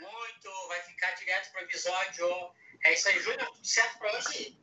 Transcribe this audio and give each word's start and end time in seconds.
muito, 0.00 0.68
vai 0.68 0.80
ficar 0.82 1.12
direto 1.12 1.50
pro 1.52 1.62
episódio. 1.62 2.52
É 2.84 2.92
isso 2.94 3.08
aí, 3.08 3.18
Júnior, 3.20 3.46
tudo 3.52 3.66
certo 3.66 3.98
pra 3.98 4.12
hoje? 4.16 4.58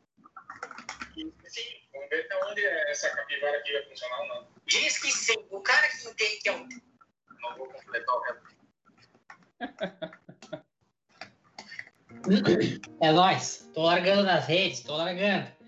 Sim, 1.48 1.88
vamos 1.94 2.09
ver 2.09 2.25
até 2.25 2.46
onde 2.46 2.66
essa 2.66 3.09
capivara 3.09 3.57
aqui 3.57 3.73
vai 3.73 3.84
funcionar 3.86 4.21
ou 4.21 4.28
não. 4.28 4.47
Diz 4.65 4.97
que 4.97 5.12
sim, 5.12 5.36
o 5.50 5.62
cara 5.62 5.88
que 5.88 6.07
entende 6.07 6.38
que 6.38 6.50
é 6.50 6.54
um. 6.54 6.68
Não 7.42 7.57
vou 7.57 7.68
completar 7.70 8.15
o 8.15 8.21
resto. 8.21 8.60
É 13.01 13.11
nóis. 13.11 13.69
Tô 13.73 13.83
largando 13.83 14.23
nas 14.23 14.46
redes, 14.46 14.81
tô 14.81 14.96
largando. 14.96 15.58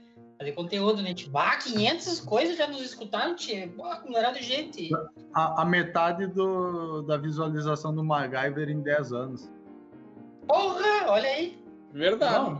Fazer 0.42 0.54
conteúdo, 0.54 1.04
né? 1.04 1.14
Tipo, 1.14 1.38
ah, 1.38 1.56
500 1.56 2.20
coisas 2.22 2.58
já 2.58 2.66
nos 2.66 2.82
escutaram, 2.82 3.36
tia. 3.36 3.72
Pô, 3.78 3.86
acumulado 3.86 4.40
de 4.40 4.44
gente. 4.44 4.90
A, 5.36 5.62
a 5.62 5.66
metade 5.66 6.26
do, 6.26 7.04
da 7.04 7.16
visualização 7.16 7.94
do 7.94 8.04
MacGyver 8.04 8.68
em 8.68 8.82
10 8.82 9.14
anos. 9.14 9.52
Porra, 10.48 11.12
olha 11.12 11.30
aí. 11.30 11.64
Verdade. 11.92 12.34
Não, 12.34 12.56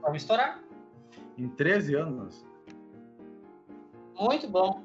Vamos 0.00 0.22
estourar. 0.22 0.62
em 1.36 1.48
13 1.48 1.96
anos. 1.96 2.46
Muito 4.16 4.46
bom. 4.48 4.84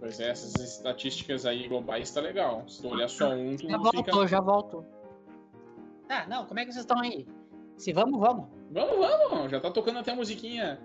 Pois 0.00 0.18
é, 0.18 0.30
essas 0.30 0.56
estatísticas 0.56 1.46
aí 1.46 1.68
globais 1.68 2.10
tá 2.10 2.20
legal. 2.20 2.64
Se 2.68 2.82
tu 2.82 2.88
olhar 2.88 3.08
só 3.08 3.30
um, 3.30 3.54
tu 3.54 3.68
Já 3.68 3.78
fica. 3.78 3.92
voltou, 3.92 4.26
já 4.26 4.40
voltou. 4.40 4.84
Ah, 6.08 6.26
não, 6.26 6.46
como 6.46 6.58
é 6.58 6.64
que 6.64 6.72
vocês 6.72 6.82
estão 6.82 6.98
aí? 7.00 7.28
Se 7.76 7.92
vamos, 7.92 8.18
vamos. 8.18 8.57
Vamos, 8.70 8.98
vamos! 8.98 9.50
Já 9.50 9.60
tá 9.60 9.70
tocando 9.70 9.98
até 9.98 10.12
a 10.12 10.16
musiquinha. 10.16 10.78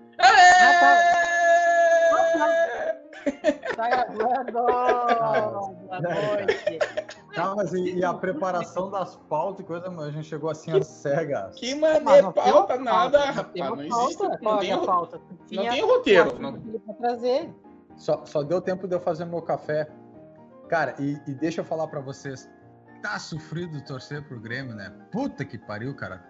Tá 3.76 3.88
gravando! 3.90 4.52
Boa 4.54 6.00
noite. 6.02 6.80
Tá, 7.34 7.56
mas 7.56 7.74
e, 7.74 7.96
e 7.96 8.06
a 8.06 8.14
preparação 8.14 8.90
das 8.92 9.16
pautas 9.16 9.62
e 9.62 9.64
coisa, 9.68 9.90
a 9.90 10.12
gente 10.12 10.28
chegou 10.28 10.50
assim 10.50 10.72
às 10.78 10.88
cegas. 10.88 11.56
Que 11.56 11.74
mané 11.76 12.22
pauta, 12.22 12.78
nada, 12.78 13.20
pauta, 13.20 13.32
rapaz. 13.32 13.56
Não 13.56 13.88
pauta, 13.90 14.04
existe. 14.06 14.18
qual 14.18 14.40
Não 14.42 14.58
é 14.58 14.60
tem, 14.62 14.72
a 14.72 14.78
pauta? 14.78 15.22
Não 15.52 15.70
tem 15.70 15.82
roteiro. 15.82 16.40
Não... 16.40 16.54
pra 16.54 16.94
trazer. 16.96 17.54
Só, 17.98 18.26
só 18.26 18.44
deu 18.44 18.62
tempo 18.62 18.88
de 18.88 18.96
eu 18.96 19.00
fazer 19.00 19.26
meu 19.26 19.42
café. 19.42 19.90
Cara, 20.70 20.96
e, 21.00 21.20
e 21.28 21.34
deixa 21.34 21.62
eu 21.62 21.66
falar 21.66 21.88
pra 21.88 22.00
vocês. 22.02 22.50
Tá 23.02 23.20
sofrido 23.20 23.84
torcer 23.84 24.24
pro 24.28 24.40
Grêmio, 24.40 24.74
né? 24.76 24.92
Puta 25.12 25.44
que 25.44 25.58
pariu, 25.58 25.94
cara. 25.96 26.24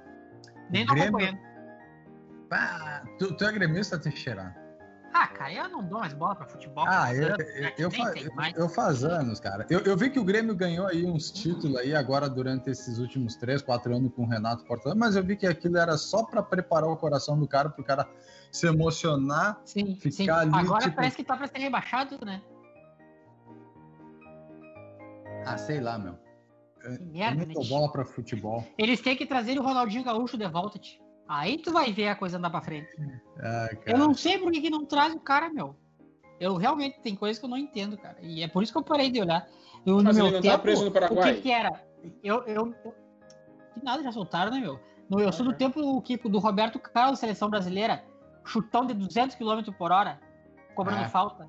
Nem 0.69 0.83
O 0.83 0.87
tô 0.87 0.93
Grêmio- 0.95 1.39
Pá, 2.53 3.03
tu, 3.17 3.35
tu 3.35 3.45
é 3.45 3.51
gremista, 3.51 3.97
Teixeira? 3.97 4.55
Ah, 5.15 5.27
cara, 5.27 5.53
eu 5.53 5.69
não 5.69 5.83
dou 5.87 5.99
mais 5.99 6.13
bola 6.13 6.35
pra 6.35 6.45
futebol. 6.47 6.85
Ah, 6.87 7.13
eu, 7.13 7.27
anos, 7.27 7.39
eu, 7.55 7.71
eu, 7.77 7.91
fa- 7.91 8.13
eu 8.55 8.69
faz 8.69 9.03
anos, 9.03 9.39
cara. 9.39 9.65
Eu, 9.69 9.79
eu 9.81 9.95
vi 9.95 10.09
que 10.09 10.19
o 10.19 10.23
Grêmio 10.23 10.55
ganhou 10.55 10.87
aí 10.87 11.05
uns 11.05 11.31
títulos 11.31 11.77
aí 11.77 11.95
agora 11.95 12.27
durante 12.27 12.69
esses 12.71 12.97
últimos 12.97 13.35
três, 13.35 13.61
quatro 13.61 13.95
anos 13.95 14.11
com 14.15 14.23
o 14.23 14.27
Renato 14.27 14.65
Portaluppi, 14.65 14.99
mas 14.99 15.15
eu 15.15 15.23
vi 15.23 15.35
que 15.37 15.45
aquilo 15.45 15.77
era 15.77 15.97
só 15.97 16.23
pra 16.23 16.41
preparar 16.41 16.89
o 16.89 16.97
coração 16.97 17.37
do 17.39 17.47
cara, 17.47 17.69
pro 17.69 17.83
cara 17.83 18.07
se 18.51 18.65
emocionar. 18.67 19.61
Sim, 19.65 19.95
ficar 19.95 20.11
sim. 20.11 20.29
ali, 20.29 20.51
Agora 20.55 20.83
tipo- 20.83 20.95
parece 20.95 21.15
que 21.15 21.23
tá 21.23 21.37
pra 21.37 21.47
ser 21.47 21.59
rebaixado, 21.59 22.23
né? 22.25 22.41
Ah, 25.45 25.57
sei 25.57 25.79
lá, 25.79 25.97
meu. 25.99 26.17
Eu, 26.83 26.97
Que 26.97 27.03
merda, 27.05 27.43
eu 27.43 27.47
não 27.47 27.53
dou 27.53 27.63
né? 27.63 27.69
bola 27.69 27.91
pra 27.91 28.03
futebol. 28.05 28.63
Eles 28.77 28.99
têm 28.99 29.15
que 29.15 29.25
trazer 29.25 29.59
o 29.59 29.63
Ronaldinho 29.63 30.03
Gaúcho 30.03 30.37
de 30.37 30.47
volta, 30.47 30.79
tio. 30.79 31.02
Aí 31.27 31.57
tu 31.57 31.71
vai 31.71 31.91
ver 31.93 32.09
a 32.09 32.15
coisa 32.15 32.37
andar 32.37 32.49
pra 32.49 32.61
frente. 32.61 32.89
Ah, 33.39 33.69
Eu 33.85 33.97
não 33.97 34.13
sei 34.13 34.37
por 34.37 34.51
que, 34.51 34.61
que 34.61 34.69
não 34.69 34.85
traz 34.85 35.13
o 35.13 35.19
cara, 35.19 35.49
meu. 35.51 35.75
Eu 36.39 36.55
realmente 36.57 36.99
tem 37.01 37.15
coisas 37.15 37.39
que 37.39 37.45
eu 37.45 37.49
não 37.49 37.57
entendo, 37.57 37.97
cara. 37.97 38.17
E 38.21 38.43
é 38.43 38.47
por 38.47 38.61
isso 38.63 38.71
que 38.71 38.77
eu 38.77 38.83
parei 38.83 39.09
de 39.09 39.21
olhar. 39.21 39.47
Eu, 39.85 40.01
no 40.01 40.13
meu 40.13 40.27
ele 40.27 40.35
não 40.35 40.41
tá 40.41 40.49
tempo, 40.51 40.63
preso 40.63 40.83
no 40.83 40.89
o 40.89 40.93
Paraguai? 40.93 41.35
que, 41.35 41.41
que 41.41 41.51
era? 41.51 41.81
Eu, 42.23 42.43
eu, 42.43 42.75
eu- 42.83 42.95
Que 43.73 43.83
nada, 43.83 44.03
já 44.03 44.11
soltaram, 44.11 44.51
né, 44.51 44.59
meu? 44.59 44.79
No, 45.09 45.19
eu 45.21 45.31
sou 45.31 45.45
do 45.45 45.53
tempo 45.53 46.01
que, 46.01 46.17
do 46.17 46.39
Roberto 46.39 46.79
Carlos, 46.79 47.19
seleção 47.19 47.49
brasileira. 47.49 48.03
Chutão 48.45 48.85
de 48.85 48.93
200 48.93 49.35
km 49.37 49.71
por 49.77 49.91
hora, 49.91 50.19
cobrando 50.75 51.03
É. 51.03 51.07
falta. 51.09 51.47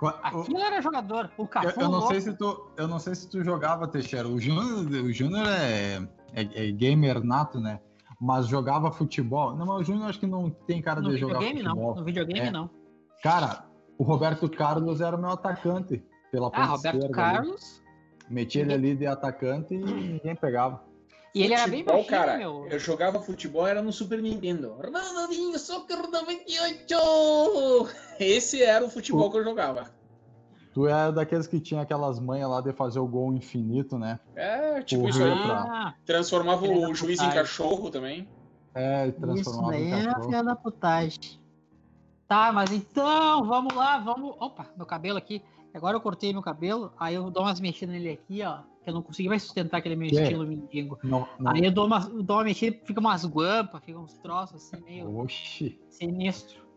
O- 0.00 0.06
Aquilo 0.06 0.58
era 0.58 0.80
jogador. 0.80 1.30
O 1.36 1.42
Eu, 1.42 1.48
Cafu 1.48 1.80
eu 1.80 1.84
não 1.88 1.90
louco. 1.98 2.08
sei 2.08 2.20
se 2.20 2.32
tu, 2.36 2.70
eu 2.76 2.88
não 2.88 2.98
sei 2.98 3.14
se 3.14 3.28
tu 3.28 3.42
jogava, 3.44 3.86
Teixeira. 3.86 4.28
O 4.28 4.40
Júnior, 4.40 5.04
o 5.04 5.12
Júnior 5.12 5.46
é, 5.48 5.96
é, 6.32 6.68
é 6.68 6.72
gamer 6.72 7.22
nato, 7.22 7.60
né? 7.60 7.80
Mas 8.20 8.46
jogava 8.48 8.90
futebol. 8.90 9.54
Não, 9.54 9.64
mas 9.66 9.80
o 9.80 9.84
Júnior 9.84 10.08
acho 10.08 10.18
que 10.20 10.26
não 10.26 10.50
tem 10.50 10.82
cara 10.82 11.00
No 11.00 11.10
de 11.10 11.18
jogar 11.18 11.38
videogame, 11.38 11.62
futebol. 11.62 11.88
não. 11.90 11.94
No 12.00 12.04
videogame, 12.04 12.40
É. 12.48 12.50
não. 12.50 12.70
Cara, 13.22 13.64
o 13.96 14.02
Roberto 14.02 14.48
Carlos 14.50 15.00
era 15.00 15.16
o 15.16 15.20
meu 15.20 15.30
atacante 15.30 16.04
pela 16.32 16.50
ponta 16.50 16.62
Ah, 16.62 16.66
Roberto 16.66 16.96
esquerda 16.96 17.06
ali. 17.06 17.14
Carlos. 17.14 17.82
Metia 18.28 18.62
ele 18.62 18.74
ali 18.74 18.94
de 18.96 19.06
atacante 19.06 19.74
e 19.74 19.78
ninguém 19.78 20.34
pegava. 20.36 20.82
E 21.34 21.42
ele 21.42 21.54
era 21.54 21.66
bem 21.68 21.84
Futebol, 21.84 21.94
baixinho, 22.02 22.18
cara, 22.18 22.38
meu. 22.38 22.66
eu 22.68 22.78
jogava 22.78 23.20
futebol, 23.20 23.66
era 23.66 23.80
no 23.82 23.92
Super 23.92 24.20
Nintendo. 24.20 24.74
Ronaldinho 24.82 25.58
Soccer 25.58 25.98
98! 26.10 27.88
Esse 28.18 28.62
era 28.62 28.84
o 28.84 28.90
futebol 28.90 29.30
que 29.30 29.38
eu 29.38 29.44
jogava. 29.44 29.90
Tu 30.78 30.86
é 30.86 31.10
daqueles 31.10 31.48
que 31.48 31.58
tinha 31.58 31.80
aquelas 31.80 32.20
manhas 32.20 32.48
lá 32.48 32.60
de 32.60 32.72
fazer 32.72 33.00
o 33.00 33.06
gol 33.08 33.32
infinito, 33.32 33.98
né? 33.98 34.20
É, 34.36 34.80
tipo 34.80 35.00
Porra, 35.02 35.10
isso 35.10 35.24
aí. 35.24 35.42
pra- 35.42 35.66
Ah, 35.68 35.94
Transformava 36.06 36.64
o 36.68 36.94
juiz 36.94 37.20
em 37.20 37.30
cachorro 37.30 37.90
também. 37.90 38.28
É, 38.72 39.08
Isso 39.08 39.18
transformava 39.20 39.72
daí 39.72 39.82
em 39.86 39.90
é 39.92 40.00
a 40.02 40.04
cachorro. 40.04 40.24
filha 40.26 40.44
da 40.44 40.54
putagem. 40.54 41.40
Tá, 42.28 42.52
mas 42.52 42.70
então, 42.70 43.44
vamos 43.44 43.74
lá, 43.74 43.98
vamos. 43.98 44.36
Opa, 44.38 44.66
meu 44.76 44.86
cabelo 44.86 45.18
aqui. 45.18 45.42
Agora 45.74 45.96
eu 45.96 46.00
cortei 46.00 46.32
meu 46.32 46.42
cabelo, 46.42 46.92
aí 46.96 47.16
eu 47.16 47.28
dou 47.28 47.42
umas 47.42 47.58
mexidas 47.58 47.92
nele 47.96 48.10
aqui, 48.10 48.44
ó. 48.44 48.58
Que 48.84 48.90
eu 48.90 48.94
não 48.94 49.02
consegui 49.02 49.28
mais 49.28 49.42
sustentar 49.42 49.78
aquele 49.78 49.96
meu 49.96 50.08
Que? 50.08 50.14
estilo 50.22 50.46
mendigo. 50.46 50.96
Não, 51.02 51.26
não. 51.40 51.50
Aí 51.56 51.64
eu 51.64 51.72
dou 51.72 51.86
uma, 51.86 51.98
dou 51.98 52.36
uma 52.36 52.44
mexida, 52.44 52.78
fica 52.84 53.00
umas 53.00 53.24
guampas, 53.26 53.82
fica 53.84 53.98
uns 53.98 54.16
troços 54.18 54.54
assim, 54.72 54.80
meio 54.84 55.12
Oxi. 55.18 55.76
sinistro. 55.90 56.67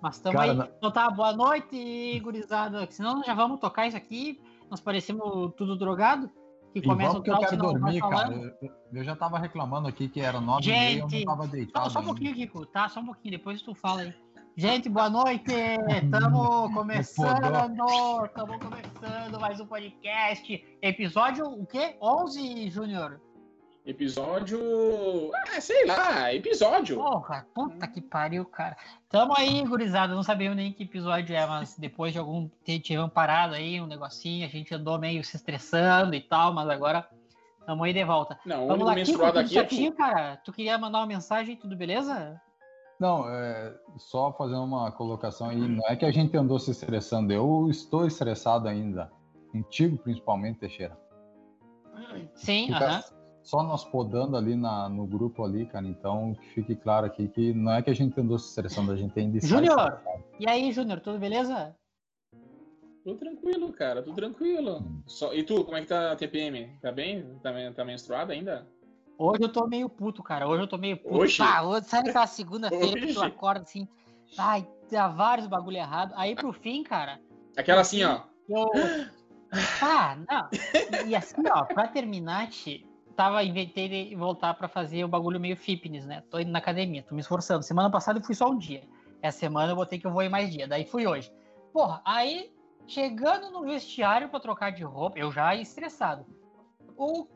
Mas 0.00 0.18
tamo 0.18 0.36
Cara, 0.36 0.52
aí. 0.64 0.70
Então 0.78 0.90
tá, 0.90 1.10
boa 1.10 1.32
noite, 1.32 2.20
gurizada. 2.20 2.86
Senão 2.90 3.22
já 3.24 3.34
vamos 3.34 3.60
tocar 3.60 3.86
isso 3.86 3.96
aqui. 3.96 4.40
Nós 4.70 4.80
parecemos 4.80 5.52
tudo 5.56 5.76
drogado. 5.76 6.30
Que 6.72 6.80
E 6.80 6.82
começa 6.82 7.18
o 7.18 7.22
que 7.22 7.30
eu 7.30 7.38
quero 7.38 7.56
vai 7.56 7.72
dormir, 7.72 8.00
cara. 8.00 8.34
Eu, 8.34 8.70
eu 8.92 9.04
já 9.04 9.16
tava 9.16 9.38
reclamando 9.38 9.88
aqui 9.88 10.08
que 10.08 10.20
era 10.20 10.40
nove 10.40 10.68
e 10.68 10.70
meia, 10.70 11.00
eu 11.00 11.08
Gente, 11.08 11.24
não 11.24 11.36
tava 11.36 11.48
deitado. 11.48 11.84
Só, 11.84 11.90
só 11.90 12.00
um 12.00 12.04
pouquinho, 12.04 12.34
Kiko, 12.34 12.66
tá? 12.66 12.88
Só 12.88 13.00
um 13.00 13.06
pouquinho, 13.06 13.38
depois 13.38 13.62
tu 13.62 13.74
fala 13.74 14.02
aí. 14.02 14.14
Gente, 14.56 14.88
boa 14.88 15.08
noite! 15.08 15.54
Estamos 16.02 16.72
começando! 16.74 18.24
Estamos 18.24 18.56
começando 18.58 19.40
mais 19.40 19.60
um 19.60 19.66
podcast. 19.66 20.78
Episódio 20.82 21.46
o 21.46 21.64
quê? 21.64 21.96
11, 22.02 22.68
Júnior? 22.68 23.20
Episódio. 23.88 25.30
Ah, 25.34 25.58
sei 25.62 25.86
lá, 25.86 26.34
episódio. 26.34 26.96
Porra, 26.96 27.46
puta 27.54 27.86
que 27.88 28.02
pariu, 28.02 28.44
cara. 28.44 28.76
Tamo 29.08 29.32
aí, 29.34 29.64
gurizada. 29.64 30.14
Não 30.14 30.22
sabemos 30.22 30.58
nem 30.58 30.70
que 30.70 30.82
episódio 30.82 31.34
é, 31.34 31.46
mas 31.46 31.74
depois 31.78 32.12
de 32.12 32.18
algum. 32.18 32.50
Tivemos 32.62 33.10
parado 33.10 33.54
aí, 33.54 33.80
um 33.80 33.86
negocinho. 33.86 34.44
A 34.44 34.50
gente 34.50 34.74
andou 34.74 34.98
meio 34.98 35.24
se 35.24 35.36
estressando 35.36 36.14
e 36.14 36.20
tal, 36.20 36.52
mas 36.52 36.68
agora 36.68 37.08
tamo 37.64 37.82
aí 37.82 37.94
de 37.94 38.04
volta. 38.04 38.38
Não, 38.44 38.66
Vamos 38.66 38.86
lá, 38.86 38.94
menstruado 38.94 39.42
tudo 39.42 39.58
aqui 39.58 39.86
é 39.86 39.92
cara? 39.92 40.36
Tu 40.44 40.52
queria 40.52 40.76
mandar 40.76 40.98
uma 40.98 41.06
mensagem, 41.06 41.56
tudo 41.56 41.74
beleza? 41.74 42.38
Não, 43.00 43.26
é, 43.26 43.74
só 43.96 44.30
fazer 44.34 44.56
uma 44.56 44.92
colocação 44.92 45.48
aí. 45.48 45.56
Não 45.56 45.88
é 45.88 45.96
que 45.96 46.04
a 46.04 46.10
gente 46.10 46.36
andou 46.36 46.58
se 46.58 46.72
estressando, 46.72 47.32
eu 47.32 47.68
estou 47.70 48.06
estressado 48.06 48.68
ainda. 48.68 49.10
Contigo, 49.50 49.96
principalmente, 49.96 50.58
Teixeira. 50.58 50.94
Sim, 52.34 52.70
aham. 52.74 53.17
Só 53.48 53.62
nós 53.62 53.82
podando 53.82 54.36
ali 54.36 54.54
na, 54.54 54.90
no 54.90 55.06
grupo 55.06 55.42
ali, 55.42 55.64
cara. 55.64 55.86
Então, 55.86 56.34
que 56.34 56.48
fique 56.50 56.76
claro 56.76 57.06
aqui 57.06 57.26
que 57.28 57.54
não 57.54 57.72
é 57.72 57.80
que 57.80 57.88
a 57.88 57.94
gente 57.94 58.20
andou 58.20 58.38
se 58.38 58.50
estressando, 58.50 58.92
a 58.92 58.94
gente 58.94 59.18
ainda 59.18 59.38
está 59.38 59.48
Júnior! 59.48 60.02
E 60.38 60.46
aí, 60.46 60.70
Júnior, 60.70 61.00
tudo 61.00 61.18
beleza? 61.18 61.74
Tô 63.02 63.14
tranquilo, 63.14 63.72
cara, 63.72 64.02
tô 64.02 64.12
tranquilo. 64.12 64.84
Só... 65.06 65.32
E 65.32 65.42
tu, 65.44 65.64
como 65.64 65.78
é 65.78 65.80
que 65.80 65.86
tá 65.86 66.12
a 66.12 66.16
TPM? 66.16 66.78
Tá 66.82 66.92
bem? 66.92 67.24
Tá, 67.42 67.50
tá 67.74 67.86
menstruado 67.86 68.32
ainda? 68.32 68.68
Hoje 69.16 69.42
eu 69.42 69.50
tô 69.50 69.66
meio 69.66 69.88
puto, 69.88 70.22
cara. 70.22 70.46
Hoje 70.46 70.64
eu 70.64 70.68
tô 70.68 70.76
meio 70.76 70.98
puto. 70.98 71.16
Hoje? 71.16 71.38
Tá, 71.38 71.62
hoje, 71.62 71.86
sabe 71.86 72.10
aquela 72.10 72.26
segunda-feira 72.28 73.00
que 73.00 73.14
tu 73.14 73.22
acorda 73.22 73.62
assim, 73.62 73.88
ai, 74.36 74.68
dá 74.92 75.08
vários 75.08 75.46
bagulho 75.46 75.78
errado. 75.78 76.12
Aí 76.16 76.34
pro 76.34 76.52
fim, 76.52 76.82
cara, 76.82 77.18
Aquela 77.56 77.80
assim, 77.80 78.04
ó. 78.04 78.20
eu. 78.46 78.70
Ah, 79.80 80.18
não. 80.28 80.50
E 81.06 81.16
assim, 81.16 81.42
ó, 81.50 81.64
pra 81.64 81.88
terminar, 81.88 82.50
Ti, 82.50 82.86
tava, 83.18 83.42
inventei 83.42 83.88
de 83.88 84.14
voltar 84.14 84.54
pra 84.54 84.68
fazer 84.68 85.02
o 85.02 85.08
bagulho 85.08 85.40
meio 85.40 85.56
fitness, 85.56 86.06
né? 86.06 86.22
Tô 86.30 86.38
indo 86.38 86.52
na 86.52 86.60
academia, 86.60 87.02
tô 87.02 87.16
me 87.16 87.20
esforçando. 87.20 87.64
Semana 87.64 87.90
passada 87.90 88.20
eu 88.20 88.22
fui 88.22 88.32
só 88.32 88.48
um 88.48 88.56
dia. 88.56 88.84
Essa 89.20 89.40
semana 89.40 89.72
eu 89.72 89.76
botei 89.76 89.98
que 89.98 90.06
eu 90.06 90.12
vou 90.12 90.22
ir 90.22 90.28
mais 90.28 90.52
dia. 90.52 90.68
Daí 90.68 90.84
fui 90.86 91.04
hoje. 91.04 91.32
Porra, 91.72 92.00
aí, 92.04 92.54
chegando 92.86 93.50
no 93.50 93.64
vestiário 93.64 94.28
pra 94.28 94.38
trocar 94.38 94.70
de 94.70 94.84
roupa, 94.84 95.18
eu 95.18 95.32
já 95.32 95.52
estressado. 95.56 96.24
O, 96.96 97.26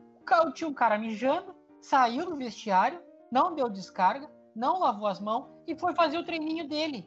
tinha 0.53 0.69
um 0.69 0.73
cara 0.73 0.97
mijando, 0.97 1.53
saiu 1.81 2.25
do 2.27 2.37
vestiário, 2.37 3.01
não 3.29 3.53
deu 3.53 3.69
descarga, 3.69 4.31
não 4.55 4.79
lavou 4.79 5.07
as 5.07 5.19
mãos 5.19 5.49
e 5.67 5.75
foi 5.75 5.93
fazer 5.93 6.17
o 6.17 6.23
treininho 6.23 6.65
dele. 6.65 7.05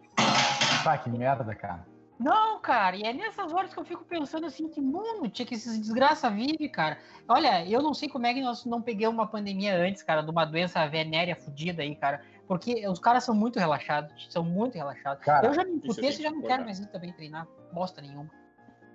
Tá, 0.85 0.99
que 0.99 1.09
merda, 1.09 1.55
cara. 1.55 1.87
Não, 2.19 2.59
cara, 2.61 2.97
e 2.97 3.03
é 3.03 3.13
nessas 3.13 3.53
horas 3.53 3.75
que 3.75 3.79
eu 3.79 3.85
fico 3.85 4.03
pensando 4.05 4.47
assim, 4.47 4.69
que 4.69 4.81
mundo 4.81 5.29
tinha 5.29 5.45
que 5.45 5.55
esses 5.55 5.79
desgraça 5.79 6.31
vive, 6.31 6.69
cara. 6.69 6.99
Olha, 7.29 7.69
eu 7.69 7.83
não 7.83 7.93
sei 7.93 8.09
como 8.09 8.27
é 8.27 8.33
que 8.33 8.41
nós 8.41 8.65
não 8.65 8.81
peguemos 8.81 9.15
uma 9.15 9.27
pandemia 9.27 9.77
antes, 9.77 10.03
cara, 10.03 10.23
de 10.23 10.31
uma 10.31 10.47
doença 10.47 10.87
venérea 10.87 11.37
fodida 11.37 11.83
aí, 11.83 11.95
cara. 11.95 12.23
Porque 12.49 12.89
os 12.89 12.99
caras 12.99 13.23
são 13.25 13.35
muito 13.35 13.59
relaxados, 13.59 14.29
são 14.31 14.43
muito 14.43 14.77
relaxados. 14.77 15.23
Cara, 15.25 15.47
eu 15.49 15.53
já 15.53 15.63
me 15.65 15.79
tem 15.79 15.93
você 15.93 16.11
já 16.13 16.31
não 16.31 16.41
quero 16.41 16.65
mais 16.65 16.79
ir 16.79 16.87
também 16.87 17.13
treinar, 17.13 17.47
bosta 17.73 18.01
nenhuma. 18.01 18.31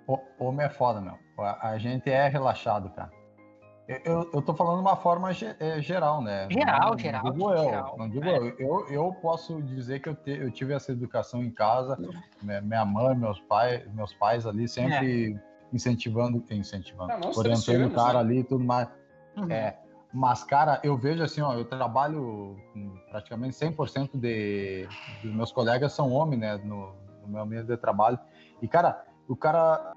O- 0.06 0.18
Homem 0.38 0.66
é 0.66 0.70
foda, 0.70 1.00
meu. 1.00 1.16
A, 1.38 1.68
a 1.70 1.78
gente 1.78 2.10
é 2.10 2.26
relaxado, 2.28 2.90
cara. 2.90 3.12
Eu, 3.88 4.30
eu, 4.32 4.40
tô 4.42 4.54
falando 4.54 4.76
de 4.76 4.82
uma 4.82 4.96
forma 4.96 5.32
ge- 5.32 5.56
é, 5.58 5.82
geral, 5.82 6.22
né? 6.22 6.48
Geral, 6.50 6.90
não, 6.92 6.98
geral, 6.98 7.24
Não 7.24 7.32
digo 7.32 7.50
eu, 7.50 7.64
geral. 7.64 7.94
não 7.98 8.08
digo 8.08 8.24
É. 8.24 8.38
eu. 8.38 8.58
eu. 8.58 8.86
Eu 8.88 9.12
posso 9.20 9.60
dizer 9.62 10.00
que 10.00 10.08
eu, 10.08 10.14
te- 10.14 10.30
eu 10.38 10.50
tive 10.52 10.72
essa 10.72 10.92
educação 10.92 11.42
em 11.42 11.50
casa. 11.50 11.98
Minha, 12.40 12.60
minha 12.60 12.84
mãe, 12.84 13.14
meus 13.16 13.40
pais, 13.40 13.84
meus 13.92 14.14
pais 14.14 14.46
ali 14.46 14.68
sempre 14.68 15.36
incentivando, 15.72 16.42
incentivando, 16.50 17.12
Ah, 17.12 17.18
nós 17.18 17.36
orientando 17.36 17.86
o 17.86 17.94
cara 17.94 18.14
né? 18.14 18.20
ali 18.20 18.38
e 18.40 18.44
tudo 18.44 18.64
mais. 18.64 18.88
Uhum. 19.36 19.50
É, 19.50 19.76
mas, 20.12 20.44
cara, 20.44 20.78
eu 20.84 20.96
vejo 20.96 21.22
assim, 21.22 21.40
ó, 21.40 21.54
eu 21.54 21.64
trabalho 21.64 22.56
com 22.72 22.90
praticamente 23.10 23.56
100% 23.56 24.10
de, 24.18 24.88
dos 25.22 25.34
meus 25.34 25.50
colegas 25.50 25.92
são 25.92 26.12
homens, 26.12 26.38
né, 26.40 26.56
no, 26.58 26.92
no 27.22 27.28
meu 27.28 27.46
meio 27.46 27.64
de 27.64 27.76
trabalho. 27.78 28.18
E, 28.60 28.68
cara, 28.68 29.02
o 29.26 29.34
cara 29.34 29.94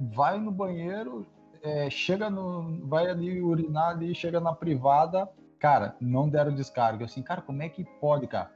vai 0.00 0.38
no 0.40 0.50
banheiro, 0.50 1.26
é, 1.62 1.90
chega 1.90 2.28
no, 2.30 2.86
vai 2.86 3.06
ali 3.06 3.40
urinar 3.40 3.90
ali, 3.90 4.14
chega 4.14 4.40
na 4.40 4.52
privada, 4.52 5.28
cara, 5.58 5.96
não 6.00 6.28
deram 6.28 6.54
descarga. 6.54 7.02
Eu 7.02 7.06
Assim, 7.06 7.22
cara, 7.22 7.40
como 7.42 7.62
é 7.62 7.68
que 7.68 7.84
pode, 8.00 8.26
cara? 8.26 8.50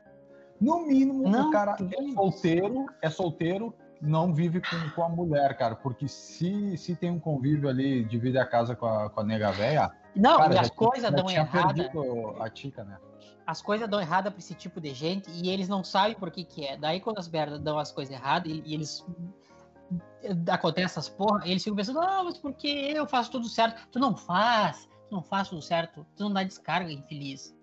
No 0.60 0.86
mínimo, 0.86 1.28
Não, 1.28 1.48
o 1.48 1.50
cara 1.50 1.76
é 1.80 2.14
solteiro, 2.14 2.86
é 3.00 3.10
solteiro, 3.10 3.74
não 4.00 4.32
vive 4.32 4.60
com, 4.60 4.90
com 4.94 5.02
a 5.02 5.08
mulher, 5.08 5.56
cara, 5.56 5.74
porque 5.74 6.06
se, 6.06 6.76
se 6.76 6.94
tem 6.94 7.10
um 7.10 7.18
convívio 7.18 7.68
ali, 7.68 8.04
divide 8.04 8.38
a 8.38 8.46
casa 8.46 8.76
com 8.76 8.86
a, 8.86 9.10
com 9.10 9.20
a 9.20 9.24
nega 9.24 9.50
véia, 9.50 9.90
Não, 10.14 10.38
Cara, 10.38 10.54
e 10.54 10.58
as 10.58 10.70
coisas 10.70 11.10
dão 11.10 11.28
errada. 11.28 11.90
a 12.40 12.48
tica, 12.48 12.84
né? 12.84 12.98
As 13.44 13.60
coisas 13.60 13.88
dão 13.88 14.00
errada 14.00 14.30
pra 14.30 14.38
esse 14.38 14.54
tipo 14.54 14.80
de 14.80 14.94
gente 14.94 15.28
e 15.30 15.50
eles 15.50 15.68
não 15.68 15.82
sabem 15.82 16.14
por 16.14 16.30
que 16.30 16.44
que 16.44 16.64
é. 16.64 16.76
Daí 16.76 17.00
quando 17.00 17.18
as 17.18 17.28
merdas 17.28 17.58
dão 17.60 17.78
as 17.78 17.90
coisas 17.90 18.14
erradas 18.14 18.52
e, 18.52 18.62
e 18.64 18.74
eles 18.74 19.04
acontece 20.50 20.98
essas 20.98 21.08
porra, 21.08 21.46
eles 21.46 21.62
ficam 21.62 21.76
pensando, 21.76 22.00
ah, 22.00 22.22
mas 22.24 22.38
por 22.38 22.52
que 22.54 22.92
eu 22.92 23.06
faço 23.06 23.30
tudo 23.32 23.48
certo? 23.48 23.88
Tu 23.88 23.98
não 23.98 24.16
faz, 24.16 24.88
tu 25.08 25.14
não 25.16 25.22
faz 25.22 25.48
tudo 25.48 25.62
certo, 25.62 26.06
tu 26.16 26.24
não 26.24 26.32
dá 26.32 26.42
descarga, 26.44 26.90
infeliz. 26.92 27.54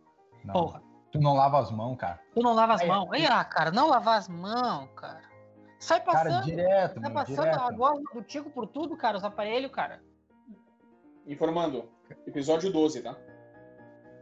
Não. 0.43 0.53
Porra, 0.53 0.81
Tu 1.11 1.19
não 1.19 1.33
lava 1.33 1.57
as 1.59 1.71
mãos, 1.71 1.95
cara. 1.97 2.19
tu 2.33 2.41
não 2.41 2.53
lava 2.53 2.73
as 2.75 2.85
mãos. 2.85 3.09
Aí, 3.11 3.25
ah, 3.25 3.43
cara, 3.43 3.71
não 3.71 3.87
lavar 3.89 4.19
as 4.19 4.29
mãos, 4.29 4.89
cara. 4.95 5.21
Sai 5.79 6.01
Cara, 6.03 6.29
passando, 6.29 6.45
direto, 6.45 6.93
sai 6.95 7.01
meu, 7.03 7.11
passando 7.13 7.35
direto. 7.45 7.61
a 7.61 7.71
gosma 7.71 8.03
do 8.13 8.21
tico 8.21 8.49
por 8.51 8.67
tudo, 8.67 8.95
cara, 8.97 9.17
os 9.17 9.23
aparelhos, 9.23 9.71
cara. 9.71 10.03
Informando. 11.25 11.89
Episódio 12.27 12.71
12, 12.71 13.01
tá? 13.01 13.15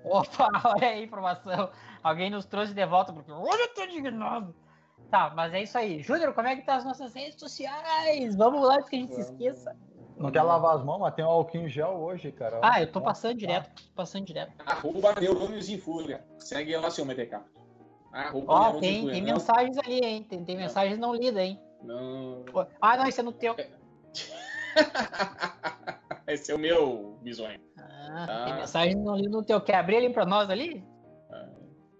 Opa, 0.04 0.50
olha 0.76 0.88
aí 0.88 1.00
a 1.00 1.04
informação. 1.04 1.72
Alguém 2.04 2.30
nos 2.30 2.46
trouxe 2.46 2.74
de 2.74 2.86
volta, 2.86 3.12
porque 3.12 3.32
olha, 3.32 3.64
eu 3.64 3.74
tô 3.74 3.84
indignado. 3.84 4.56
Tá, 5.10 5.32
mas 5.36 5.54
é 5.54 5.64
isso 5.64 5.78
aí. 5.78 6.02
Júnior, 6.02 6.34
como 6.34 6.48
é 6.48 6.56
que 6.56 6.64
tá 6.66 6.76
as 6.76 6.84
nossas 6.86 7.14
redes 7.14 7.40
sociais? 7.40 8.36
Vamos 8.36 8.62
lá 8.68 8.76
antes 8.76 8.90
que 8.90 8.96
a 8.96 9.00
gente 9.00 9.16
se 9.16 9.22
esqueça. 9.22 9.76
Não 10.18 10.32
quer 10.32 10.42
lavar 10.42 10.76
as 10.76 10.84
mãos, 10.84 11.00
mas 11.00 11.14
tem 11.14 11.24
um 11.24 11.30
álcool 11.30 11.58
em 11.58 11.70
gel 11.70 11.92
hoje, 12.02 12.32
cara. 12.32 12.60
Ah, 12.64 12.82
eu 12.82 12.92
tô 12.92 13.00
passando 13.00 13.36
direto, 13.38 13.70
tô 13.70 13.94
passando 13.96 14.26
direto. 14.26 14.52
Arroba 14.66 15.14
Neurônios 15.20 15.70
em 15.70 15.78
Fúria. 15.78 16.26
Segue 16.40 16.76
lá, 16.76 16.90
seu 16.90 17.06
MTK. 17.06 17.40
Arroba 18.12 18.52
Ó, 18.54 18.80
tem, 18.80 19.08
tem 19.08 19.22
mensagens 19.22 19.78
ali, 19.78 20.00
hein? 20.00 20.24
Tem, 20.24 20.44
tem 20.44 20.58
mensagens 20.58 20.98
não 20.98 21.14
lidas, 21.14 21.40
hein? 21.42 21.62
Não. 21.84 22.44
Ah, 22.82 22.98
não, 22.98 23.06
isso 23.08 23.20
é 23.20 23.24
no 23.24 23.32
teu. 23.32 23.56
Esse 26.28 26.52
é 26.52 26.56
o 26.56 26.60
meu 26.60 27.18
bisonho. 27.22 27.60
Ah, 27.78 28.26
Ah. 28.28 28.46
tem 28.46 28.56
mensagem 28.56 28.96
não 28.96 29.16
lida 29.16 29.30
no 29.30 29.44
teu. 29.44 29.62
Quer 29.62 29.76
abrir 29.76 29.98
ali 29.98 30.10
pra 30.12 30.26
nós 30.26 30.50
ali? 30.50 30.84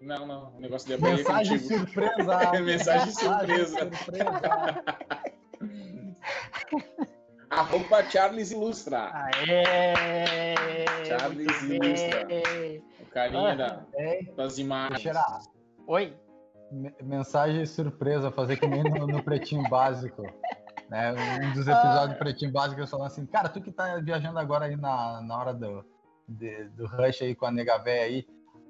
Não, 0.00 0.26
não. 0.26 0.54
O 0.56 0.60
negócio 0.60 0.86
de 0.88 0.94
abrir 0.94 1.08
é 1.08 1.16
Mensagem 1.16 1.58
contigo. 1.58 1.78
surpresa. 1.80 2.52
Mensagem 2.62 3.12
surpresa. 3.12 3.78
surpresa. 3.78 4.84
Arroba 7.50 8.02
Charles 8.10 8.50
Ilustra. 8.50 9.10
Aê! 9.12 9.64
Charles 11.06 11.62
Ilustra. 11.62 12.24
bem. 12.26 12.84
O 13.00 13.06
carinha 13.06 13.56
da- 13.56 13.84
Ei, 13.96 14.24
das 14.36 14.58
imagens. 14.58 15.16
Oi? 15.86 16.14
me- 16.70 16.94
mensagem 17.02 17.64
surpresa, 17.64 18.30
fazer 18.30 18.58
que 18.58 18.66
nem 18.66 18.82
no, 18.84 19.06
no 19.06 19.22
Pretinho 19.22 19.62
Básico. 19.70 20.22
Né? 20.90 21.12
Um 21.42 21.52
dos 21.54 21.66
Ah. 21.66 21.72
episódios 21.80 22.12
do 22.12 22.18
Pretinho 22.18 22.52
Básico, 22.52 22.80
eles 22.80 22.90
falam 22.90 23.06
assim, 23.06 23.24
cara, 23.26 23.48
tu 23.48 23.60
que 23.62 23.72
tá 23.72 23.96
viajando 23.96 24.38
agora 24.38 24.66
aí 24.66 24.76
na, 24.76 25.22
na 25.22 25.38
hora 25.38 25.54
do, 25.54 25.82
de- 26.28 26.64
do 26.70 26.86
rush 26.86 27.22
aí 27.22 27.34
com 27.34 27.46
a 27.46 27.50
nega 27.50 27.78
véia 27.78 28.04
aí, 28.04 28.26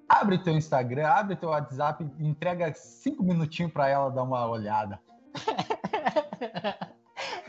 abre 0.08 0.38
teu 0.38 0.54
Instagram, 0.54 1.06
abre 1.08 1.36
teu 1.36 1.50
WhatsApp, 1.50 2.02
entrega 2.18 2.72
cinco 2.74 3.22
minutinhos 3.22 3.72
pra 3.72 3.88
ela 3.88 4.10
dar 4.10 4.22
uma 4.22 4.46
olhada. 4.46 4.98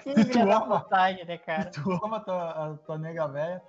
Que 0.03 0.13
Tu 0.13 0.25
filha 0.25 0.45
da 0.45 0.55
ama? 0.57 0.79
vontade, 0.79 1.25
né, 1.25 1.37
cara? 1.37 1.69
Tu 1.71 1.91
ama 2.03 2.17
a 2.17 2.19
tua, 2.21 2.49
a 2.51 2.73
tua 2.77 2.97
nega 2.97 3.27
véia, 3.27 3.61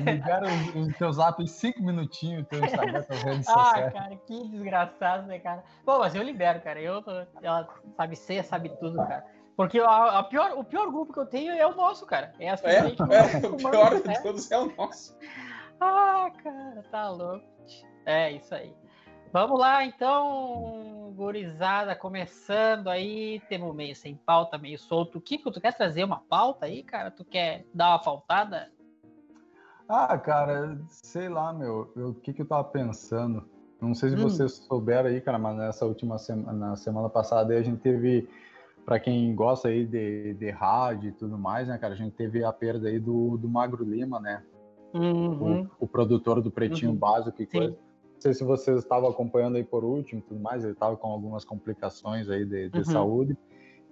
libera 0.00 0.46
os, 0.46 0.74
os 0.74 0.96
teus 0.96 1.16
zap 1.16 1.42
em 1.42 1.46
cinco 1.46 1.82
minutinhos, 1.82 2.46
teu 2.48 2.64
Instagram, 2.64 3.02
tuas 3.02 3.22
redes 3.22 3.48
Ah, 3.50 3.52
sociais. 3.64 3.92
cara, 3.92 4.16
que 4.16 4.48
desgraçado, 4.48 5.26
né, 5.26 5.38
cara? 5.40 5.62
Bom, 5.84 5.98
mas 5.98 6.14
eu 6.14 6.22
libero, 6.22 6.60
cara. 6.62 6.80
Eu, 6.80 7.02
tô- 7.02 7.26
ela 7.42 7.68
sabe 7.96 8.16
ser, 8.16 8.44
sabe 8.44 8.70
tudo, 8.78 8.96
cara. 8.98 9.24
Porque 9.56 9.78
a, 9.80 10.20
a 10.20 10.22
pior, 10.22 10.52
o 10.56 10.64
pior 10.64 10.90
grupo 10.90 11.12
que 11.12 11.20
eu 11.20 11.26
tenho 11.26 11.52
é 11.52 11.66
o 11.66 11.74
nosso, 11.74 12.06
cara. 12.06 12.32
É 12.38 12.48
as 12.50 12.64
É, 12.64 12.82
gente 12.88 13.02
é, 13.02 13.46
o 13.46 13.56
pior 13.56 14.00
de 14.00 14.08
né? 14.08 14.14
todos 14.22 14.50
é 14.50 14.58
o 14.58 14.74
nosso. 14.76 15.16
Ah, 15.80 16.30
cara, 16.42 16.82
tá 16.90 17.10
louco. 17.10 17.44
É 18.04 18.30
isso 18.32 18.54
aí. 18.54 18.74
Vamos 19.32 19.58
lá, 19.58 19.84
então, 19.84 21.12
gurizada, 21.16 21.96
começando 21.96 22.88
aí, 22.88 23.40
temos 23.48 23.74
meio 23.74 23.96
sem 23.96 24.14
pauta, 24.14 24.56
meio 24.56 24.78
solto. 24.78 25.20
Kiko, 25.20 25.50
tu 25.50 25.60
quer 25.60 25.72
trazer 25.76 26.04
uma 26.04 26.20
pauta 26.20 26.66
aí, 26.66 26.84
cara? 26.84 27.10
Tu 27.10 27.24
quer 27.24 27.66
dar 27.74 27.90
uma 27.90 27.98
pautada? 27.98 28.70
Ah, 29.88 30.16
cara, 30.16 30.78
sei 30.88 31.28
lá, 31.28 31.52
meu, 31.52 31.92
eu- 31.96 32.10
o 32.10 32.14
que 32.14 32.32
que 32.32 32.42
eu 32.42 32.46
tava 32.46 32.64
pensando? 32.64 33.48
Não 33.80 33.92
sei 33.94 34.10
se 34.10 34.16
Hum. 34.16 34.20
vocês 34.20 34.52
souberam 34.52 35.08
aí, 35.08 35.20
cara, 35.20 35.38
mas 35.38 35.56
nessa 35.56 35.84
última 35.84 36.16
semana, 36.16 36.52
na 36.52 36.76
semana 36.76 37.08
passada 37.08 37.54
a 37.54 37.62
gente 37.62 37.80
teve, 37.80 38.28
pra 38.86 38.98
quem 38.98 39.34
gosta 39.34 39.68
aí 39.68 39.84
de, 39.84 40.34
de 40.34 40.50
rádio 40.50 41.08
e 41.10 41.12
tudo 41.12 41.36
mais, 41.36 41.68
né, 41.68 41.76
cara, 41.76 41.92
a 41.92 41.96
gente 41.96 42.14
teve 42.14 42.44
a 42.44 42.52
perda 42.52 42.88
aí 42.88 42.98
do, 42.98 43.36
do 43.36 43.48
Magro 43.48 43.84
Lima, 43.84 44.18
né, 44.20 44.42
Uhum. 44.94 45.66
o, 45.80 45.84
o 45.84 45.88
produtor 45.88 46.40
do 46.40 46.50
Pretinho 46.50 46.92
Uhum. 46.92 46.96
Básico 46.96 47.42
e 47.42 47.46
coisa. 47.46 47.72
Não 47.72 48.20
sei 48.20 48.32
se 48.32 48.44
vocês 48.44 48.78
estavam 48.78 49.10
acompanhando 49.10 49.56
aí 49.56 49.64
por 49.64 49.84
último 49.84 50.20
e 50.20 50.22
tudo 50.22 50.40
mais, 50.40 50.64
ele 50.64 50.74
tava 50.74 50.96
com 50.96 51.08
algumas 51.08 51.44
complicações 51.44 52.30
aí 52.30 52.44
de, 52.46 52.70
de 52.70 52.78
Uhum. 52.78 52.84
saúde 52.84 53.36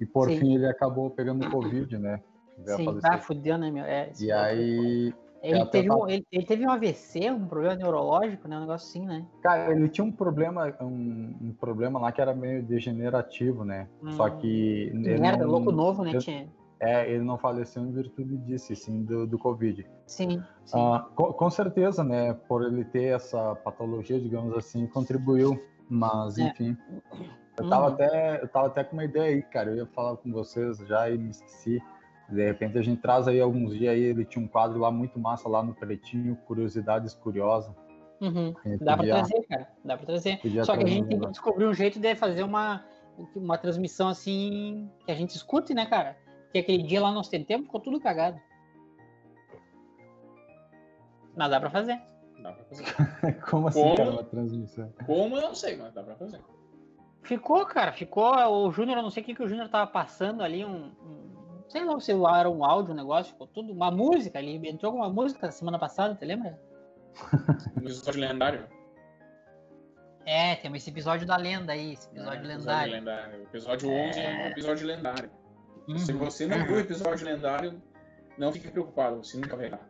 e 0.01 0.07
por 0.07 0.29
Sim. 0.31 0.39
fim 0.39 0.55
ele 0.55 0.67
acabou 0.67 1.11
pegando 1.11 1.51
Covid, 1.51 1.99
né, 1.99 2.21
Sim, 2.65 2.85
falecer. 2.87 3.11
ah, 3.13 3.19
fudeu, 3.19 3.59
né, 3.59 3.71
meu? 3.71 3.85
É, 3.85 4.11
E 4.19 4.33
aí, 4.33 5.13
Ele 5.43 5.67
teve, 5.67 5.89
tava- 5.89 6.05
um, 6.05 6.09
ele, 6.09 6.25
ele 6.31 6.47
teve 6.47 6.65
um 6.67 6.71
AVC, 6.71 7.31
um 7.31 7.47
problema 7.47 7.75
neurológico, 7.75 8.47
né? 8.47 8.57
Um 8.57 8.61
negócio 8.61 8.89
assim, 8.89 9.05
né? 9.05 9.27
Cara, 9.43 9.73
ele 9.73 9.89
tinha 9.89 10.05
um 10.05 10.13
problema, 10.13 10.73
um, 10.81 11.35
um 11.43 11.53
problema 11.59 11.99
lá 11.99 12.13
que 12.13 12.21
era 12.21 12.33
meio 12.33 12.63
degenerativo, 12.63 13.65
né? 13.65 13.89
Só 14.11 14.29
Hum. 14.29 14.37
que 14.39 14.93
ele 14.95 15.19
Merda, 15.19 15.45
não, 15.45 15.51
louco 15.51 15.73
novo, 15.73 16.05
né? 16.05 16.17
Tinha... 16.17 16.49
é, 16.83 17.09
ele 17.11 17.23
não 17.23 17.39
faleceu 17.39 17.83
em 17.83 17.93
virtude 17.93 18.37
disso, 18.39 18.75
sim 18.75 19.05
do, 19.05 19.27
do 19.27 19.39
Covid. 19.39 19.87
Sim, 20.07 20.43
sim. 20.65 20.79
Ah, 20.79 21.07
com, 21.15 21.33
com 21.33 21.49
certeza, 21.51 22.03
né? 22.03 22.35
Por 22.49 22.65
ele 22.65 22.85
ter 22.85 23.15
essa 23.15 23.55
patologia, 23.55 24.19
digamos 24.21 24.53
assim, 24.57 24.87
contribuiu. 24.89 25.63
Mas, 25.89 26.39
É. 26.39 26.43
enfim. 26.49 26.77
Eu 27.59 27.69
tava, 27.69 27.89
Uhum. 27.89 27.93
até, 27.95 28.43
eu 28.43 28.49
tava 28.49 28.67
até 28.67 28.83
com 28.83 28.95
uma 28.95 29.05
ideia 29.05 29.35
aí, 29.37 29.43
cara. 29.43 29.71
Eu 29.71 29.77
ia 29.77 29.87
falar 29.87 30.17
com 30.17 30.33
vocês 30.33 30.79
já 30.79 31.09
e 31.11 31.17
me 31.19 31.31
esqueci. 31.31 31.81
De 32.29 32.43
repente 32.47 32.79
a 32.79 32.83
gente 32.83 33.01
traz 33.03 33.29
aí 33.29 33.41
alguns 33.41 33.77
dias 33.77 33.93
aí. 33.93 34.01
Ele 34.03 34.25
tinha 34.25 34.43
um 34.45 34.49
quadro 34.49 34.79
lá 34.81 34.91
muito 34.91 35.19
massa 35.19 35.49
lá 35.49 35.63
no 35.63 35.75
Pretinho, 35.75 36.35
Curiosidades 36.47 37.15
Curiosas. 37.15 37.75
Uhum. 38.23 38.55
Dá 38.81 38.95
pra 38.95 38.97
podia- 38.97 39.15
trazer, 39.17 39.43
cara. 39.49 39.69
Dá 39.85 39.97
pra 39.97 40.07
trazer. 40.07 40.41
Só 40.65 40.77
que 40.77 40.85
a 40.85 40.87
gente 40.87 41.07
tem 41.09 41.21
que 41.21 41.27
descobrir 41.29 41.67
um 41.67 41.75
jeito 41.75 42.01
de 42.01 42.15
fazer 42.15 42.43
uma, 42.43 42.85
uma 43.37 43.59
transmissão 43.59 44.09
assim 44.09 44.89
que 45.05 45.13
a 45.13 45.15
gente 45.15 45.31
escute, 45.37 45.75
né, 45.75 45.85
cara? 45.87 46.17
Porque 46.53 46.59
aquele 46.59 46.83
dia 46.83 47.01
lá 47.01 47.11
nós 47.11 47.29
tentamos, 47.31 47.65
ficou 47.65 47.81
tudo 47.81 47.99
cagado. 47.99 48.39
Mas 51.35 51.51
dá 51.51 51.59
pra 51.59 51.71
fazer. 51.71 51.99
Dá 52.43 52.53
pra 52.53 52.65
fazer. 52.67 53.41
Como 53.51 53.69
assim, 53.69 53.81
Como? 53.83 53.97
cara, 53.97 54.11
uma 54.11 54.25
transmissão? 54.25 54.93
Como 55.07 55.37
eu 55.37 55.41
não 55.41 55.55
sei, 55.55 55.77
mas 55.77 55.95
dá 55.95 56.03
pra 56.03 56.15
fazer. 56.17 56.41
Ficou, 57.23 57.65
cara, 57.65 57.91
ficou. 57.93 58.35
O 58.67 58.71
Júnior, 58.71 58.99
eu 58.99 59.03
não 59.03 59.11
sei 59.11 59.23
o 59.23 59.27
que, 59.27 59.35
que 59.35 59.43
o 59.43 59.49
Júnior 59.49 59.69
tava 59.71 59.91
passando 59.91 60.43
ali, 60.43 60.63
um, 60.65 60.87
um- 61.03 61.33
Sei 61.71 61.83
lá 61.83 61.99
se 62.01 62.13
era 62.13 62.51
um 62.51 62.65
áudio, 62.67 62.93
um 62.93 62.97
negócio, 62.97 63.33
ficou 63.33 63.47
tudo. 63.47 63.73
Uma 63.73 63.91
música 63.91 64.39
ali. 64.39 64.57
Entrou 64.69 64.93
com 64.93 64.99
uma 64.99 65.09
música 65.09 65.51
semana 65.51 65.79
passada, 65.79 66.15
te 66.15 66.25
lembra? 66.25 66.61
Um 67.79 67.85
episódio 67.85 68.21
lendário. 68.21 68.67
É, 70.27 70.55
tem 70.57 70.75
esse 70.77 70.91
episódio 70.91 71.27
da 71.27 71.37
lenda 71.37 71.73
aí, 71.73 71.95
esse 71.95 72.09
episódio 72.09 72.45
É, 72.45 72.47
lendário. 72.57 72.93
lendário. 72.93 73.43
Episódio 73.43 73.91
11 73.91 74.21
é 74.21 74.29
um 74.29 74.47
episódio 74.49 74.87
lendário. 74.87 75.31
Se 75.99 76.13
Uhum. 76.13 76.19
você 76.19 76.47
não 76.47 76.65
viu 76.65 76.77
o 76.77 76.81
episódio 76.81 77.27
lendário, 77.27 77.83
não 78.39 78.53
fique 78.53 78.69
preocupado, 78.69 79.17
você 79.25 79.37
nunca 79.37 79.57
vai 79.57 79.67
errar. 79.67 79.81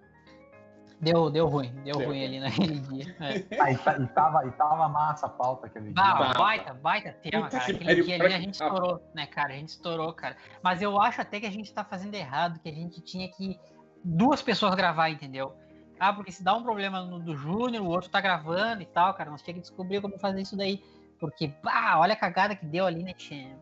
Deu, 1.00 1.28
deu 1.30 1.49
ruim, 1.49 1.72
deu 1.84 1.96
Deu. 1.96 2.08
ruim 2.08 2.25
ali 2.25 2.38
naquele 2.38 2.78
dia. 2.78 3.16
É. 3.18 3.61
Ah, 3.61 3.72
e, 3.72 3.76
ta- 3.76 3.99
e 3.99 4.06
tava, 4.06 4.46
e 4.46 4.52
tava 4.52 4.88
massa 4.88 5.26
a 5.26 5.28
pauta 5.28 5.66
aquele 5.66 5.87
dia. 5.87 5.94
Bah. 5.94 6.32
baita, 6.32 6.75
baita 6.75 7.12
tema, 7.14 7.44
Puta 7.46 7.58
cara. 7.58 7.64
que 7.75 7.82
Aquele 7.82 8.02
dia 8.04 8.14
ali 8.14 8.26
a 8.34 8.38
gente 8.40 8.62
ah. 8.62 8.66
estourou, 8.66 9.02
né, 9.12 9.26
cara? 9.26 9.52
A 9.52 9.56
gente 9.56 9.68
estourou, 9.70 10.12
cara. 10.12 10.37
Mas 10.62 10.80
eu 10.80 11.00
acho 11.00 11.20
até 11.20 11.40
que 11.40 11.46
a 11.46 11.50
gente 11.50 11.72
tá 11.75 11.84
fazendo 11.84 12.14
errado, 12.14 12.61
que 12.61 12.68
a 12.68 12.72
gente 12.72 13.00
tinha 13.00 13.28
que 13.28 13.58
duas 14.04 14.40
pessoas 14.42 14.76
gravar, 14.76 15.11
entendeu? 15.11 15.52
Ah, 15.99 16.12
porque 16.12 16.30
se 16.30 16.42
dá 16.42 16.54
um 16.54 16.62
problema 16.62 17.02
no 17.02 17.18
do 17.18 17.37
Júnior, 17.37 17.82
o 17.84 17.88
outro 17.88 18.08
tá 18.08 18.20
gravando 18.20 18.82
e 18.82 18.87
tal, 18.87 19.12
cara, 19.14 19.28
nós 19.30 19.42
tinha 19.42 19.54
que 19.54 19.61
descobrir 19.61 20.00
como 20.00 20.16
fazer 20.20 20.40
isso 20.40 20.56
daí. 20.56 20.82
Porque, 21.18 21.52
bah, 21.64 21.99
olha 21.99 22.12
a 22.14 22.16
cagada 22.16 22.54
que 22.54 22.64
deu 22.66 22.87
ali, 22.87 23.02
né, 23.02 23.12
tia? 23.12 23.56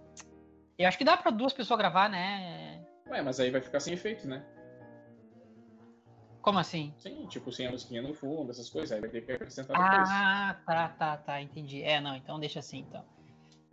Eu 0.81 0.89
acho 0.89 0.97
que 0.97 1.05
dá 1.05 1.15
pra 1.15 1.31
duas 1.31 1.53
pessoas 1.53 1.79
gravar, 1.79 2.09
né? 2.09 2.81
Ué, 3.07 3.21
mas 3.21 3.39
aí 3.39 3.51
vai 3.51 3.61
ficar 3.61 3.81
sem 3.81 3.93
efeito, 3.93 4.27
né? 4.27 4.43
Como 6.41 6.59
assim? 6.59 6.95
Sim, 6.97 7.27
tipo, 7.27 7.53
sem 7.53 7.67
a 7.67 7.71
musiquinha 7.71 8.01
no 8.01 8.15
fundo, 8.15 8.51
essas 8.51 8.71
coisas, 8.71 8.93
aí 8.93 9.01
vai 9.01 9.11
ter 9.11 9.21
que 9.21 9.33
acrescentar 9.33 9.77
depois. 9.77 10.09
Ah, 10.11 10.57
tá, 10.65 10.89
tá, 10.89 11.17
tá, 11.19 11.43
entendi. 11.43 11.83
É, 11.83 12.01
não, 12.01 12.17
então 12.17 12.41
deixa 12.41 12.61
assim, 12.61 12.79
então. 12.79 13.05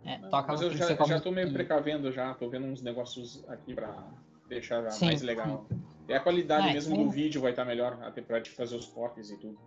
É, 0.04 0.18
Não, 0.18 0.28
toca 0.28 0.52
mas 0.52 0.60
eu 0.60 0.70
já, 0.70 0.94
já 0.94 1.20
tô 1.20 1.30
meio 1.30 1.50
precavendo 1.50 2.12
já, 2.12 2.34
tô 2.34 2.48
vendo 2.50 2.66
uns 2.66 2.82
negócios 2.82 3.42
aqui 3.48 3.74
pra 3.74 4.12
deixar 4.46 4.90
Sim, 4.90 5.06
mais 5.06 5.22
legal. 5.22 5.66
E 6.06 6.12
a 6.12 6.20
qualidade 6.20 6.68
Ah, 6.68 6.72
mesmo 6.74 6.94
sim. 6.94 7.04
do 7.04 7.10
vídeo 7.10 7.40
vai 7.40 7.52
estar 7.52 7.64
melhor, 7.64 7.98
até 8.02 8.20
pra 8.20 8.40
te 8.40 8.50
fazer 8.50 8.76
os 8.76 8.86
cortes 8.86 9.30
e 9.30 9.36
tudo. 9.38 9.58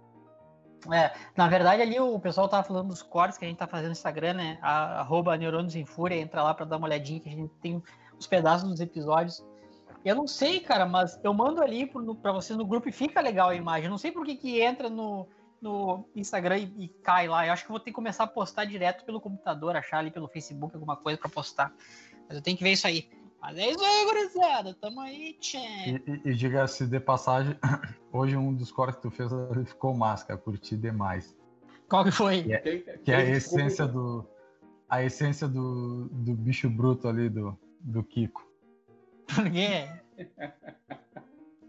É, 0.92 1.14
na 1.36 1.48
verdade 1.48 1.82
ali 1.82 2.00
o 2.00 2.20
pessoal 2.20 2.50
tava 2.50 2.64
falando 2.64 2.88
dos 2.88 3.04
cortes 3.04 3.38
que 3.38 3.46
a 3.46 3.48
gente 3.48 3.58
tá 3.58 3.68
fazendo 3.68 3.88
no 3.88 3.92
Instagram, 3.92 4.34
né? 4.34 4.58
Arroba 4.62 5.38
Neurônios 5.38 5.76
em 5.76 5.86
Fúria, 5.86 6.16
entra 6.16 6.42
lá 6.42 6.54
pra 6.54 6.66
dar 6.66 6.78
uma 6.78 6.88
olhadinha 6.88 7.20
que 7.20 7.30
a 7.30 7.32
gente 7.32 7.54
tem 7.62 7.84
os 8.18 8.26
pedaços 8.26 8.68
dos 8.68 8.80
episódios. 8.80 9.46
Eu 10.04 10.16
não 10.16 10.28
sei, 10.28 10.60
cara, 10.60 10.86
mas 10.86 11.20
eu 11.24 11.34
mando 11.34 11.62
ali 11.62 11.86
pra 12.22 12.32
vocês 12.32 12.58
no 12.58 12.66
grupo 12.66 12.90
e 12.90 12.92
fica 12.92 13.22
legal 13.22 13.50
a 13.50 13.56
imagem. 13.56 13.86
Eu 13.86 13.92
não 13.92 13.98
sei 14.00 14.12
por 14.12 14.26
que 14.26 14.36
que 14.36 14.60
entra 14.60 14.90
no, 14.90 15.28
no 15.62 16.06
Instagram 16.16 16.58
e, 16.58 16.86
e 16.86 16.88
cai 16.88 17.28
lá. 17.28 17.46
Eu 17.46 17.54
acho 17.54 17.64
que 17.64 17.70
vou 17.70 17.80
ter 17.80 17.92
que 17.92 17.96
começar 17.96 18.24
a 18.24 18.28
postar 18.28 18.66
direto 18.66 19.06
pelo 19.06 19.22
computador, 19.22 19.76
achar 19.76 20.00
ali 20.00 20.10
pelo 20.10 20.28
Facebook 20.28 20.74
alguma 20.74 20.98
coisa 20.98 21.20
pra 21.20 21.30
postar. 21.30 21.72
Mas 22.28 22.38
eu 22.38 22.42
tenho 22.42 22.58
que 22.58 22.64
ver 22.64 22.72
isso 22.72 22.88
aí. 22.88 23.08
Mas 23.42 23.58
é 23.58 23.72
isso 23.72 23.84
aí, 23.84 24.06
gurizada. 24.06 24.74
Tamo 24.76 25.02
aí, 25.02 25.34
tchê. 25.40 25.58
E, 25.58 26.04
e, 26.08 26.30
e 26.30 26.36
diga-se 26.36 26.86
de 26.86 27.00
passagem, 27.00 27.58
hoje 28.14 28.38
um 28.38 28.54
dos 28.54 28.72
cortes 28.72 28.98
que 28.98 29.02
tu 29.02 29.12
fez 29.12 29.32
ficou 29.68 29.96
máscara, 29.96 30.40
curti 30.40 30.78
demais. 30.78 31.36
Qual 31.90 32.04
que 32.04 32.12
foi? 32.12 32.46
É. 32.52 32.58
Que, 32.60 32.80
Que 33.04 33.12
é 33.12 33.16
a 33.16 33.24
essência 33.24 33.88
do. 33.88 34.26
A 34.88 35.04
essência 35.04 35.48
do, 35.48 36.08
do 36.10 36.34
bicho 36.34 36.70
bruto 36.70 37.08
ali 37.08 37.30
do, 37.30 37.58
do 37.80 38.04
Kiko. 38.04 38.46
Por 39.34 39.50
quê? 39.50 39.90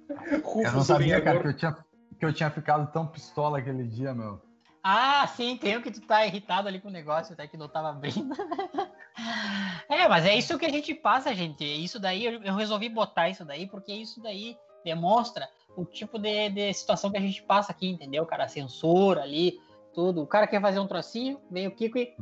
Eu 0.08 0.72
não 0.72 0.82
sabia, 0.82 1.20
cara, 1.20 1.40
que 1.40 1.48
eu, 1.48 1.56
tinha, 1.56 1.72
que 2.18 2.24
eu 2.24 2.32
tinha 2.32 2.50
ficado 2.50 2.92
tão 2.92 3.06
pistola 3.06 3.58
aquele 3.58 3.84
dia, 3.84 4.12
meu. 4.12 4.40
Ah, 4.82 5.26
sim, 5.28 5.56
tem 5.56 5.76
o 5.76 5.82
que 5.82 5.92
tu 5.92 6.00
tá 6.00 6.26
irritado 6.26 6.66
ali 6.66 6.80
com 6.80 6.88
o 6.88 6.92
negócio, 6.92 7.34
até 7.34 7.46
que 7.46 7.56
não 7.56 7.68
tava 7.68 7.90
abrindo. 7.90 8.34
é, 9.88 10.08
mas 10.08 10.26
é 10.26 10.34
isso 10.34 10.58
que 10.58 10.66
a 10.66 10.70
gente 10.70 10.92
passa, 10.92 11.32
gente. 11.32 11.64
Isso 11.64 12.00
daí, 12.00 12.24
eu 12.24 12.54
resolvi 12.54 12.88
botar 12.88 13.28
isso 13.28 13.44
daí, 13.44 13.68
porque 13.68 13.92
isso 13.92 14.20
daí 14.20 14.56
demonstra 14.84 15.48
o 15.76 15.84
tipo 15.84 16.18
de, 16.18 16.50
de 16.50 16.72
situação 16.74 17.12
que 17.12 17.16
a 17.16 17.20
gente 17.20 17.42
passa 17.44 17.70
aqui, 17.70 17.88
entendeu, 17.88 18.26
cara? 18.26 18.44
A 18.44 18.48
censura 18.48 19.22
ali, 19.22 19.60
tudo. 19.94 20.22
O 20.22 20.26
cara 20.26 20.48
quer 20.48 20.60
fazer 20.60 20.80
um 20.80 20.88
trocinho, 20.88 21.40
vem 21.48 21.68
o 21.68 21.74
Kiko 21.74 21.98
e 21.98 22.16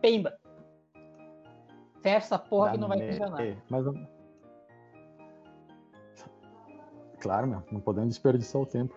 pemba. 0.00 0.38
Fecha 2.02 2.16
essa 2.16 2.38
porra 2.38 2.70
que 2.70 2.78
não 2.78 2.88
vai 2.88 3.00
Dá 3.00 3.06
funcionar. 3.06 3.56
Mas 3.68 3.84
Claro, 7.20 7.48
meu, 7.48 7.62
não 7.70 7.80
podemos 7.80 8.10
desperdiçar 8.10 8.62
o 8.62 8.66
tempo. 8.66 8.94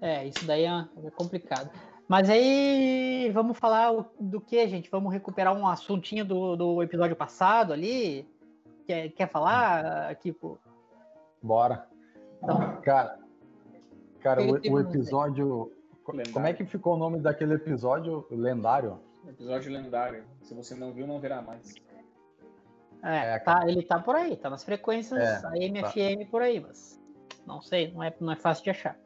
É, 0.00 0.26
isso 0.26 0.44
daí 0.46 0.64
é 0.64 0.88
é 1.04 1.10
complicado. 1.10 1.70
Mas 2.06 2.28
aí, 2.28 3.30
vamos 3.32 3.58
falar 3.58 3.92
do 4.20 4.40
que, 4.40 4.66
gente? 4.68 4.90
Vamos 4.90 5.12
recuperar 5.12 5.56
um 5.56 5.66
assuntinho 5.66 6.24
do, 6.24 6.54
do 6.54 6.82
episódio 6.82 7.16
passado 7.16 7.72
ali? 7.72 8.28
Quer, 8.86 9.08
quer 9.10 9.28
falar, 9.28 10.14
Kiko? 10.16 10.58
Bora. 11.42 11.86
Então. 12.42 12.76
Cara, 12.82 13.18
cara 14.20 14.42
o, 14.42 14.52
o 14.52 14.80
episódio. 14.80 15.72
Lendário. 16.06 16.32
Como 16.34 16.46
é 16.46 16.52
que 16.52 16.66
ficou 16.66 16.94
o 16.94 16.98
nome 16.98 17.18
daquele 17.18 17.54
episódio 17.54 18.26
lendário? 18.30 19.00
Episódio 19.26 19.72
lendário. 19.72 20.24
Se 20.42 20.52
você 20.52 20.74
não 20.74 20.92
viu, 20.92 21.06
não 21.06 21.18
verá 21.18 21.40
mais. 21.40 21.74
É, 23.02 23.34
É, 23.34 23.38
tá, 23.38 23.66
ele 23.66 23.82
tá 23.82 23.98
por 23.98 24.14
aí, 24.14 24.36
tá 24.36 24.50
nas 24.50 24.64
frequências 24.64 25.20
É, 25.20 25.46
AM, 25.46 25.82
FM 25.82 26.30
por 26.30 26.42
aí, 26.42 26.60
mas 26.60 27.00
não 27.46 27.60
sei, 27.60 27.92
não 27.92 28.02
é, 28.02 28.14
não 28.20 28.32
é 28.32 28.36
fácil 28.36 28.64
de 28.64 28.70
achar. 28.70 28.98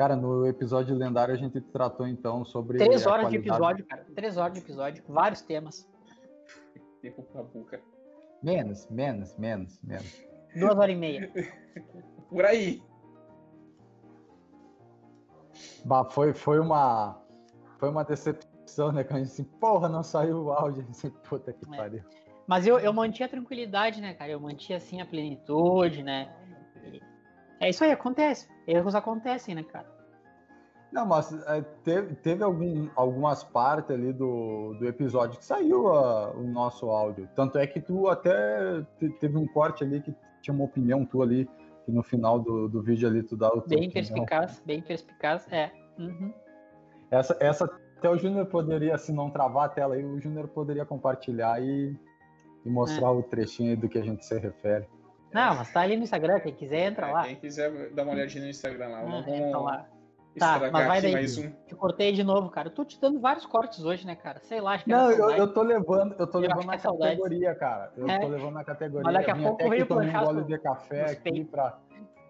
Cara, 0.00 0.16
no 0.16 0.46
episódio 0.46 0.96
lendário 0.96 1.34
a 1.34 1.36
gente 1.36 1.60
tratou 1.60 2.06
então 2.08 2.42
sobre. 2.42 2.78
Três 2.78 3.04
horas 3.04 3.28
de 3.28 3.36
episódio, 3.36 3.84
cara. 3.84 4.06
Três 4.14 4.38
horas 4.38 4.54
de 4.54 4.60
episódio, 4.60 5.04
vários 5.06 5.42
temas. 5.42 5.86
Tempo 7.02 7.22
pra 7.24 7.42
boca. 7.42 7.82
Menos, 8.42 8.88
menos, 8.88 9.36
menos, 9.36 9.78
menos. 9.82 10.24
Duas 10.56 10.78
horas 10.78 10.94
e 10.94 10.96
meia. 10.96 11.30
Por 12.30 12.46
aí. 12.46 12.82
Bah, 15.84 16.06
foi, 16.06 16.32
foi 16.32 16.58
uma. 16.58 17.22
Foi 17.78 17.90
uma 17.90 18.02
decepção, 18.02 18.92
né? 18.92 19.04
Quando 19.04 19.16
a 19.16 19.24
gente 19.24 19.32
assim, 19.32 19.44
porra, 19.44 19.86
não 19.86 20.02
saiu 20.02 20.44
o 20.44 20.50
áudio. 20.50 20.86
Assim, 20.88 21.10
Puta 21.28 21.52
que 21.52 21.74
É. 21.74 21.76
pariu. 21.76 22.02
Mas 22.46 22.66
eu, 22.66 22.80
eu 22.80 22.94
mantinha 22.94 23.26
a 23.26 23.30
tranquilidade, 23.30 24.00
né, 24.00 24.14
cara? 24.14 24.32
Eu 24.32 24.40
mantinha, 24.40 24.78
assim, 24.78 25.02
a 25.02 25.04
plenitude, 25.04 26.02
né? 26.02 26.34
E 26.86 27.09
É 27.60 27.68
isso 27.68 27.84
aí, 27.84 27.90
acontece. 27.92 28.48
Erros 28.66 28.94
acontecem, 28.94 29.54
né, 29.54 29.62
cara? 29.62 29.86
Não, 30.92 31.06
mas 31.06 31.32
é, 31.46 31.60
teve, 31.84 32.16
teve 32.16 32.42
algum, 32.42 32.88
algumas 32.96 33.44
partes 33.44 33.90
ali 33.94 34.12
do, 34.12 34.74
do 34.78 34.88
episódio 34.88 35.38
que 35.38 35.44
saiu 35.44 35.86
a- 35.92 36.30
o 36.32 36.42
nosso 36.42 36.90
áudio. 36.90 37.28
Tanto 37.36 37.58
é 37.58 37.66
que 37.66 37.80
tu 37.80 38.08
até 38.08 38.82
te- 38.98 39.10
teve 39.20 39.36
um 39.36 39.46
corte 39.46 39.84
ali 39.84 40.00
que 40.00 40.12
tinha 40.40 40.52
uma 40.54 40.64
opinião 40.64 41.04
tua 41.04 41.24
ali, 41.24 41.48
que 41.84 41.92
no 41.92 42.02
final 42.02 42.40
do, 42.40 42.68
do 42.68 42.82
vídeo 42.82 43.08
ali 43.08 43.22
tu 43.22 43.36
dá 43.36 43.48
o 43.48 43.60
Bem 43.60 43.60
opinião. 43.86 43.90
perspicaz, 43.92 44.62
bem 44.66 44.82
perspicaz, 44.82 45.46
é. 45.52 45.70
Uhum. 45.96 46.32
Essa, 47.10 47.36
essa 47.38 47.64
até 47.98 48.08
o 48.10 48.16
Júnior 48.16 48.46
poderia, 48.46 48.96
se 48.98 49.12
não 49.12 49.30
travar 49.30 49.66
a 49.66 49.68
tela 49.68 49.94
aí, 49.94 50.04
o 50.04 50.18
Júnior 50.18 50.48
poderia 50.48 50.84
compartilhar 50.86 51.62
e, 51.62 51.94
e 52.64 52.68
mostrar 52.70 53.08
É. 53.08 53.10
o 53.10 53.22
trechinho 53.22 53.70
aí 53.70 53.76
do 53.76 53.88
que 53.88 53.98
a 53.98 54.02
gente 54.02 54.24
se 54.24 54.36
refere. 54.38 54.88
Não, 55.32 55.54
mas 55.56 55.72
tá 55.72 55.80
ali 55.80 55.96
no 55.96 56.02
Instagram, 56.02 56.40
quem 56.40 56.52
quiser 56.54 56.86
entra 56.86 57.10
lá. 57.10 57.24
Quem 57.24 57.36
quiser 57.36 57.90
dar 57.90 58.02
uma 58.04 58.12
olhadinha 58.12 58.44
no 58.44 58.50
Instagram 58.50 58.88
lá. 58.88 58.98
Ah, 59.00 59.04
Não 59.06 59.18
entra 59.20 59.50
vamos 59.52 59.64
lá. 59.64 59.86
Tá, 60.38 60.58
mas 60.72 60.86
vai 60.86 61.02
daí. 61.02 61.12
mais 61.12 61.38
um. 61.38 61.50
Te 61.66 61.74
cortei 61.74 62.12
de 62.12 62.22
novo, 62.22 62.50
cara. 62.50 62.68
Eu 62.68 62.72
tô 62.72 62.84
te 62.84 63.00
dando 63.00 63.18
vários 63.20 63.44
cortes 63.46 63.84
hoje, 63.84 64.06
né, 64.06 64.14
cara? 64.14 64.38
Sei 64.44 64.60
lá, 64.60 64.74
acho 64.74 64.84
que 64.84 64.90
Não, 64.90 65.10
eu, 65.10 65.30
eu 65.32 65.52
tô 65.52 65.60
levando, 65.62 66.14
eu 66.18 66.26
tô 66.26 66.38
Eu 66.38 66.42
levando 66.42 66.66
na 66.66 66.74
é 66.74 66.78
categoria, 66.78 67.54
cara. 67.56 67.92
Eu 67.96 68.08
É. 68.08 68.18
tô 68.20 68.28
levando 68.28 68.54
na 68.54 68.64
categoria. 68.64 69.02
Mas 69.04 69.14
daqui 69.14 69.30
a 69.30 69.36
pouco 69.36 69.68
veio 69.68 69.86
tomar 69.86 70.22
um 70.22 70.26
gole 70.26 70.44
de 70.44 70.58
café 70.58 71.10
aqui 71.10 71.44
pra, 71.44 71.76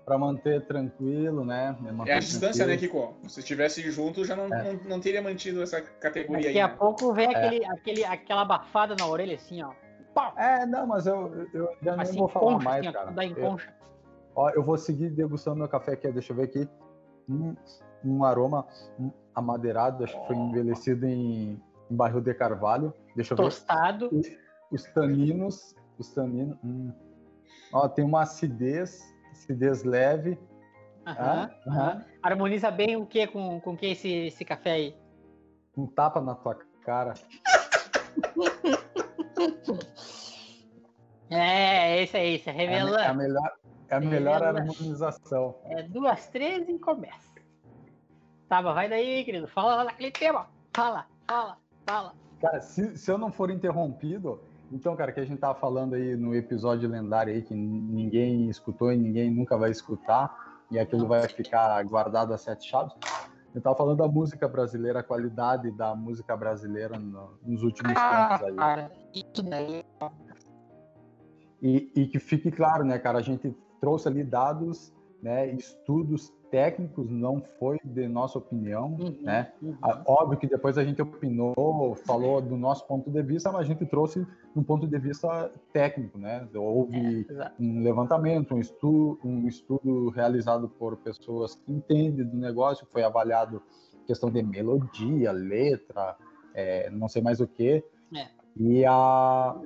pra 0.07 0.17
manter 0.17 0.65
tranquilo, 0.67 1.45
né? 1.45 1.77
Manter 1.93 2.11
É 2.13 2.15
a 2.17 2.19
distância, 2.21 2.67
né. 2.67 2.77
Kiko? 2.79 3.15
Se 3.29 3.41
estivesse 3.41 3.83
junto, 3.91 4.25
já 4.25 4.35
não, 4.35 4.45
É. 4.47 4.73
não, 4.73 4.81
não 4.85 5.01
teria 5.01 5.21
mantido 5.21 5.63
essa 5.63 5.81
categoria 5.83 6.37
Daqui 6.47 6.59
aí. 6.59 6.61
a 6.61 6.69
né? 6.69 6.75
pouco 6.79 7.13
vem 7.13 7.27
É. 7.27 7.37
aquele, 7.37 7.65
aquele, 7.67 8.05
aquela 8.05 8.41
abafada 8.43 8.97
na 8.99 9.07
orelha, 9.07 9.35
assim, 9.37 9.63
ó. 9.63 9.73
Pau! 10.15 10.35
É, 10.37 10.67
não, 10.67 10.87
mas 10.87 11.07
eu, 11.07 11.47
eu 11.53 11.77
já 11.83 11.93
nem 11.97 12.03
Assim, 12.03 12.19
vou 12.19 12.29
falar 12.29 12.53
concha, 12.55 12.65
mais, 12.69 12.87
assim, 12.87 12.93
cara. 12.93 13.11
dá 13.13 13.25
em 13.25 13.31
Eu, 13.33 13.51
concha. 13.51 13.75
ó, 14.35 14.51
eu 14.51 14.63
vou 14.63 14.77
seguir 14.77 15.11
degustando 15.11 15.57
meu 15.59 15.69
café 15.69 15.93
aqui, 15.93 16.11
deixa 16.11 16.33
eu 16.33 16.37
ver 16.37 16.45
aqui. 16.45 16.69
Um, 17.29 17.55
um 18.05 18.25
aroma 18.25 18.67
amadeirado, 19.35 20.03
acho 20.05 20.19
que 20.21 20.27
foi 20.27 20.37
envelhecido 20.37 21.07
em, 21.07 21.63
em 21.91 21.97
barril 21.97 22.21
de 22.21 22.35
carvalho. 22.35 22.93
Deixa 23.15 23.35
eu 23.35 23.37
ver. 23.37 23.45
Tostado. 23.45 24.11
os 24.71 24.85
taninos, 24.93 25.77
os 25.99 26.13
taninos, 26.13 26.59
hum. 26.65 26.93
ó, 27.73 27.89
tem 27.89 28.05
uma 28.05 28.23
acidez, 28.23 29.01
acidez 29.31 29.85
leve, 29.85 30.39
Aham, 31.07 31.17
Ah, 31.17 31.51
aham. 31.67 32.05
Harmoniza 32.23 32.71
bem 32.71 32.95
o 32.97 33.07
que 33.07 33.27
com, 33.27 33.59
com 33.61 33.77
que 33.77 33.87
esse, 33.87 34.09
esse 34.27 34.45
café 34.45 34.73
aí? 34.73 34.97
um 35.77 35.87
tapa 35.87 36.21
na 36.21 36.35
tua 36.35 36.59
cara. 36.85 37.15
É, 41.33 42.03
esse 42.03 42.17
aí, 42.17 42.35
esse 42.35 42.51
é 42.51 42.53
É 42.53 42.55
a, 42.55 42.57
me- 42.57 42.65
é 42.65 42.77
a 42.81 42.81
revelando. 43.13 43.19
melhor, 43.19 43.53
é 43.89 43.95
a 43.95 44.01
melhor 44.01 44.43
harmonização. 44.43 45.55
É 45.67 45.83
duas, 45.85 46.27
três 46.29 46.69
e 46.69 46.77
começa. 46.79 47.31
Tá, 48.49 48.61
mas 48.61 48.75
vai 48.75 48.89
daí, 48.89 49.25
querido. 49.25 49.47
Fala 49.47 49.77
lá 49.77 49.85
daquele 49.85 50.11
tema. 50.11 50.49
Fala, 50.75 51.07
fala, 51.29 51.57
fala. 51.87 52.15
Cara, 52.41 52.61
se, 52.61 52.97
se 52.99 53.09
eu 53.11 53.17
não 53.17 53.31
for 53.31 53.49
interrompido, 53.49 54.41
então, 54.73 54.97
cara, 54.97 55.13
que 55.13 55.21
a 55.21 55.25
gente 55.25 55.39
tava 55.39 55.55
falando 55.57 55.95
aí 55.95 56.17
no 56.17 56.35
episódio 56.35 56.89
lendário 56.89 57.33
aí 57.33 57.43
que 57.43 57.55
ninguém 57.55 58.49
escutou 58.51 58.93
e 58.93 58.97
ninguém 58.97 59.31
nunca 59.31 59.57
vai 59.57 59.71
escutar, 59.71 60.65
e 60.69 60.81
aquilo 60.81 61.07
vai 61.07 61.29
ficar 61.29 61.81
guardado 61.85 62.35
a 62.35 62.39
sete 62.39 62.69
chaves. 62.69 62.93
Eu 63.55 63.61
tava 63.61 63.77
falando 63.77 63.99
da 63.99 64.07
música 64.09 64.47
brasileira, 64.47 65.01
a 65.01 65.03
qualidade 65.03 65.71
da 65.73 65.95
música 65.95 66.37
brasileira 66.37 66.99
no- 66.99 67.37
nos 67.43 67.63
últimos 67.63 67.93
tempos 67.95 68.43
aí. 68.47 68.57
cara, 68.57 68.93
isso 69.13 69.43
daí. 69.43 69.85
E, 71.63 71.91
e 71.95 72.07
que 72.07 72.19
fique 72.19 72.51
claro, 72.51 72.85
né, 72.85 72.99
cara, 72.99 73.19
a 73.19 73.23
gente 73.23 73.55
trouxe 73.81 74.09
ali 74.09 74.23
dados, 74.25 74.93
né, 75.23 75.49
estudos 75.55 76.33
técnicos, 76.51 77.09
não 77.09 77.41
foi 77.59 77.79
de 77.85 78.09
nossa 78.09 78.39
opinião, 78.39 78.97
Uhum, 79.01 79.17
né? 79.23 79.53
uhum. 79.63 79.77
Ah, 79.83 80.03
Óbvio 80.07 80.39
que 80.39 80.47
depois 80.47 80.77
a 80.77 80.85
gente 80.85 81.01
opinou, 81.01 81.95
falou 82.07 82.41
do 82.41 82.57
nosso 82.57 82.87
ponto 82.87 83.11
de 83.11 83.23
vista, 83.23 83.51
mas 83.53 83.63
a 83.63 83.65
gente 83.65 83.87
trouxe 83.87 84.27
um 84.55 84.63
ponto 84.63 84.87
de 84.87 84.99
vista 84.99 85.51
técnico, 85.73 86.19
né? 86.19 86.47
Houve 86.55 87.27
Exato. 87.29 87.55
um 87.63 87.83
levantamento, 87.83 88.55
um 88.55 88.59
estudo, 88.61 89.19
um 89.25 89.47
estudo 89.47 90.11
realizado 90.11 90.69
por 90.69 90.97
pessoas 90.97 91.55
que 91.55 91.73
entendem 91.73 92.25
do 92.27 92.37
negócio, 92.37 92.87
foi 92.93 93.03
avaliado 93.03 93.63
questão 94.07 94.31
de 94.31 94.43
melodia, 94.43 95.31
letra, 95.31 96.17
é, 96.55 96.91
não 96.91 97.09
sei 97.09 97.23
mais 97.23 97.41
o 97.41 97.47
que. 97.47 97.85
É. 98.15 98.27
E 98.57 98.85
a 98.85 99.57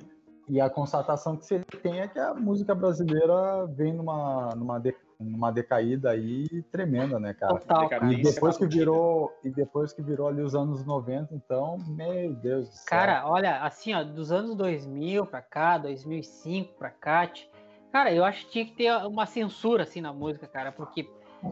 e 0.47 0.61
a 0.61 0.69
constatação 0.69 1.39
que 1.39 1.47
você 1.47 1.61
tem 1.83 2.01
é 2.01 2.07
que 2.09 2.19
a 2.19 2.35
música 2.35 2.75
brasileira 2.75 3.65
vem 3.67 3.95
numa 3.95 4.51
numa, 4.55 4.79
numa 5.19 5.51
decaída 5.51 6.11
aí 6.11 6.47
tremenda, 6.71 7.19
né, 7.19 7.35
cara? 7.35 7.55
Total. 7.59 7.85
E 7.85 7.89
Decadência 7.89 8.33
depois 8.33 8.57
que 8.57 8.67
virou 8.67 9.33
e 9.45 9.51
depois 9.51 9.93
que 9.93 10.03
virou 10.03 10.29
ali 10.29 10.43
os 10.43 10.55
anos 10.55 10.85
90, 10.85 11.35
então, 11.35 11.79
meu 11.89 12.35
Deus 12.35 12.69
do 12.69 12.75
céu. 12.75 12.85
Cara, 12.87 13.27
olha, 13.27 13.61
assim, 13.61 13.95
ó, 13.95 14.03
dos 14.03 14.33
anos 14.33 14.55
2000 14.55 15.27
pra 15.27 15.43
cá, 15.43 15.79
2005 15.79 16.75
pra 16.79 16.91
cá, 16.91 17.31
cara, 17.93 18.13
eu 18.13 18.25
acho 18.25 18.47
que 18.47 18.53
tinha 18.53 18.65
que 18.65 18.73
ter 18.73 18.93
uma 19.07 19.27
censura, 19.27 19.85
assim, 19.85 20.01
na 20.01 20.13
música, 20.13 20.47
cara, 20.47 20.73
porque, 20.73 21.09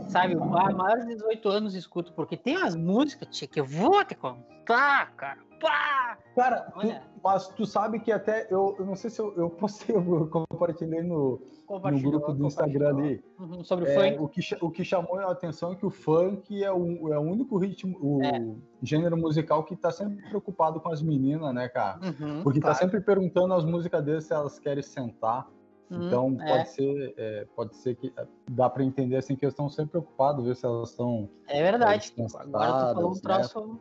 sabe, 0.08 0.34
há 0.34 0.72
maiores 0.72 1.06
de 1.06 1.14
18 1.14 1.48
anos 1.48 1.74
escuto, 1.74 2.12
porque 2.12 2.36
tem 2.36 2.56
umas 2.56 2.74
músicas, 2.74 3.28
tia, 3.30 3.48
que 3.48 3.60
eu 3.60 3.64
vou 3.64 4.04
te 4.04 4.14
contar, 4.14 5.12
cara, 5.16 5.38
pá! 5.62 6.18
Cara, 6.34 6.62
tu- 6.72 7.00
mas 7.22 7.48
tu 7.48 7.64
sabe 7.66 8.00
que 8.00 8.10
até 8.10 8.46
eu, 8.50 8.74
eu 8.78 8.84
não 8.86 8.96
sei 8.96 9.10
se 9.10 9.20
eu, 9.20 9.32
eu 9.36 9.48
postei, 9.50 9.94
eu 9.96 10.28
compartilhei 10.28 11.02
no, 11.02 11.40
no 11.68 12.00
grupo 12.00 12.32
do 12.32 12.46
Instagram 12.46 12.88
ali. 12.96 13.24
Uhum, 13.38 13.62
sobre 13.64 13.84
o 13.84 13.88
É, 13.88 13.94
funk. 14.12 14.18
o, 14.22 14.28
que, 14.28 14.40
o 14.60 14.70
que 14.70 14.84
chamou 14.84 15.18
a 15.18 15.30
atenção 15.30 15.72
é 15.72 15.76
que 15.76 15.86
o 15.86 15.90
funk 15.90 16.62
é 16.64 16.72
o, 16.72 17.12
é 17.12 17.18
o 17.18 17.22
único 17.22 17.58
ritmo, 17.58 17.96
o 18.00 18.22
É. 18.24 18.54
gênero 18.82 19.16
musical 19.16 19.62
que 19.64 19.76
tá 19.76 19.90
sempre 19.90 20.26
preocupado 20.28 20.80
com 20.80 20.90
as 20.90 21.00
meninas, 21.02 21.54
né, 21.54 21.68
cara? 21.68 22.00
Uhum, 22.02 22.42
Porque 22.42 22.60
claro. 22.60 22.74
tá 22.76 22.80
sempre 22.82 23.00
perguntando 23.00 23.52
as 23.54 23.64
músicas 23.64 24.02
deles 24.04 24.24
se 24.24 24.32
elas 24.32 24.58
querem 24.58 24.82
sentar. 24.82 25.48
Uhum, 25.90 26.06
Então 26.06 26.36
é. 26.40 26.48
pode 26.48 26.68
ser, 26.70 27.14
é, 27.18 27.46
pode 27.54 27.76
ser 27.76 27.94
que 27.96 28.10
dá 28.50 28.70
para 28.70 28.82
entender 28.82 29.16
assim 29.16 29.36
que 29.36 29.44
eles 29.44 29.52
estão 29.52 29.68
sempre 29.68 29.90
preocupados, 29.90 30.46
ver 30.46 30.56
se 30.56 30.64
elas 30.64 30.88
estão 30.90 31.28
É 31.46 31.62
verdade. 31.62 32.14
Agora 32.16 32.72
tu 32.88 32.94
falou 32.94 33.10
um 33.10 33.12
cansadas, 33.12 33.50
troço. 33.52 33.68
Hum. 33.72 33.78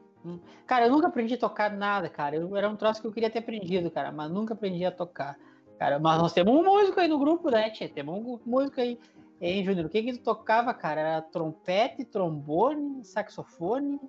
Cara, 0.68 0.86
eu 0.86 0.92
nunca 0.92 1.08
aprendi 1.08 1.34
a 1.34 1.38
tocar 1.38 1.72
nada, 1.72 2.08
cara. 2.10 2.36
Eu, 2.36 2.56
era 2.56 2.70
um 2.70 2.76
troço 2.76 3.02
que 3.02 3.08
eu 3.08 3.12
queria 3.12 3.30
ter 3.30 3.40
aprendido, 3.40 3.90
cara, 3.92 4.12
mas 4.12 4.30
nunca 4.32 4.54
aprendi 4.54 4.86
a 4.86 4.92
tocar. 4.92 5.38
Cara, 5.80 5.98
mas 6.00 6.22
nós 6.22 6.34
temos 6.34 6.54
um 6.54 6.64
músico 6.64 7.00
aí 7.00 7.08
no 7.08 7.18
grupo, 7.18 7.50
né, 7.50 7.70
tia? 7.72 7.90
Temos 7.90 8.16
um 8.24 8.40
músico 8.46 8.80
aí. 8.80 9.00
Hein, 9.42 9.64
Júnior? 9.66 9.88
O 9.88 9.90
que 9.90 10.04
que 10.04 10.14
tu 10.14 10.24
tocava, 10.24 10.72
cara? 10.74 11.02
Era 11.02 11.22
trompete, 11.24 12.06
trombone, 12.06 13.04
saxofone? 13.04 14.00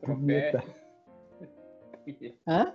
Trompete. 0.00 0.58
Hã? 2.46 2.74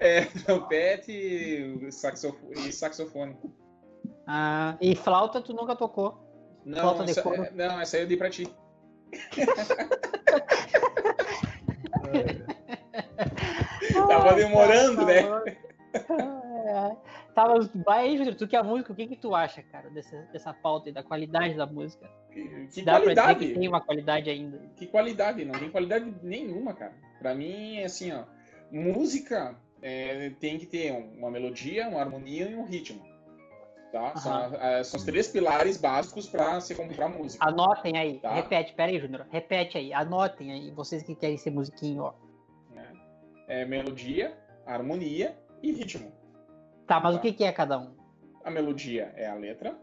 É, 0.00 0.24
trompete 0.46 1.12
e 1.12 1.92
saxofone. 1.92 2.54
E 2.68 2.72
saxofone. 2.72 3.36
Ah, 4.26 4.76
e 4.80 4.94
flauta 4.96 5.42
tu 5.42 5.52
nunca 5.52 5.76
tocou. 5.76 6.18
Não, 6.64 6.78
Flauta 6.80 7.04
de 7.04 7.10
essa, 7.10 7.22
couro. 7.22 7.44
é- 7.44 7.50
não, 7.50 7.80
essa 7.80 7.96
aí 7.96 8.02
eu 8.04 8.08
dei 8.08 8.16
pra 8.16 8.30
ti. 8.30 8.46
Tava 14.28 14.36
demorando, 14.36 15.06
né? 15.06 15.20
É. 15.94 16.96
Tá, 17.34 17.48
mas 17.48 17.68
vai 17.84 18.06
aí, 18.08 18.16
Júnior, 18.16 18.34
tu 18.34 18.46
que 18.48 18.56
é 18.56 18.62
músico, 18.62 18.92
o 18.92 18.96
que 18.96 19.06
que 19.06 19.16
tu 19.16 19.34
acha, 19.34 19.62
cara, 19.62 19.90
dessa, 19.90 20.16
dessa 20.32 20.52
pauta 20.54 20.88
aí, 20.88 20.92
da 20.92 21.02
qualidade 21.02 21.54
da 21.54 21.66
música? 21.66 22.08
Que, 22.32 22.66
que 22.68 22.82
Dá 22.82 22.92
pra 22.92 23.00
dizer 23.00 23.14
qualidade. 23.14 23.46
que 23.46 23.54
tem 23.54 23.68
uma 23.68 23.80
qualidade 23.80 24.30
ainda. 24.30 24.58
Que 24.76 24.86
qualidade, 24.86 25.44
não 25.44 25.58
tem 25.58 25.70
qualidade 25.70 26.14
nenhuma, 26.22 26.72
cara. 26.74 26.92
Pra 27.18 27.34
mim, 27.34 27.76
é 27.78 27.84
assim, 27.84 28.12
ó, 28.12 28.24
música 28.70 29.54
é, 29.82 30.30
tem 30.40 30.58
que 30.58 30.66
ter 30.66 30.92
uma 31.18 31.30
melodia, 31.30 31.88
uma 31.88 32.00
harmonia 32.00 32.48
e 32.48 32.54
um 32.56 32.64
ritmo. 32.64 33.02
Tá? 33.92 34.16
São, 34.16 34.32
Aham. 34.32 34.56
a- 34.56 34.84
são 34.84 34.98
os 34.98 35.04
três 35.06 35.28
pilares 35.28 35.76
básicos 35.76 36.28
pra 36.28 36.60
se 36.60 36.74
comprar 36.74 37.08
música. 37.08 37.46
Anotem 37.46 37.96
aí, 37.96 38.18
Tá. 38.18 38.32
repete, 38.34 38.74
pera 38.74 38.90
aí, 38.90 38.98
Júnior, 38.98 39.26
repete 39.30 39.78
aí, 39.78 39.92
anotem 39.92 40.52
aí, 40.52 40.70
vocês 40.72 41.02
que 41.02 41.14
querem 41.14 41.36
ser 41.36 41.50
musiquinho, 41.50 42.02
ó. 42.02 42.12
É 43.48 43.64
melodia, 43.64 44.36
harmonia 44.66 45.36
e 45.62 45.72
ritmo. 45.72 46.12
Tá, 46.86 47.00
mas 47.00 47.14
Tá. 47.14 47.18
o 47.18 47.22
que 47.22 47.32
que 47.32 47.44
é 47.44 47.52
cada 47.52 47.78
um? 47.78 47.94
A 48.44 48.50
melodia 48.50 49.12
é 49.16 49.26
a 49.26 49.34
letra, 49.34 49.76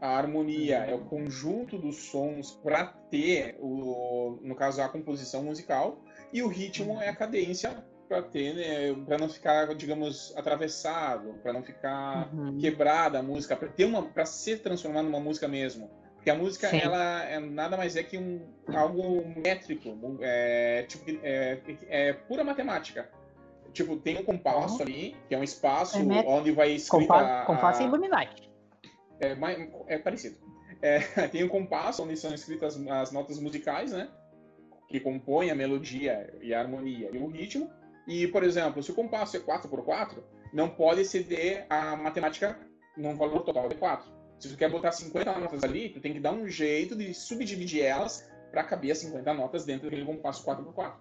a 0.00 0.16
harmonia 0.16 0.78
é 0.78 0.94
o 0.94 1.00
conjunto 1.04 1.78
dos 1.78 1.96
sons 2.10 2.52
para 2.62 2.86
ter, 3.10 3.56
o, 3.60 4.38
no 4.42 4.54
caso, 4.54 4.80
a 4.82 4.88
composição 4.88 5.42
musical, 5.42 6.00
e 6.32 6.42
o 6.42 6.48
ritmo 6.48 7.00
é 7.00 7.08
a 7.08 7.14
cadência 7.16 7.84
para 8.08 8.22
ter, 8.22 8.54
né, 8.54 9.04
para 9.04 9.18
não 9.18 9.28
ficar, 9.28 9.74
digamos, 9.74 10.34
atravessado, 10.36 11.34
para 11.42 11.52
não 11.52 11.62
ficar 11.62 12.32
Uhum. 12.34 12.58
quebrada 12.58 13.18
a 13.18 13.22
música, 13.22 13.54
para 13.54 13.68
ter 13.68 13.84
uma, 13.84 14.02
para 14.02 14.24
ser 14.24 14.62
transformada 14.62 15.06
numa 15.08 15.20
música 15.20 15.46
mesmo. 15.46 15.90
Porque 16.28 16.30
a 16.30 16.34
música, 16.34 16.68
Sim. 16.68 16.80
ela 16.80 17.24
é 17.24 17.38
nada 17.40 17.74
mais 17.74 17.96
é 17.96 18.02
que 18.02 18.18
um 18.18 18.46
algo 18.66 19.24
métrico, 19.42 19.96
é, 20.20 20.82
tipo, 20.86 21.04
é, 21.22 21.58
é 21.88 22.12
pura 22.12 22.44
matemática. 22.44 23.08
Tipo, 23.72 23.96
tem 23.96 24.18
um 24.18 24.24
compasso 24.24 24.82
ali, 24.82 25.16
que 25.26 25.34
é 25.34 25.38
um 25.38 25.42
espaço 25.42 25.96
É 25.96 26.02
onde 26.26 26.52
vai 26.52 26.72
escrita 26.72 27.06
Compasso, 27.14 27.46
compasso 27.46 27.80
a- 27.80 27.84
e 27.84 27.86
Illuminati. 27.88 28.50
é, 29.20 29.36
é 29.86 29.98
parecido. 29.98 30.36
É, 30.82 30.98
tem 31.32 31.44
o 31.44 31.48
compasso, 31.48 32.02
onde 32.02 32.14
são 32.16 32.34
escritas 32.34 32.76
as 32.88 33.10
notas 33.10 33.38
musicais, 33.40 33.92
né? 33.92 34.08
Que 34.86 35.00
compõem 35.00 35.50
a 35.50 35.54
melodia 35.54 36.30
e 36.42 36.52
a 36.52 36.60
harmonia 36.60 37.08
e 37.10 37.16
o 37.16 37.26
ritmo. 37.28 37.70
E, 38.06 38.26
por 38.28 38.42
exemplo, 38.42 38.82
se 38.82 38.90
o 38.90 38.94
compasso 38.94 39.34
é 39.36 39.40
4x4, 39.40 40.22
não 40.52 40.68
pode 40.68 41.00
exceder 41.00 41.64
a 41.70 41.96
matemática 41.96 42.58
num 42.98 43.16
valor 43.16 43.44
total 43.44 43.68
de 43.68 43.76
4. 43.76 44.17
Se 44.38 44.48
tu 44.48 44.56
quer 44.56 44.70
botar 44.70 44.92
50 44.92 45.38
notas 45.38 45.64
ali, 45.64 45.88
tu 45.88 46.00
tem 46.00 46.12
que 46.12 46.20
dar 46.20 46.32
um 46.32 46.46
jeito 46.46 46.94
de 46.94 47.12
subdividir 47.12 47.82
elas 47.84 48.28
para 48.50 48.62
caber 48.64 48.92
as 48.92 48.98
50 48.98 49.34
notas 49.34 49.64
dentro 49.64 49.84
daquele 49.90 50.04
compasso 50.06 50.44
4x4. 50.44 50.92